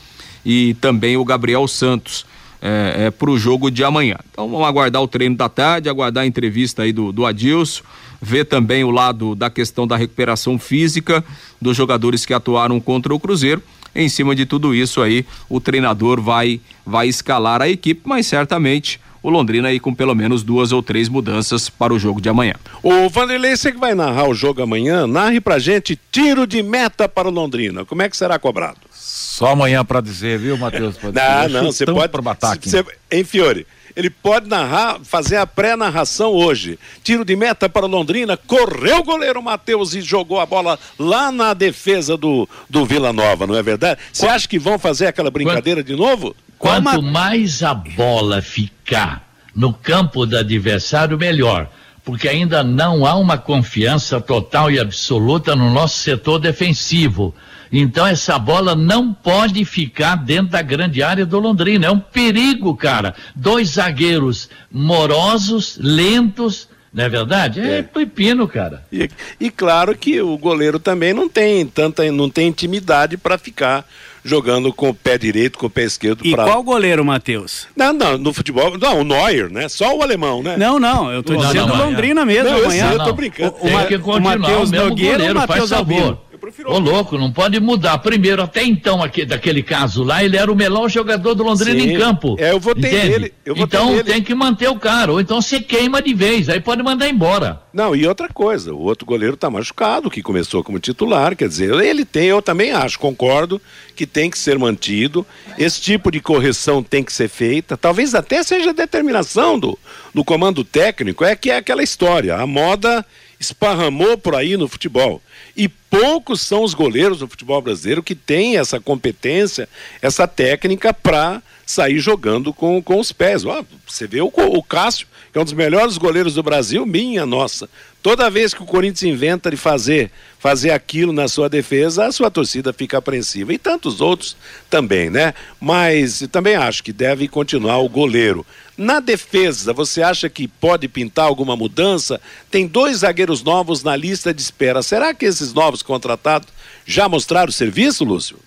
e 0.45 0.73
também 0.75 1.17
o 1.17 1.25
Gabriel 1.25 1.67
Santos. 1.67 2.25
É, 2.61 3.05
é, 3.05 3.09
para 3.09 3.29
o 3.29 3.39
jogo 3.39 3.71
de 3.71 3.85
amanhã. 3.85 4.17
Então 4.29 4.49
vamos 4.49 4.67
aguardar 4.67 5.01
o 5.01 5.07
treino 5.07 5.33
da 5.33 5.47
tarde, 5.47 5.87
aguardar 5.87 6.25
a 6.25 6.27
entrevista 6.27 6.81
aí 6.83 6.91
do, 6.91 7.09
do 7.13 7.25
Adilson, 7.25 7.83
ver 8.21 8.43
também 8.43 8.83
o 8.83 8.91
lado 8.91 9.33
da 9.33 9.49
questão 9.49 9.87
da 9.87 9.95
recuperação 9.95 10.59
física 10.59 11.23
dos 11.61 11.77
jogadores 11.77 12.25
que 12.25 12.33
atuaram 12.33 12.77
contra 12.81 13.15
o 13.15 13.19
Cruzeiro. 13.19 13.63
Em 13.95 14.09
cima 14.09 14.35
de 14.35 14.45
tudo 14.45 14.75
isso 14.75 15.01
aí, 15.01 15.25
o 15.47 15.61
treinador 15.61 16.21
vai 16.21 16.59
vai 16.85 17.07
escalar 17.07 17.61
a 17.61 17.69
equipe, 17.69 18.01
mas 18.03 18.27
certamente 18.27 18.99
o 19.21 19.29
Londrina 19.29 19.69
aí 19.69 19.79
com 19.79 19.93
pelo 19.93 20.15
menos 20.15 20.43
duas 20.43 20.71
ou 20.71 20.81
três 20.81 21.09
mudanças 21.09 21.69
para 21.69 21.93
o 21.93 21.99
jogo 21.99 22.21
de 22.21 22.29
amanhã. 22.29 22.55
O 22.81 23.09
Vanderlei, 23.09 23.55
você 23.55 23.71
que 23.71 23.77
vai 23.77 23.93
narrar 23.93 24.27
o 24.27 24.33
jogo 24.33 24.61
amanhã, 24.61 25.05
narre 25.05 25.39
pra 25.41 25.59
gente 25.59 25.99
tiro 26.11 26.47
de 26.47 26.63
meta 26.63 27.07
para 27.07 27.27
o 27.27 27.31
Londrina. 27.31 27.85
Como 27.85 28.01
é 28.01 28.09
que 28.09 28.17
será 28.17 28.39
cobrado? 28.39 28.79
Só 28.91 29.47
amanhã 29.47 29.85
para 29.85 30.01
dizer, 30.01 30.37
viu, 30.37 30.57
Matheus? 30.57 30.95
Não, 31.01 31.49
não, 31.63 31.71
você 31.71 31.85
pode. 31.85 32.09
Pro 32.09 32.27
ataque. 32.29 32.69
Cê, 32.69 32.83
hein, 33.11 33.23
Fiore? 33.23 33.65
Ele 33.95 34.09
pode 34.09 34.47
narrar, 34.47 34.99
fazer 35.03 35.37
a 35.37 35.47
pré-narração 35.47 36.31
hoje. 36.31 36.79
Tiro 37.03 37.25
de 37.25 37.35
meta 37.35 37.67
para 37.67 37.85
o 37.85 37.89
Londrina, 37.89 38.37
correu 38.37 38.99
o 38.99 39.03
goleiro 39.03 39.41
Matheus 39.41 39.93
e 39.93 40.01
jogou 40.01 40.39
a 40.39 40.45
bola 40.45 40.79
lá 40.97 41.31
na 41.31 41.53
defesa 41.53 42.15
do, 42.15 42.47
do 42.69 42.85
Vila 42.85 43.11
Nova, 43.11 43.45
não 43.45 43.55
é 43.55 43.63
verdade? 43.63 43.99
Você 44.13 44.27
acha 44.27 44.47
que 44.47 44.59
vão 44.59 44.79
fazer 44.79 45.07
aquela 45.07 45.31
brincadeira 45.31 45.83
de 45.83 45.95
novo? 45.95 46.35
Quanto 46.59 47.01
mais 47.01 47.63
a 47.63 47.73
bola 47.73 48.41
ficar 48.41 49.25
no 49.55 49.73
campo 49.73 50.25
do 50.25 50.37
adversário, 50.37 51.17
melhor. 51.17 51.69
Porque 52.03 52.27
ainda 52.27 52.63
não 52.63 53.05
há 53.05 53.15
uma 53.15 53.37
confiança 53.37 54.19
total 54.19 54.69
e 54.69 54.77
absoluta 54.77 55.55
no 55.55 55.71
nosso 55.71 55.99
setor 55.99 56.37
defensivo. 56.37 57.33
Então 57.71 58.05
essa 58.05 58.37
bola 58.37 58.75
não 58.75 59.13
pode 59.13 59.63
ficar 59.63 60.15
dentro 60.15 60.51
da 60.51 60.61
grande 60.61 61.01
área 61.01 61.25
do 61.25 61.39
Londrina. 61.39 61.87
É 61.87 61.91
um 61.91 61.99
perigo, 61.99 62.75
cara. 62.75 63.15
Dois 63.33 63.69
zagueiros 63.71 64.49
morosos, 64.71 65.77
lentos. 65.81 66.67
Não 66.91 67.03
é 67.03 67.09
verdade? 67.09 67.61
É, 67.61 67.77
é. 67.77 67.83
pepino, 67.83 68.47
cara. 68.47 68.83
E, 68.91 69.09
e, 69.39 69.51
claro 69.51 69.95
que 69.95 70.19
o 70.19 70.37
goleiro 70.37 70.79
também 70.79 71.13
não 71.13 71.29
tem 71.29 71.65
tanta, 71.65 72.11
não 72.11 72.29
tem 72.29 72.47
intimidade 72.47 73.15
para 73.15 73.37
ficar 73.37 73.85
jogando 74.23 74.71
com 74.73 74.89
o 74.89 74.93
pé 74.93 75.17
direito, 75.17 75.57
com 75.57 75.67
o 75.67 75.69
pé 75.69 75.83
esquerdo. 75.83 76.25
E 76.25 76.31
pra... 76.31 76.43
qual 76.43 76.63
goleiro, 76.63 77.03
Matheus? 77.03 77.67
Não, 77.75 77.93
não, 77.93 78.17
no 78.17 78.33
futebol, 78.33 78.77
não, 78.77 79.01
o 79.01 79.03
Neuer, 79.03 79.51
né? 79.51 79.69
Só 79.69 79.95
o 79.95 80.01
alemão, 80.01 80.43
né? 80.43 80.57
Não, 80.57 80.79
não, 80.79 81.11
eu 81.11 81.23
tô 81.23 81.33
não, 81.33 81.41
dizendo 81.41 81.67
não, 81.67 81.85
Londrina 81.85 82.25
mesmo 82.25 82.49
não, 82.49 82.65
amanhã. 82.65 82.85
Eu, 82.85 82.89
sei, 82.89 82.99
eu 82.99 83.05
tô 83.05 83.13
brincando. 83.13 83.55
O, 83.59 83.67
o, 83.67 84.17
o 84.17 84.21
Matheus 84.21 84.71
Nogueira 84.71 85.23
ou 85.23 85.31
o 85.31 85.35
Matheus 85.35 85.71
Albino? 85.71 86.19
Ô, 86.65 86.79
louco, 86.79 87.17
não 87.17 87.31
pode 87.31 87.59
mudar. 87.59 87.97
Primeiro, 87.99 88.41
até 88.41 88.63
então, 88.63 89.03
aqui, 89.03 89.25
daquele 89.25 89.61
caso 89.61 90.03
lá, 90.03 90.23
ele 90.23 90.37
era 90.37 90.51
o 90.51 90.55
melhor 90.55 90.89
jogador 90.89 91.33
do 91.33 91.43
Londrina 91.43 91.79
Sim. 91.79 91.91
em 91.91 91.97
campo. 91.97 92.35
É, 92.39 92.51
eu 92.51 92.59
votei 92.59 92.89
entende? 92.89 93.09
nele. 93.09 93.33
Eu 93.45 93.55
votei 93.55 93.79
então 93.79 93.91
nele. 93.91 94.03
tem 94.03 94.23
que 94.23 94.33
manter 94.33 94.69
o 94.69 94.79
cara, 94.79 95.11
ou 95.11 95.19
então 95.19 95.41
você 95.41 95.59
queima 95.59 96.01
de 96.01 96.13
vez, 96.13 96.49
aí 96.49 96.59
pode 96.59 96.81
mandar 96.81 97.09
embora. 97.09 97.61
Não, 97.73 97.95
e 97.95 98.07
outra 98.07 98.29
coisa, 98.29 98.73
o 98.73 98.81
outro 98.81 99.05
goleiro 99.05 99.37
tá 99.37 99.49
machucado, 99.49 100.09
que 100.09 100.23
começou 100.23 100.63
como 100.63 100.79
titular, 100.79 101.35
quer 101.35 101.47
dizer, 101.47 101.73
ele 101.73 102.03
tem, 102.05 102.27
eu 102.27 102.41
também 102.41 102.71
acho, 102.71 102.97
concordo, 102.97 103.61
que 103.95 104.07
tem 104.07 104.29
que 104.29 104.39
ser 104.39 104.57
mantido. 104.57 105.25
Esse 105.57 105.81
tipo 105.81 106.09
de 106.11 106.19
correção 106.19 106.81
tem 106.81 107.03
que 107.03 107.13
ser 107.13 107.27
feita. 107.27 107.77
Talvez 107.77 108.15
até 108.15 108.41
seja 108.43 108.73
determinação 108.73 109.59
do, 109.59 109.77
do 110.13 110.23
comando 110.23 110.63
técnico, 110.63 111.23
é 111.23 111.35
que 111.35 111.51
é 111.51 111.57
aquela 111.57 111.83
história. 111.83 112.35
A 112.37 112.47
moda 112.47 113.05
esparramou 113.39 114.17
por 114.17 114.35
aí 114.35 114.57
no 114.57 114.67
futebol. 114.67 115.21
E 115.55 115.67
poucos 115.67 116.41
são 116.41 116.63
os 116.63 116.73
goleiros 116.73 117.19
do 117.19 117.27
futebol 117.27 117.61
brasileiro 117.61 118.03
que 118.03 118.15
têm 118.15 118.57
essa 118.57 118.79
competência, 118.79 119.67
essa 120.01 120.27
técnica 120.27 120.93
para 120.93 121.41
sair 121.65 121.99
jogando 121.99 122.51
com, 122.51 122.81
com 122.81 122.99
os 122.99 123.11
pés. 123.11 123.45
Ó, 123.45 123.63
você 123.87 124.07
vê 124.07 124.21
o, 124.21 124.31
o 124.35 124.63
Cássio, 124.63 125.07
que 125.31 125.37
é 125.37 125.41
um 125.41 125.45
dos 125.45 125.53
melhores 125.53 125.97
goleiros 125.97 126.33
do 126.33 126.41
Brasil, 126.41 126.85
minha 126.85 127.25
nossa. 127.25 127.69
Toda 128.01 128.29
vez 128.29 128.53
que 128.53 128.63
o 128.63 128.65
Corinthians 128.65 129.03
inventa 129.03 129.51
de 129.51 129.57
fazer, 129.57 130.09
fazer 130.39 130.71
aquilo 130.71 131.11
na 131.13 131.27
sua 131.27 131.49
defesa, 131.49 132.05
a 132.05 132.11
sua 132.11 132.31
torcida 132.31 132.73
fica 132.73 132.97
apreensiva. 132.97 133.53
E 133.53 133.57
tantos 133.57 134.01
outros 134.01 134.35
também, 134.69 135.09
né? 135.09 135.33
Mas 135.59 136.27
também 136.31 136.55
acho 136.55 136.83
que 136.83 136.93
deve 136.93 137.27
continuar 137.27 137.77
o 137.79 137.89
goleiro. 137.89 138.45
Na 138.79 139.01
defesa, 139.01 139.73
você 139.73 140.01
acha 140.01 140.29
que 140.29 140.47
pode 140.47 140.87
pintar 140.87 141.25
alguma 141.25 141.53
mudança? 141.53 142.21
Tem 142.49 142.65
dois 142.65 142.99
zagueiros 142.99 143.43
novos 143.43 143.83
na 143.83 143.93
lista 143.93 144.33
de 144.33 144.41
espera. 144.41 144.81
Será 144.81 145.13
que 145.13 145.25
esses 145.25 145.53
novos 145.53 145.83
contratados 145.83 146.47
já 146.85 147.09
mostraram 147.09 147.51
serviço, 147.51 148.05
Lúcio? 148.05 148.37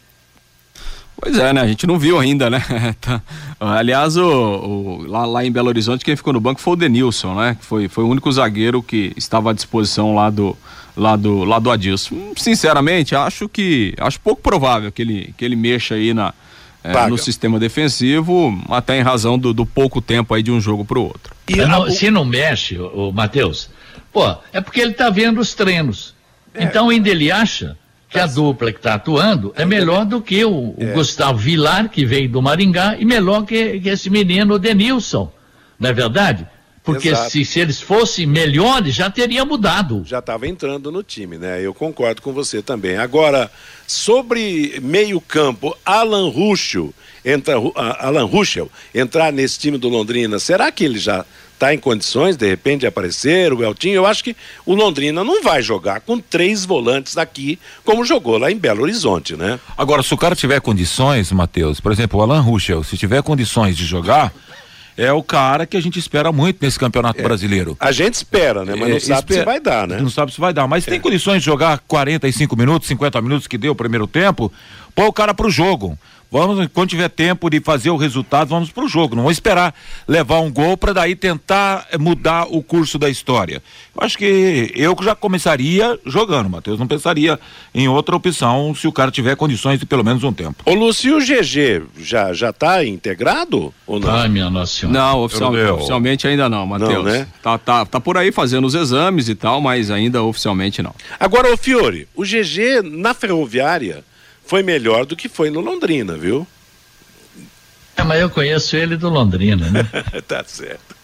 Pois 1.15 1.37
é, 1.37 1.53
né? 1.53 1.61
A 1.61 1.67
gente 1.67 1.87
não 1.87 1.99
viu 1.99 2.19
ainda, 2.19 2.49
né? 2.49 2.65
Tá. 2.99 3.21
Aliás, 3.61 4.17
o, 4.17 4.25
o, 4.27 5.07
lá, 5.07 5.27
lá 5.27 5.45
em 5.45 5.53
Belo 5.53 5.69
Horizonte, 5.69 6.03
quem 6.03 6.17
ficou 6.17 6.33
no 6.33 6.41
banco 6.41 6.63
foi 6.63 6.73
o 6.73 6.77
Denilson, 6.77 7.35
né? 7.35 7.59
Foi, 7.61 7.87
foi 7.87 8.03
o 8.03 8.09
único 8.09 8.33
zagueiro 8.33 8.83
que 8.83 9.13
estava 9.15 9.51
à 9.51 9.53
disposição 9.53 10.15
lá 10.15 10.31
do, 10.31 10.57
lá 10.97 11.15
do, 11.15 11.45
lá 11.45 11.59
do 11.59 11.71
Adilson. 11.71 12.33
Sinceramente, 12.39 13.15
acho 13.15 13.51
que. 13.51 13.95
Acho 13.99 14.19
pouco 14.19 14.41
provável 14.41 14.91
que 14.91 15.03
ele, 15.03 15.35
que 15.37 15.45
ele 15.45 15.57
mexa 15.57 15.95
aí 15.95 16.15
na, 16.15 16.33
é, 16.85 17.07
no 17.07 17.17
sistema 17.17 17.59
defensivo, 17.59 18.59
até 18.69 18.99
em 18.99 19.03
razão 19.03 19.39
do, 19.39 19.53
do 19.53 19.65
pouco 19.65 20.01
tempo 20.01 20.35
aí 20.35 20.43
de 20.43 20.51
um 20.51 20.61
jogo 20.61 20.85
para 20.85 20.99
o 20.99 21.05
outro. 21.05 21.35
E 21.49 21.57
não, 21.57 21.91
Se 21.91 22.11
não 22.11 22.25
mexe, 22.25 22.79
o, 22.79 23.09
o 23.09 23.13
Matheus, 23.13 23.71
pô, 24.13 24.35
é 24.53 24.61
porque 24.61 24.81
ele 24.81 24.93
tá 24.93 25.11
vendo 25.11 25.41
os 25.41 25.55
treinos. 25.55 26.15
É. 26.55 26.65
Então 26.65 26.89
ainda 26.89 27.09
ele 27.09 27.31
acha 27.31 27.77
que 28.09 28.19
a 28.19 28.27
dupla 28.27 28.71
que 28.71 28.79
está 28.79 28.95
atuando 28.95 29.53
é 29.57 29.65
melhor 29.65 30.05
do 30.05 30.21
que 30.21 30.45
o, 30.45 30.75
é. 30.77 30.85
o, 30.85 30.95
Gustavo 30.95 31.39
Vilar, 31.39 31.89
que 31.89 32.05
veio 32.05 32.29
do 32.29 32.43
Maringá, 32.43 32.97
e 32.99 33.05
melhor 33.05 33.45
que, 33.47 33.81
que 33.81 33.89
esse 33.89 34.11
menino 34.11 34.59
Denilson. 34.59 35.33
Não 35.79 35.89
é 35.89 35.93
verdade? 35.93 36.47
Porque 36.85 37.15
se, 37.15 37.45
se, 37.45 37.61
eles 37.61 37.81
fossem 37.81 38.27
melhores, 38.27 38.95
já 38.95 39.09
teria 39.09 39.45
mudado. 39.45 40.03
Já 40.05 40.19
estava 40.19 40.49
entrando 40.49 40.91
no 40.91 41.03
time, 41.03 41.39
né? 41.39 41.65
Eu 41.65 41.73
concordo 41.73 42.21
com 42.21 42.33
você 42.33 42.61
também. 42.61 42.97
Agora, 42.97 43.51
sobre 43.87 44.81
meio-campo, 44.83 45.77
Alan 45.85 46.29
Ruschel, 46.29 46.93
entra, 47.25 47.55
Alan 48.01 48.25
Ruschel 48.25 48.69
entrar 48.93 49.33
nesse 49.33 49.61
time 49.61 49.79
do 49.79 49.89
Londrina, 49.89 50.41
será 50.41 50.73
que 50.73 50.85
ele 50.85 50.99
já 50.99 51.25
está 51.53 51.73
em 51.73 51.79
condições, 51.79 52.37
de 52.37 52.49
repente, 52.49 52.81
de 52.81 52.87
aparecer, 52.89 53.53
o 53.53 53.63
Eltinho, 53.63 53.95
eu 53.95 54.07
acho 54.07 54.25
que 54.25 54.35
o 54.67 54.75
Londrina 54.75 55.23
não 55.23 55.45
vai 55.45 55.63
jogar 55.63 56.01
com 56.01 56.19
três 56.19 56.65
volantes 56.65 57.17
aqui, 57.17 57.57
como 57.85 58.05
jogou 58.05 58.37
lá 58.37 58.51
em 58.51 58.57
Belo 58.57 58.83
Horizonte, 58.83 59.37
né? 59.37 59.61
Agora, 59.79 60.03
se 60.03 60.13
o 60.13 60.17
cara 60.17 60.35
tiver 60.35 60.61
condições, 60.61 61.31
Matheus, 61.31 61.79
por 61.79 61.93
exemplo, 61.93 62.19
o 62.19 62.23
Alan 62.23 62.41
Ruschel, 62.41 62.83
se 62.83 62.97
tiver 62.97 63.23
condições 63.23 63.77
de 63.77 63.85
jogar, 63.85 64.35
é 64.97 65.13
o 65.13 65.23
cara 65.23 65.67
que 65.67 65.77
a 65.77 65.81
gente 65.81 65.99
espera 65.99 66.33
muito 66.33 66.59
nesse 66.61 66.79
campeonato 66.79 67.21
é. 67.21 67.23
brasileiro. 67.23 67.77
A 67.81 67.93
gente 67.93 68.15
espera, 68.15 68.65
né? 68.65 68.75
Mas 68.75 68.89
não 68.89 68.97
é, 68.97 69.01
sabe 69.01 69.21
espera, 69.21 69.41
se 69.41 69.45
vai 69.45 69.61
dar, 69.61 69.89
né? 69.89 70.01
Não 70.01 70.11
sabe 70.11 70.33
se 70.33 70.41
vai 70.41 70.53
dar. 70.53 70.67
Mas 70.67 70.87
é. 70.87 70.91
tem 70.91 71.01
condições 71.01 71.39
de 71.39 71.47
jogar 71.47 71.79
45 71.87 72.57
minutos, 72.57 72.89
50 72.89 73.21
minutos 73.23 73.47
que 73.47 73.59
deu 73.59 73.73
o 73.73 73.77
primeiro 73.77 74.07
tempo, 74.07 74.53
põe 74.95 75.07
o 75.07 75.13
cara 75.13 75.35
pro 75.35 75.51
jogo 75.51 75.99
Vamos, 76.33 76.67
quando 76.73 76.89
tiver 76.89 77.11
tempo 77.11 77.51
de 77.51 77.61
fazer 77.61 77.91
o 77.91 77.97
resultado, 77.97 78.49
vamos 78.49 78.71
pro 78.71 78.89
jogo. 78.89 79.15
Não 79.15 79.23
vou 79.25 79.31
esperar 79.31 79.75
levar 80.09 80.41
um 80.41 80.51
gol 80.51 80.79
para 80.79 80.95
daí 80.95 81.15
tentar 81.15 81.87
mudar 82.01 82.47
o 82.49 82.63
curso 82.63 82.99
da 82.99 83.11
história. 83.11 83.63
Eu 83.95 84.03
acho 84.03 84.17
que 84.17 84.73
eu 84.75 84.97
já 85.03 85.15
começaria 85.15 85.99
jogando, 86.07 86.49
Matheus. 86.49 86.79
Não 86.79 86.87
pensaria 86.87 87.39
em 87.75 87.87
outra 87.87 88.17
opção 88.17 88.75
se 88.75 88.89
o 88.89 88.93
cara 88.93 89.11
tiver 89.11 89.37
condições 89.37 89.79
de 89.79 89.85
pelo 89.85 90.03
menos 90.03 90.25
um 90.25 90.33
tempo. 90.33 90.63
Ô 90.65 90.73
Lúcio, 90.73 91.19
o 91.19 91.21
GG 91.21 91.83
já, 92.01 92.33
já 92.33 92.51
tá 92.51 92.83
integrado 92.83 93.73
ou 93.87 94.01
não? 94.01 94.11
Ai, 94.11 94.29
minha 94.31 94.49
nossa 94.49 94.73
senhora. 94.73 94.99
Não, 94.99 95.21
oficial- 95.25 95.53
oficialmente 95.75 96.27
ainda 96.27 96.49
não, 96.49 96.67
Matheus. 96.67 97.05
Né? 97.05 97.27
Tá, 97.43 97.59
tá, 97.59 97.85
tá 97.85 98.01
por 98.01 98.17
aí 98.17 98.33
fazendo 98.33 98.67
os 98.67 98.75
exames 98.75 99.29
e 99.29 99.35
tal, 99.35 99.61
mas 99.61 99.91
ainda 99.91 100.23
oficialmente 100.23 100.81
não. 100.83 100.95
Agora, 101.21 101.53
ô 101.53 101.57
Fiore, 101.59 102.09
o 102.15 102.23
GG 102.23 102.81
na 102.83 103.13
ferroviária 103.13 104.03
foi 104.53 104.63
melhor 104.63 105.07
do 105.07 105.17
que 105.17 105.31
foi 105.31 105.49
no 105.49 105.61
Londrina, 105.61 106.15
viu? 106.15 106.47
É, 107.97 108.03
mas 108.03 108.21
eu 108.21 108.29
conheço 108.29 108.77
ele 108.77 108.99
do 108.99 109.09
Londrina, 109.09 109.71
né? 109.71 109.89
tá 110.29 110.45
certo. 110.47 110.95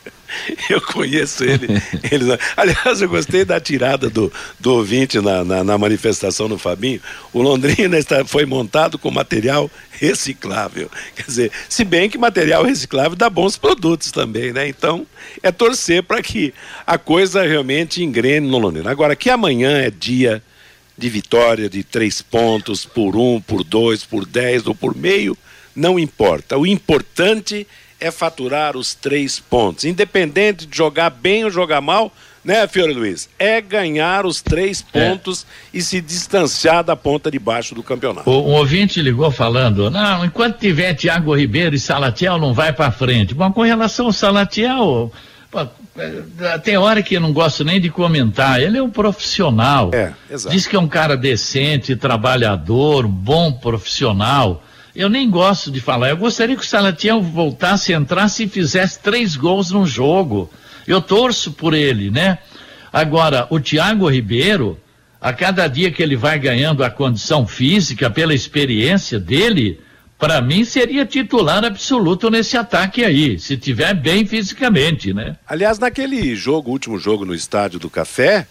Eu 0.69 0.83
conheço 0.83 1.45
ele. 1.45 1.67
ele 2.13 2.39
Aliás, 2.55 3.01
eu 3.01 3.09
gostei 3.09 3.47
da 3.47 3.59
tirada 3.59 4.11
do, 4.11 4.31
do 4.61 4.75
ouvinte 4.75 5.19
na, 5.19 5.43
na, 5.45 5.65
na 5.65 5.79
manifestação 5.79 6.47
no 6.47 6.59
Fabinho. 6.59 7.01
O 7.33 7.41
Londrina 7.41 7.97
está, 7.97 8.23
foi 8.23 8.45
montado 8.45 8.99
com 8.99 9.11
material 9.11 9.71
reciclável. 9.93 10.91
Quer 11.17 11.23
dizer, 11.23 11.53
se 11.71 11.87
bem 11.87 12.11
que 12.11 12.19
material 12.19 12.63
reciclável 12.63 13.17
dá 13.17 13.31
bons 13.31 13.57
produtos 13.57 14.13
também, 14.13 14.53
né? 14.53 14.69
Então, 14.69 15.07
é 15.43 15.51
torcer 15.51 16.03
para 16.03 16.21
que 16.21 16.53
a 16.87 16.99
coisa 16.99 17.43
realmente 17.45 18.05
engrene 18.05 18.47
no 18.47 18.59
Londrina. 18.59 18.91
Agora, 18.91 19.17
que 19.17 19.31
amanhã 19.31 19.79
é 19.79 19.91
dia 19.91 20.43
de 20.99 21.09
vitória 21.09 21.71
de 21.71 21.85
três 21.85 22.21
pontos 22.21 22.85
por 22.85 23.17
um, 23.17 23.41
por 23.41 23.63
dois, 23.63 24.05
por 24.05 24.27
dez 24.27 24.67
ou 24.67 24.75
por 24.75 24.97
meio, 24.97 25.39
não 25.75 25.97
importa. 25.97 26.59
O 26.59 26.67
importante 26.67 27.67
é 28.01 28.11
faturar 28.11 28.77
os 28.77 28.95
três 28.95 29.39
pontos. 29.39 29.85
Independente 29.85 30.67
de 30.67 30.77
jogar 30.77 31.11
bem 31.11 31.45
ou 31.45 31.51
jogar 31.51 31.81
mal, 31.81 32.13
né, 32.45 32.67
Fiore 32.67 32.93
Luiz? 32.93 33.29
É 33.39 33.61
ganhar 33.61 34.27
os 34.27 34.41
três 34.41 34.83
pontos 34.83 35.47
e 35.73 35.83
se 35.83 36.01
distanciar 36.01 36.83
da 36.83 36.97
ponta 36.97 37.31
de 37.31 37.39
baixo 37.39 37.75
do 37.75 37.83
campeonato. 37.83 38.29
O, 38.29 38.49
um 38.49 38.55
ouvinte 38.55 39.01
ligou 39.01 39.31
falando, 39.31 39.91
não, 39.91 40.25
enquanto 40.25 40.59
tiver 40.59 40.95
Thiago 40.95 41.35
Ribeiro 41.35 41.77
e 41.77 41.81
Salatiel 41.81 42.39
não 42.39 42.53
vai 42.53 42.73
pra 42.73 42.91
frente. 42.91 43.35
Bom, 43.35 43.53
com 43.53 43.63
relação 43.63 44.07
ao 44.07 44.13
Salatiel, 44.13 45.13
é, 45.97 46.59
tem 46.59 46.77
hora 46.77 47.03
que 47.03 47.15
eu 47.15 47.21
não 47.21 47.33
gosto 47.33 47.65
nem 47.65 47.81
de 47.81 47.89
comentar. 47.89 48.61
Ele 48.61 48.79
é 48.79 48.83
um 48.83 48.91
profissional. 48.91 49.91
É, 49.95 50.13
exato. 50.31 50.55
Diz 50.55 50.67
que 50.67 50.77
é 50.77 50.79
um 50.79 50.89
cara 50.89 51.17
decente, 51.17 51.97
trabalhador, 51.97 53.07
bom 53.09 53.53
profissional. 53.53 54.63
Eu 54.95 55.09
nem 55.09 55.31
gosto 55.31 55.71
de 55.71 55.81
falar. 55.81 56.11
Eu 56.11 56.17
gostaria 56.17 56.57
que 56.57 56.63
o 56.63 56.67
Salatiel 56.67 57.23
voltasse, 57.23 57.93
entrasse 57.93 58.45
e 58.45 58.49
fizesse 58.49 59.01
três 59.01 59.37
gols 59.37 59.71
no 59.71 59.87
jogo. 59.87 60.51
Eu 60.87 61.01
torço 61.01 61.53
por 61.53 61.73
ele, 61.73 62.11
né? 62.11 62.39
Agora, 62.93 63.47
o 63.51 63.61
Thiago 63.61 64.09
Ribeiro, 64.09 64.79
a 65.21 65.33
cada 65.33 65.67
dia 65.67 65.91
que 65.91 66.03
ele 66.03 66.17
vai 66.17 66.39
ganhando 66.39 66.83
a 66.83 66.91
condição 66.91 67.47
física, 67.47 68.11
pela 68.11 68.35
experiência 68.35 69.19
dele, 69.19 69.81
para 70.19 70.43
mim 70.43 70.65
seria 70.65 71.07
titular 71.07 71.65
absoluto 71.65 72.29
nesse 72.29 72.57
ataque 72.57 73.05
aí, 73.05 73.39
se 73.39 73.57
tiver 73.57 73.95
bem 73.95 74.27
fisicamente, 74.27 75.15
né? 75.15 75.37
Aliás, 75.47 75.79
naquele 75.79 76.35
jogo, 76.35 76.73
último 76.73 76.99
jogo 76.99 77.25
no 77.25 77.35
estádio 77.35 77.79
do 77.79 77.89
Café, 77.89 78.47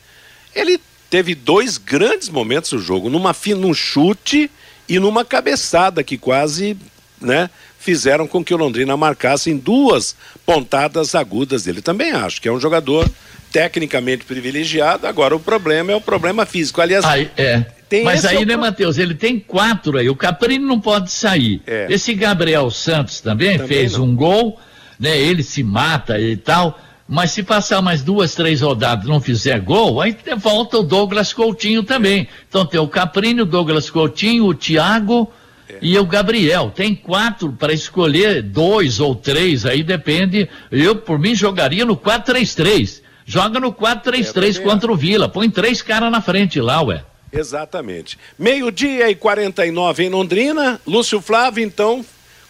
ele 0.56 0.80
teve 1.10 1.36
dois 1.36 1.78
grandes 1.78 2.30
momentos 2.30 2.72
do 2.72 2.80
jogo, 2.80 3.10
numa 3.10 3.36
num 3.58 3.74
chute 3.74 4.50
e 4.88 4.98
numa 4.98 5.26
cabeçada 5.26 6.04
que 6.04 6.18
quase, 6.18 6.78
né, 7.20 7.50
fizeram 7.78 8.28
com 8.28 8.44
que 8.44 8.54
o 8.54 8.58
Londrina 8.58 8.96
marcasse 8.96 9.52
em 9.52 9.58
duas 9.58 10.16
pontadas 10.46 11.16
agudas 11.16 11.64
dele. 11.64 11.82
Também 11.82 12.12
acho 12.12 12.42
que 12.42 12.48
é 12.48 12.52
um 12.52 12.60
jogador 12.60 13.10
tecnicamente 13.52 14.26
privilegiado. 14.26 15.06
Agora 15.06 15.36
o 15.36 15.40
problema 15.40 15.92
é 15.92 15.96
o 15.96 16.02
problema 16.02 16.46
físico. 16.46 16.82
Aliás, 16.82 17.04
Aí, 17.06 17.30
é. 17.38 17.66
Tem 17.90 18.04
Mas 18.04 18.26
aí, 18.26 18.46
né, 18.46 18.56
Matheus? 18.58 18.98
Ele 18.98 19.16
tem 19.16 19.40
quatro 19.40 19.98
aí. 19.98 20.10
O 20.10 20.16
Caprini 20.16 20.66
não 20.66 20.80
pode 20.80 21.12
sair. 21.12 21.62
É. 21.66 21.88
Esse 21.90 22.14
Gabriel 22.14 22.70
Santos 22.70 23.22
também, 23.22 23.54
Também 23.54 23.68
fez 23.68 23.98
não. 23.98 24.06
um 24.06 24.16
gol, 24.16 24.60
né? 25.00 25.18
Ele 25.18 25.42
se 25.42 25.64
mata 25.64 26.20
e 26.20 26.36
tal. 26.36 26.78
Mas 27.08 27.32
se 27.32 27.42
passar 27.44 27.82
mais 27.82 28.02
duas, 28.02 28.36
três 28.36 28.60
rodadas 28.60 29.06
e 29.06 29.08
não 29.08 29.22
fizer 29.22 29.62
gol, 29.62 30.02
aí 30.02 30.14
volta 30.38 30.80
o 30.80 30.84
Douglas 30.84 31.32
Coutinho 31.32 31.82
também. 31.82 32.28
Então 32.50 32.66
tem 32.66 32.80
o 32.82 32.88
Caprini, 32.88 33.42
o 33.42 33.46
Douglas 33.46 33.90
Coutinho, 33.90 34.44
o 34.46 34.54
Thiago 34.54 35.32
É. 35.70 35.76
e 35.82 35.98
o 35.98 36.06
Gabriel. 36.06 36.70
Tem 36.76 36.94
quatro 36.94 37.54
para 37.54 37.72
escolher, 37.72 38.42
dois 38.42 39.00
ou 39.00 39.16
três, 39.16 39.66
aí 39.66 39.84
depende. 39.84 40.50
Eu, 40.70 40.98
por 40.98 41.18
mim, 41.18 41.34
jogaria 41.34 41.86
no 41.86 41.96
4-3-3. 41.96 43.02
Joga 43.26 43.58
no 43.60 43.72
4-3-3 43.72 44.58
É, 44.58 44.62
contra 44.62 44.92
o 44.92 44.96
Vila. 44.98 45.30
Põe 45.30 45.50
três 45.50 45.82
caras 45.82 46.12
na 46.12 46.20
frente 46.20 46.60
lá, 46.60 46.82
ué. 46.82 47.04
Exatamente. 47.32 48.18
Meio-dia 48.38 49.10
e 49.10 49.16
49 49.16 50.04
em 50.04 50.10
Londrina. 50.10 50.80
Lúcio 50.86 51.22
Flávio, 51.22 51.64
então, 51.64 52.06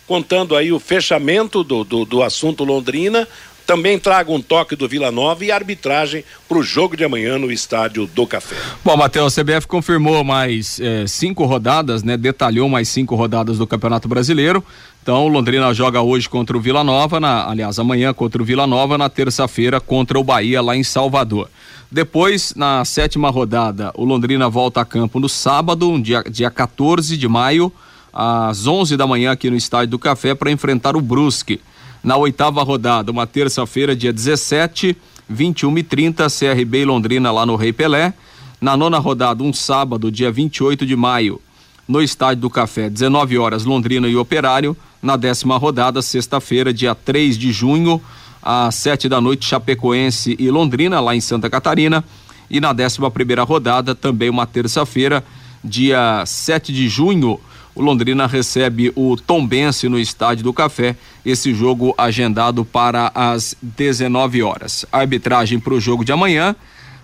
contando 0.06 0.56
aí 0.56 0.72
o 0.72 0.80
fechamento 0.80 1.64
do, 1.64 1.84
do, 1.84 2.06
do 2.06 2.24
assunto 2.24 2.64
Londrina. 2.64 3.28
Também 3.66 4.00
traga 4.00 4.32
um 4.32 4.42
toque 4.42 4.78
do 4.78 4.88
Vila 4.88 5.12
Nova 5.12 5.44
e 5.44 5.52
arbitragem 5.52 6.24
para 6.48 6.58
o 6.58 6.64
jogo 6.64 6.96
de 6.96 7.04
amanhã 7.04 7.38
no 7.38 7.52
estádio 7.52 8.08
do 8.08 8.26
Café. 8.26 8.56
Bom, 8.82 8.96
Matheus, 8.96 9.38
a 9.38 9.44
CBF 9.44 9.68
confirmou 9.68 10.24
mais 10.24 10.80
eh, 10.80 11.06
cinco 11.06 11.44
rodadas, 11.44 12.02
né? 12.02 12.16
Detalhou 12.16 12.70
mais 12.70 12.88
cinco 12.88 13.14
rodadas 13.16 13.58
do 13.58 13.68
Campeonato 13.68 14.08
Brasileiro. 14.08 14.64
Então, 15.04 15.28
Londrina 15.28 15.74
joga 15.74 16.02
hoje 16.02 16.30
contra 16.30 16.56
o 16.56 16.62
Vila 16.62 16.82
Nova, 16.82 17.20
na, 17.20 17.50
aliás, 17.50 17.78
amanhã 17.78 18.14
contra 18.14 18.42
o 18.42 18.46
Vila 18.46 18.66
Nova, 18.66 18.98
na 18.98 19.10
terça-feira 19.10 19.82
contra 19.82 20.18
o 20.18 20.24
Bahia 20.24 20.62
lá 20.62 20.74
em 20.74 20.84
Salvador. 20.84 21.50
Depois, 21.90 22.54
na 22.54 22.84
sétima 22.84 23.30
rodada, 23.30 23.94
o 23.96 24.04
Londrina 24.04 24.50
volta 24.50 24.82
a 24.82 24.86
campo 24.86 25.20
no 25.20 25.30
sábado, 25.30 26.00
dia, 26.02 26.22
dia 26.30 26.52
14 26.52 27.16
de 27.16 27.28
maio, 27.28 27.72
às 28.12 28.68
11 28.68 28.98
da 28.98 29.08
manhã 29.08 29.32
aqui 29.32 29.50
no 29.50 29.56
Estádio 29.56 29.92
do 29.92 30.00
Café 30.00 30.36
para 30.36 30.52
enfrentar 30.52 30.98
o 30.98 31.02
Brusque. 31.02 31.62
Na 32.04 32.18
oitava 32.18 32.62
rodada, 32.62 33.12
uma 33.12 33.26
terça-feira, 33.26 33.96
dia 33.96 34.12
17, 34.12 34.98
21 35.30 35.78
e 35.78 35.84
30, 35.84 36.28
CRB 36.28 36.82
e 36.82 36.86
Londrina 36.86 37.32
lá 37.32 37.46
no 37.46 37.56
Rei 37.56 37.72
Pelé. 37.72 38.14
Na 38.60 38.76
nona 38.76 38.98
rodada, 38.98 39.42
um 39.44 39.54
sábado, 39.54 40.12
dia 40.12 40.32
28 40.32 40.86
de 40.86 40.96
maio, 40.96 41.40
no 41.88 42.02
Estádio 42.02 42.42
do 42.42 42.50
Café, 42.50 42.90
19 42.90 43.38
horas, 43.38 43.64
Londrina 43.64 44.08
e 44.10 44.16
Operário. 44.16 44.76
Na 45.02 45.16
décima 45.16 45.58
rodada, 45.58 46.02
sexta-feira, 46.02 46.74
dia 46.74 46.94
3 46.94 47.38
de 47.38 47.52
junho, 47.52 48.02
às 48.42 48.76
7 48.76 49.10
da 49.10 49.20
noite, 49.20 49.46
Chapecoense 49.46 50.36
e 50.40 50.50
Londrina, 50.50 51.00
lá 51.00 51.16
em 51.16 51.22
Santa 51.22 51.50
Catarina. 51.50 52.04
E 52.50 52.60
na 52.60 52.74
décima 52.74 53.12
primeira 53.12 53.44
rodada, 53.44 53.94
também 53.94 54.30
uma 54.30 54.46
terça-feira, 54.46 55.24
dia 55.64 56.24
7 56.26 56.72
de 56.72 56.88
junho, 56.88 57.40
o 57.78 57.82
Londrina 57.84 58.26
recebe 58.26 58.92
o 58.96 59.16
Tombense 59.16 59.88
no 59.88 60.00
Estádio 60.00 60.44
do 60.44 60.52
Café. 60.52 60.96
Esse 61.24 61.54
jogo 61.54 61.94
agendado 61.96 62.66
para 62.66 63.12
as 63.14 63.56
19 63.62 64.42
horas. 64.42 64.84
Arbitragem 64.92 65.60
para 65.60 65.76
o 65.76 65.80
jogo 65.80 66.04
de 66.04 66.12
amanhã 66.12 66.56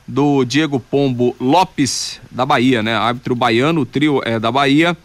do 0.07 0.43
Diego 0.43 0.79
Pombo 0.79 1.35
Lopes 1.39 2.19
da 2.31 2.43
Bahia, 2.43 2.81
né? 2.81 2.95
Árbitro 2.95 3.35
baiano, 3.35 3.81
o 3.81 3.85
trio 3.85 4.19
é 4.25 4.39
da 4.39 4.51
Bahia. 4.51 4.97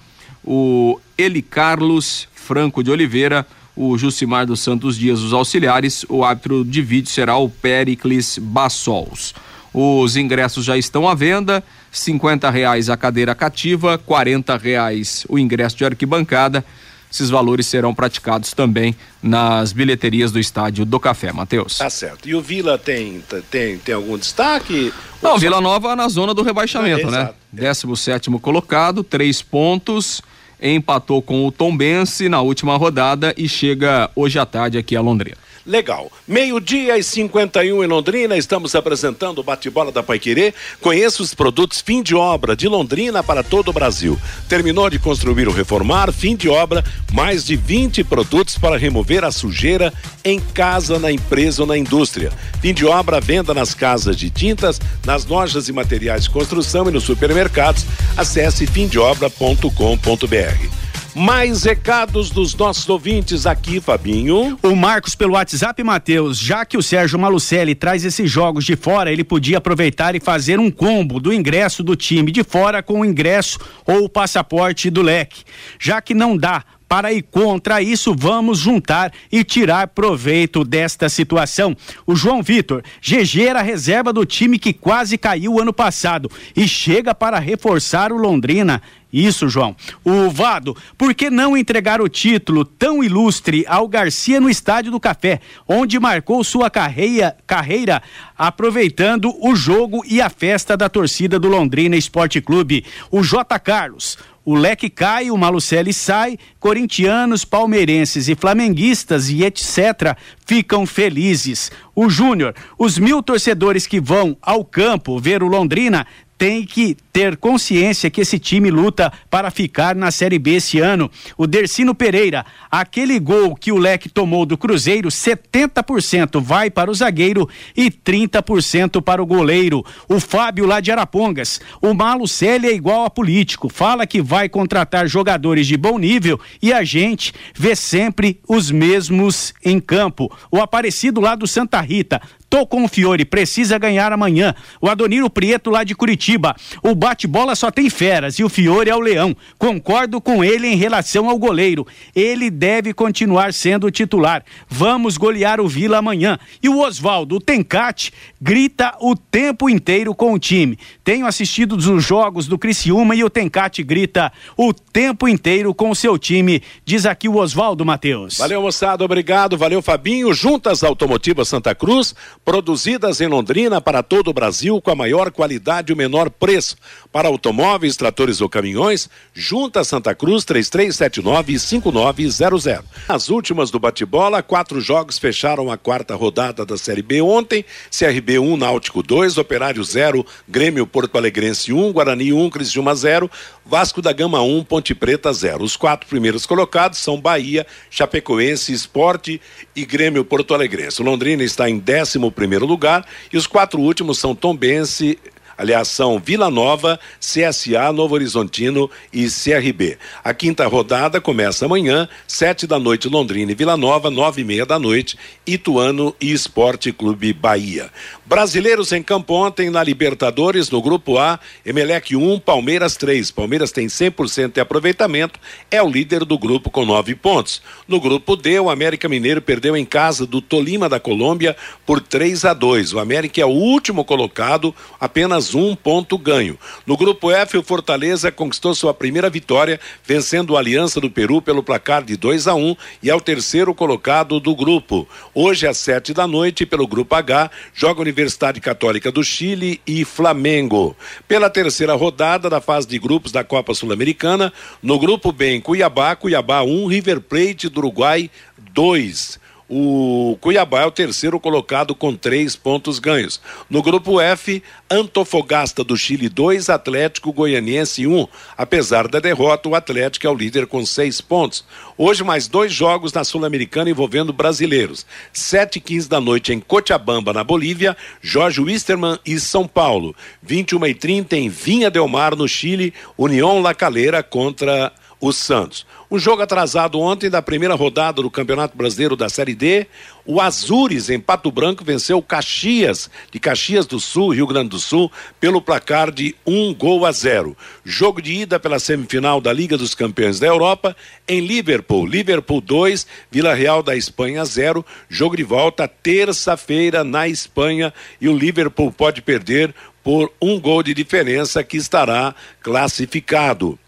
O 0.43 0.99
Eli 1.19 1.43
Carlos 1.43 2.27
Franco 2.33 2.83
de 2.83 2.91
Oliveira, 2.91 3.47
o 3.81 3.97
Jucimar 3.97 4.45
dos 4.45 4.59
Santos 4.61 4.99
Dias, 4.99 5.21
os 5.21 5.33
auxiliares. 5.33 6.05
O 6.09 6.25
árbitro 6.25 6.65
de 6.65 6.83
vídeo 6.83 7.11
será 7.11 7.37
o 7.37 7.49
Pericles 7.49 8.37
Bassols. 8.43 9.33
Os 9.73 10.17
ingressos 10.17 10.65
já 10.65 10.77
estão 10.77 11.09
à 11.09 11.15
venda, 11.15 11.63
cinquenta 11.93 12.51
reais 12.51 12.91
a 12.91 12.97
cadeira 12.97 13.35
cativa, 13.35 13.97
quarenta 13.97 14.57
reais 14.57 15.25
o 15.29 15.39
ingresso 15.39 15.77
de 15.77 15.85
arquibancada. 15.85 16.65
Esses 17.11 17.31
valores 17.31 17.67
serão 17.67 17.95
praticados 17.95 18.53
também 18.53 18.95
nas 19.23 19.73
bilheterias 19.73 20.31
do 20.33 20.39
estádio 20.39 20.85
do 20.85 20.99
Café, 21.01 21.33
Matheus. 21.33 21.79
Tá 21.79 21.89
certo. 21.89 22.29
E 22.29 22.35
o 22.35 22.43
Vila 22.43 22.77
tem, 22.77 23.23
tem, 23.51 23.79
tem 23.79 23.95
algum 23.95 24.19
destaque? 24.19 24.93
Não, 25.23 25.39
Vila 25.39 25.59
Nova 25.61 25.97
na 25.97 26.07
zona 26.09 26.35
do 26.35 26.43
rebaixamento, 26.43 27.07
É, 27.09 27.11
né? 27.11 27.21
exato. 27.23 27.35
17 27.53 28.31
colocado, 28.41 29.03
três 29.03 29.41
pontos, 29.41 30.21
empatou 30.61 31.23
com 31.23 31.47
o 31.47 31.53
Tombense 31.53 32.29
na 32.29 32.41
última 32.41 32.77
rodada 32.77 33.35
e 33.37 33.49
chega 33.49 34.11
hoje 34.15 34.39
à 34.39 34.47
tarde 34.47 34.79
aqui 34.79 34.97
a 34.97 35.01
Londrina. 35.01 35.48
Legal. 35.69 36.11
Meio-dia 36.27 36.97
e 36.97 37.03
51 37.03 37.85
em 37.85 37.87
Londrina, 37.87 38.39
estamos 38.39 38.75
apresentando 38.75 39.41
o 39.41 39.43
bate-bola 39.43 39.93
da 39.93 40.03
Paiquerê. 40.03 40.55
Conheça 40.81 41.23
os 41.23 41.35
produtos 41.35 41.83
fim 41.83 42.03
de 42.03 42.15
obra 42.15 42.57
de 42.57 42.67
Londrina 42.67 43.23
para 43.23 43.43
todo 43.43 43.69
o 43.69 43.73
Brasil. 43.73 44.19
Terminou 44.49 44.89
de 44.89 44.99
construir 44.99 45.47
ou 45.47 45.53
reformar, 45.53 46.11
fim 46.11 46.35
de 46.35 46.49
obra, 46.49 46.83
mais 47.13 47.45
de 47.45 47.55
20 47.55 48.03
produtos 48.05 48.57
para 48.57 48.79
remover 48.79 49.25
a 49.25 49.31
sujeira 49.31 49.93
em 50.25 50.41
casa, 50.41 50.99
na 50.99 51.13
empresa 51.13 51.61
ou 51.61 51.69
na 51.69 51.77
indústria. 51.77 52.33
Fim 52.63 52.73
de 52.73 52.87
obra, 52.87 53.21
venda 53.21 53.53
nas 53.53 53.75
casas 53.75 54.17
de 54.17 54.31
tintas, 54.31 54.81
nas 55.05 55.27
lojas 55.27 55.69
e 55.69 55.73
materiais 55.73 56.25
de 56.25 56.31
construção 56.31 56.89
e 56.89 56.91
nos 56.91 57.05
supermercados. 57.05 57.85
Acesse 58.17 58.67
fimdeobra.com.br. 58.67 60.88
Mais 61.15 61.65
recados 61.65 62.31
dos 62.31 62.55
nossos 62.55 62.89
ouvintes 62.89 63.47
aqui, 63.47 63.81
Fabinho. 63.81 64.59
O 64.63 64.77
Marcos 64.77 65.15
pelo 65.15 65.35
WhatsApp, 65.35 65.83
Matheus, 65.83 66.39
já 66.39 66.65
que 66.65 66.77
o 66.77 66.83
Sérgio 66.83 67.19
Malucelli 67.19 67.75
traz 67.75 68.05
esses 68.05 68.31
jogos 68.31 68.65
de 68.65 68.77
fora, 68.77 69.11
ele 69.11 69.25
podia 69.25 69.59
aproveitar 69.59 70.15
e 70.15 70.21
fazer 70.21 70.61
um 70.61 70.71
combo 70.71 71.19
do 71.19 71.33
ingresso 71.33 71.83
do 71.83 71.97
time 71.97 72.31
de 72.31 72.45
fora 72.45 72.83
com 72.83 73.01
o 73.01 73.05
ingresso 73.05 73.59
ou 73.87 74.05
o 74.05 74.09
passaporte 74.09 74.91
do 74.91 75.03
leque. 75.03 75.43
Já 75.79 76.01
que 76.01 76.15
não 76.15 76.37
dá 76.37 76.65
para 76.89 77.13
ir 77.13 77.23
contra 77.23 77.83
isso, 77.83 78.15
vamos 78.17 78.59
juntar 78.59 79.13
e 79.31 79.45
tirar 79.45 79.89
proveito 79.89 80.65
desta 80.65 81.09
situação. 81.09 81.77
O 82.07 82.17
João 82.17 82.43
Vitor, 82.43 82.83
GG 83.03 83.43
era 83.47 83.61
reserva 83.61 84.13
do 84.13 84.25
time 84.25 84.59
que 84.59 84.73
quase 84.73 85.19
caiu 85.19 85.61
ano 85.61 85.73
passado 85.73 86.31
e 86.57 86.67
chega 86.67 87.15
para 87.15 87.39
reforçar 87.39 88.11
o 88.11 88.17
Londrina. 88.17 88.81
Isso, 89.13 89.49
João. 89.49 89.75
O 90.05 90.29
Vado, 90.31 90.77
por 90.97 91.15
que 91.15 91.31
não 91.31 91.57
entregar 91.57 92.01
o 92.01 92.09
título 92.09 92.65
tão 92.65 93.03
ilustre 93.03 93.65
ao 93.67 93.89
Garcia 93.89 94.41
no 94.41 94.51
Estádio 94.51 94.93
do 94.93 95.01
Café, 95.01 95.41
onde 95.67 95.99
marcou 95.99 96.45
sua 96.45 96.69
carreira, 96.69 97.37
carreira 97.47 98.03
aproveitando 98.37 99.35
o 99.41 99.57
jogo 99.57 100.03
e 100.07 100.21
a 100.21 100.29
festa 100.29 100.77
da 100.77 100.89
torcida 100.89 101.39
do 101.39 101.49
Londrina 101.49 101.97
Esporte 101.97 102.41
Clube? 102.41 102.85
O 103.11 103.23
J. 103.23 103.59
Carlos, 103.59 104.19
o 104.45 104.55
leque 104.55 104.89
cai, 104.89 105.31
o 105.31 105.37
Malucelli 105.37 105.93
sai, 105.93 106.39
corintianos, 106.59 107.45
palmeirenses 107.45 108.29
e 108.29 108.35
flamenguistas 108.35 109.29
e 109.29 109.45
etc. 109.45 110.17
ficam 110.47 110.87
felizes. 110.87 111.71
O 111.95 112.09
Júnior, 112.09 112.55
os 112.79 112.99
mil 112.99 113.23
torcedores 113.23 113.87
que 113.87 114.01
vão 114.01 114.37
ao 114.41 114.65
campo 114.65 115.19
ver 115.19 115.43
o 115.43 115.49
Londrina 115.49 116.07
tem 116.39 116.65
que 116.65 116.97
ter 117.13 117.37
consciência 117.37 118.09
que 118.09 118.21
esse 118.21 118.39
time 118.39 118.71
luta 118.71 119.13
para 119.29 119.51
ficar 119.51 119.97
na 119.97 120.13
Série 120.13 120.39
B 120.39 120.53
esse 120.53 120.79
ano. 120.79 121.11
O 121.37 121.49
Dercino 121.49 121.97
Pereira, 121.97 122.47
aquele 122.71 123.19
gol 123.19 123.57
que 123.57 123.73
o 123.73 123.77
Leque 123.77 124.09
tomou 124.09 124.47
do 124.47 124.57
Cruzeiro, 124.57 125.09
70% 125.09 126.41
vai 126.41 126.71
para 126.71 126.89
o 126.89 126.95
zagueiro 126.95 127.49
e 127.77 127.91
30% 127.91 129.03
para 129.03 129.21
o 129.21 129.27
goleiro. 129.27 129.85
O 130.09 130.21
Fábio 130.21 130.65
lá 130.65 130.79
de 130.79 130.93
Arapongas, 130.93 131.61
o 131.83 131.93
Malo 131.93 132.29
Célio 132.29 132.71
é 132.71 132.73
igual 132.73 133.05
a 133.05 133.11
político, 133.11 133.69
fala 133.69 134.07
que 134.07 134.23
vai 134.23 134.49
contratar 134.49 135.09
jogadores 135.09 135.67
de 135.67 135.77
bom 135.77 135.99
nível 135.99 136.39
e 136.63 136.73
a 136.73 136.85
gente 136.85 137.35
vê 137.53 137.75
sempre 137.75 138.41
os 138.49 138.71
mesmos 138.71 139.53
em 139.65 139.81
campo. 139.81 140.31
O 140.53 140.61
Aparecido 140.61 141.21
lá 141.21 141.35
do 141.35 141.49
Santa 141.49 141.81
Rita, 141.81 142.23
Tô 142.51 142.67
com 142.67 142.85
o 142.85 142.89
Fiore, 142.89 143.27
precisa 143.27 143.77
ganhar 143.77 144.11
amanhã. 144.11 144.55
O 144.81 144.89
Adoniro 144.89 145.29
Prieto 145.29 145.71
lá 145.71 145.85
de 145.85 145.95
Curitiba. 145.95 146.57
O 146.83 146.95
bate-bola 146.95 147.55
só 147.55 147.71
tem 147.71 147.91
feras 147.91 148.39
e 148.39 148.45
o 148.45 148.49
Fiore 148.49 148.89
é 148.89 148.97
o 148.97 149.01
leão. 149.01 149.37
Concordo 149.59 150.19
com 150.19 150.43
ele 150.43 150.67
em 150.67 150.77
relação 150.77 151.29
ao 151.29 151.39
goleiro. 151.39 151.87
Ele 152.15 152.51
deve 152.51 152.95
continuar 152.95 153.53
sendo 153.53 153.87
o 153.87 153.91
titular. 153.91 154.43
Vamos 154.67 155.19
golear 155.19 155.61
o 155.61 155.69
Vila 155.69 155.99
amanhã. 155.99 156.39
E 156.63 156.71
o 156.71 156.79
Oswaldo, 156.79 157.37
o 157.37 157.41
Tencate, 157.41 158.13
grita 158.41 158.95
o 158.99 159.15
tempo 159.15 159.69
inteiro 159.69 160.15
com 160.15 160.33
o 160.33 160.39
time. 160.39 160.79
Tenho 161.05 161.27
assistido 161.27 161.77
os 161.77 162.05
jogos 162.05 162.47
do 162.47 162.59
Criciúma 162.59 163.15
e 163.15 163.23
o 163.23 163.29
Tencate 163.29 163.83
grita 163.83 164.33
o 164.57 164.73
tempo 164.73 165.29
inteiro 165.29 165.75
com 165.75 165.91
o 165.91 165.95
seu 165.95 166.19
time. 166.19 166.63
Diz 166.83 167.05
aqui 167.05 167.29
o 167.29 167.37
Oswaldo 167.37 167.85
Matheus. 167.85 168.39
Valeu, 168.39 168.63
moçada, 168.63 169.05
obrigado. 169.05 169.59
Valeu, 169.59 169.83
Fabinho. 169.83 170.33
Juntas 170.33 170.83
Automotivas 170.83 171.49
Santa 171.49 171.75
Cruz 171.75 172.15
produzidas 172.45 173.21
em 173.21 173.27
Londrina 173.27 173.81
para 173.81 174.03
todo 174.03 174.29
o 174.29 174.33
Brasil 174.33 174.81
com 174.81 174.91
a 174.91 174.95
maior 174.95 175.31
qualidade 175.31 175.93
e 175.93 175.95
o 175.95 175.97
menor 175.97 176.31
preço. 176.31 176.77
Para 177.11 177.29
automóveis, 177.29 177.97
tratores 177.97 178.43
ou 178.43 178.51
caminhões, 178.51 179.09
junta 179.33 179.83
Santa 179.83 180.15
Cruz 180.15 180.45
3379-5900. 180.45 182.85
As 183.09 183.31
últimas 183.31 183.71
do 183.71 183.79
bate-bola, 183.79 184.43
quatro 184.43 184.79
jogos 184.79 185.19
fecharam 185.19 185.73
a 185.73 185.79
quarta 185.79 186.15
rodada 186.15 186.67
da 186.67 186.77
Série 186.77 187.01
B 187.01 187.23
ontem. 187.23 187.65
CRB 187.91 188.39
1, 188.39 188.59
Náutico 188.59 189.03
2, 189.03 189.39
Operário 189.39 189.83
0, 189.83 190.27
Grêmio 190.47 190.87
Porto 190.87 191.17
Alegrense 191.17 191.73
1, 191.73 191.93
Guarani 191.93 192.31
1, 192.31 192.51
Criciúma 192.51 192.95
0, 192.95 193.31
Vasco 193.65 194.03
da 194.03 194.13
Gama 194.13 194.43
1, 194.43 194.65
Ponte 194.65 194.95
Preta 194.95 195.33
0. 195.33 195.65
Os 195.65 195.77
quatro 195.77 196.07
primeiros 196.07 196.45
colocados 196.45 196.99
são 196.99 197.19
Bahia, 197.19 197.67
Chapecoense, 197.89 198.75
Esporte 198.75 199.41
e 199.75 199.87
Grêmio 199.87 200.27
Porto 200.27 200.53
Alegrense. 200.53 201.03
Londrina 201.03 201.43
está 201.43 201.71
em 201.71 201.83
11 201.83 202.31
primeiro 202.33 202.67
lugar 202.67 203.07
e 203.33 203.39
os 203.39 203.47
quatro 203.47 203.81
últimos 203.81 204.19
são 204.19 204.35
Tombense, 204.35 205.19
Aliás, 205.59 205.89
são 205.89 206.21
Vila 206.21 206.49
Nova, 206.53 207.01
CSA, 207.19 207.93
Novo 207.93 208.15
Horizontino 208.15 208.89
e 209.13 209.27
CRB. 209.27 209.99
A 210.23 210.33
quinta 210.33 210.65
rodada 210.69 211.21
começa 211.21 211.65
amanhã, 211.65 212.09
sete 212.29 212.65
da 212.65 212.79
noite, 212.79 213.09
Londrina 213.09 213.51
e 213.51 213.57
Vila 213.57 213.77
Nova, 213.77 214.09
nove 214.09 214.43
e 214.43 214.45
meia 214.45 214.65
da 214.65 214.79
noite, 214.79 215.19
Ituano 215.45 216.15
e 216.21 216.31
Esporte 216.31 216.93
Clube 216.93 217.33
Bahia. 217.33 217.91
Brasileiros 218.25 218.93
em 218.93 219.03
campo 219.03 219.35
ontem 219.35 219.69
na 219.69 219.83
Libertadores, 219.83 220.71
no 220.71 220.81
Grupo 220.81 221.19
A, 221.19 221.41
Emelec 221.67 222.15
1, 222.15 222.39
Palmeiras 222.39 222.97
3. 222.97 223.33
Palmeiras 223.33 223.73
tem 223.73 223.89
100% 223.89 224.53
de 224.53 224.61
aproveitamento, 224.61 225.41
é 225.73 225.83
o 225.83 225.91
líder 225.91 226.25
do 226.25 226.39
grupo 226.39 226.71
com 226.71 226.85
nove 226.85 227.17
pontos. 227.17 227.61
No 227.89 228.01
Grupo 228.01 228.37
D, 228.37 228.61
o 228.61 228.71
América 228.71 229.09
Mineiro 229.09 229.43
perdeu 229.43 229.77
em 229.77 229.85
casa 229.85 230.25
do 230.25 230.41
Tolima 230.41 230.89
da 230.89 231.01
Colômbia 231.01 231.57
por 231.85 232.01
3 232.01 232.45
a 232.45 232.55
2. 232.55 232.93
O 232.93 233.01
América 233.01 233.41
é 233.41 233.45
o 233.45 233.49
último 233.49 234.05
colocado, 234.05 234.73
apenas 235.01 235.48
um 235.55 235.75
ponto 235.75 236.17
ganho. 236.19 236.59
No 236.87 236.97
Grupo 236.97 237.31
F, 237.31 237.59
o 237.59 237.63
Fortaleza 237.63 238.31
conquistou 238.33 238.75
sua 238.75 238.93
primeira 238.93 239.31
vitória, 239.31 239.81
vencendo 240.05 240.57
a 240.57 240.61
Aliança 240.61 241.01
do 241.01 241.11
Peru 241.11 241.41
pelo 241.41 241.63
placar 241.63 242.03
de 242.03 242.17
2 242.17 242.47
a 242.47 242.55
1 242.55 242.77
e 243.03 243.11
é 243.11 243.15
o 243.15 243.21
terceiro 243.21 243.75
colocado 243.75 244.41
do 244.41 244.55
grupo. 244.55 245.09
Hoje, 245.35 245.67
às 245.67 245.77
sete 245.77 246.13
da 246.13 246.27
noite, 246.27 246.67
pelo 246.67 246.87
Grupo 246.87 247.15
H, 247.15 247.51
joga 247.75 248.01
Universidade 248.01 248.61
Católica 248.61 249.11
do 249.11 249.23
Chile 249.23 249.81
e 249.87 250.05
Flamengo. 250.05 250.97
Pela 251.27 251.51
terceira 251.51 251.95
rodada 251.95 252.51
da 252.51 252.61
fase 252.61 252.87
de 252.87 252.99
grupos 252.99 253.33
da 253.33 253.45
Copa 253.45 253.75
Sul-Americana, 253.75 254.53
no 254.83 254.99
grupo 254.99 255.33
B, 255.33 255.61
Cuiabá, 255.61 256.17
Cuiabá 256.17 256.63
1, 256.63 256.87
River 256.87 257.21
Plate 257.21 257.69
do 257.69 257.79
Uruguai 257.79 258.31
2. 258.73 259.38
O 259.71 260.39
Cuiabá 260.41 260.81
é 260.81 260.87
o 260.87 260.91
terceiro 260.91 261.39
colocado 261.39 261.95
com 261.95 262.17
três 262.17 262.57
pontos 262.57 262.99
ganhos. 262.99 263.39
No 263.69 263.83
grupo 263.83 264.19
F, 264.19 264.63
Antofagasta 264.91 265.85
do 265.85 265.95
Chile 265.95 266.31
2, 266.31 266.71
Atlético 266.71 267.35
Goianiense 267.35 268.07
1. 268.07 268.19
Um. 268.19 268.27
Apesar 268.57 269.07
da 269.09 269.21
derrota, 269.21 269.69
o 269.69 269.75
Atlético 269.75 270.27
é 270.27 270.31
o 270.31 270.35
líder 270.35 270.67
com 270.67 270.87
seis 270.87 271.21
pontos. 271.21 271.67
Hoje, 271.99 272.25
mais 272.25 272.49
dois 272.49 272.73
jogos 272.73 273.13
na 273.13 273.25
Sul-Americana 273.25 273.91
envolvendo 273.91 274.33
brasileiros. 274.33 275.05
Sete 275.35 275.77
e 275.77 275.81
quinze 275.81 276.09
da 276.09 276.19
noite 276.19 276.51
em 276.51 276.61
Cochabamba, 276.61 277.35
na 277.35 277.45
Bolívia, 277.45 277.95
Jorge 278.23 278.63
Wisterman 278.63 279.19
e 279.27 279.39
São 279.39 279.69
Paulo. 279.69 280.17
21 280.43 280.87
e 280.87 280.95
30 280.95 281.37
em 281.37 281.51
Vinha 281.51 281.91
Del 281.91 282.09
Mar, 282.09 282.35
no 282.35 282.49
Chile, 282.49 282.95
União 283.19 283.61
La 283.61 283.75
Calera 283.75 284.23
contra 284.23 284.91
o 285.21 285.33
Santos. 285.33 285.87
Um 286.11 286.19
jogo 286.19 286.43
atrasado 286.43 286.99
ontem 287.01 287.29
da 287.29 287.43
primeira 287.43 287.75
rodada 287.75 288.23
do 288.23 288.31
Campeonato 288.31 288.77
Brasileiro 288.77 289.17
da 289.17 289.29
Série 289.29 289.55
D. 289.55 289.87
O 290.25 290.41
Azures, 290.41 291.11
em 291.11 291.19
Pato 291.19 291.51
Branco, 291.51 291.85
venceu 291.85 292.19
o 292.19 292.23
Caxias, 292.23 293.11
de 293.31 293.39
Caxias 293.39 293.87
do 293.87 293.99
Sul, 293.99 294.33
Rio 294.35 294.47
Grande 294.47 294.71
do 294.71 294.79
Sul, 294.79 295.11
pelo 295.41 295.61
placar 295.61 296.11
de 296.11 296.35
um 296.47 296.73
gol 296.73 297.05
a 297.05 297.13
zero. 297.13 297.57
Jogo 297.85 298.23
de 298.23 298.33
ida 298.33 298.61
pela 298.61 298.79
semifinal 298.79 299.41
da 299.41 299.53
Liga 299.53 299.77
dos 299.77 299.95
Campeões 299.95 300.39
da 300.39 300.47
Europa, 300.47 300.97
em 301.27 301.41
Liverpool. 301.41 302.07
Liverpool 302.07 302.61
2, 302.61 303.07
Vila 303.31 303.55
Real 303.55 303.83
da 303.83 303.97
Espanha 303.97 304.45
0. 304.45 304.85
Jogo 305.09 305.37
de 305.37 305.45
volta 305.45 305.89
terça-feira 305.89 307.05
na 307.05 307.29
Espanha 307.29 307.93
e 308.21 308.29
o 308.29 308.37
Liverpool 308.37 308.93
pode 308.93 309.21
perder 309.21 309.75
por 310.03 310.33
um 310.41 310.59
gol 310.59 310.83
de 310.83 310.95
diferença 310.95 311.63
que 311.63 311.77
estará 311.77 312.35
classificado. 312.63 313.79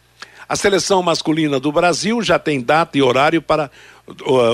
A 0.50 0.56
seleção 0.56 1.00
masculina 1.00 1.60
do 1.60 1.70
Brasil 1.70 2.20
já 2.24 2.36
tem 2.36 2.60
data 2.60 2.98
e 2.98 3.02
horário 3.02 3.40
para 3.40 3.70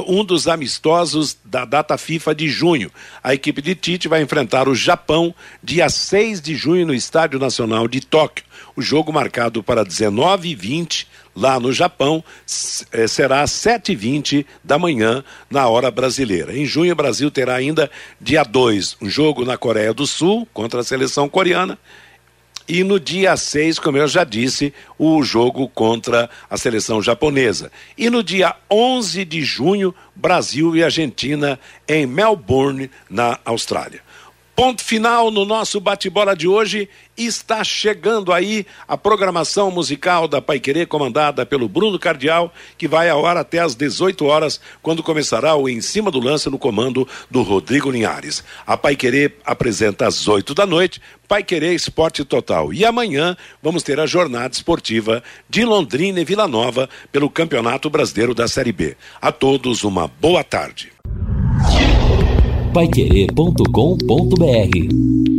um 0.06 0.22
dos 0.22 0.46
amistosos 0.46 1.38
da 1.42 1.64
data 1.64 1.96
FIFA 1.96 2.34
de 2.34 2.50
junho. 2.50 2.92
A 3.24 3.32
equipe 3.32 3.62
de 3.62 3.74
Tite 3.74 4.06
vai 4.06 4.20
enfrentar 4.20 4.68
o 4.68 4.74
Japão 4.74 5.34
dia 5.62 5.88
6 5.88 6.42
de 6.42 6.54
junho 6.54 6.84
no 6.84 6.92
Estádio 6.92 7.38
Nacional 7.38 7.88
de 7.88 8.02
Tóquio. 8.02 8.44
O 8.76 8.82
jogo 8.82 9.10
marcado 9.10 9.62
para 9.62 9.86
19 9.86 10.50
e 10.50 10.54
20 10.54 11.08
lá 11.34 11.58
no 11.58 11.72
Japão 11.72 12.22
eh, 12.92 13.08
será 13.08 13.40
às 13.40 13.52
7h20 13.52 14.44
da 14.62 14.78
manhã 14.78 15.24
na 15.50 15.66
hora 15.66 15.90
brasileira. 15.90 16.54
Em 16.54 16.66
junho, 16.66 16.92
o 16.92 16.96
Brasil 16.96 17.30
terá 17.30 17.54
ainda 17.54 17.90
dia 18.20 18.44
2 18.44 18.98
um 19.00 19.08
jogo 19.08 19.46
na 19.46 19.56
Coreia 19.56 19.94
do 19.94 20.06
Sul 20.06 20.46
contra 20.52 20.80
a 20.80 20.84
seleção 20.84 21.26
coreana 21.26 21.78
e 22.68 22.82
no 22.82 22.98
dia 22.98 23.36
6, 23.36 23.78
como 23.78 23.96
eu 23.96 24.08
já 24.08 24.24
disse, 24.24 24.74
o 24.98 25.22
jogo 25.22 25.68
contra 25.68 26.28
a 26.50 26.56
seleção 26.56 27.00
japonesa. 27.00 27.70
E 27.96 28.10
no 28.10 28.22
dia 28.22 28.54
11 28.70 29.24
de 29.24 29.42
junho, 29.42 29.94
Brasil 30.14 30.74
e 30.74 30.82
Argentina 30.82 31.60
em 31.86 32.06
Melbourne, 32.06 32.90
na 33.08 33.38
Austrália. 33.44 34.00
Ponto 34.56 34.82
final 34.82 35.30
no 35.30 35.44
nosso 35.44 35.78
bate-bola 35.78 36.34
de 36.34 36.48
hoje. 36.48 36.88
Está 37.14 37.62
chegando 37.62 38.32
aí 38.32 38.64
a 38.88 38.96
programação 38.96 39.70
musical 39.70 40.26
da 40.26 40.40
Pai 40.40 40.58
Querer, 40.58 40.86
comandada 40.86 41.44
pelo 41.44 41.68
Bruno 41.68 41.98
Cardial, 41.98 42.50
que 42.78 42.88
vai 42.88 43.10
ao 43.10 43.26
ar 43.26 43.36
até 43.36 43.58
às 43.58 43.74
18 43.74 44.24
horas, 44.24 44.58
quando 44.82 45.02
começará 45.02 45.54
o 45.54 45.68
Em 45.68 45.82
Cima 45.82 46.10
do 46.10 46.18
Lance 46.18 46.48
no 46.48 46.58
comando 46.58 47.06
do 47.30 47.42
Rodrigo 47.42 47.90
Linhares. 47.90 48.42
A 48.66 48.78
Pai 48.78 48.96
Querer 48.96 49.36
apresenta 49.44 50.06
às 50.06 50.26
8 50.26 50.54
da 50.54 50.64
noite, 50.64 51.02
Pai 51.28 51.42
Querer 51.42 51.74
Esporte 51.74 52.24
Total. 52.24 52.72
E 52.72 52.82
amanhã 52.82 53.36
vamos 53.62 53.82
ter 53.82 54.00
a 54.00 54.06
jornada 54.06 54.54
esportiva 54.54 55.22
de 55.50 55.66
Londrina 55.66 56.18
e 56.18 56.24
Vila 56.24 56.48
Nova 56.48 56.88
pelo 57.12 57.28
Campeonato 57.28 57.90
Brasileiro 57.90 58.34
da 58.34 58.48
Série 58.48 58.72
B. 58.72 58.96
A 59.20 59.30
todos 59.30 59.84
uma 59.84 60.08
boa 60.08 60.42
tarde. 60.42 60.92
Paiquerê.com.br 62.76 65.35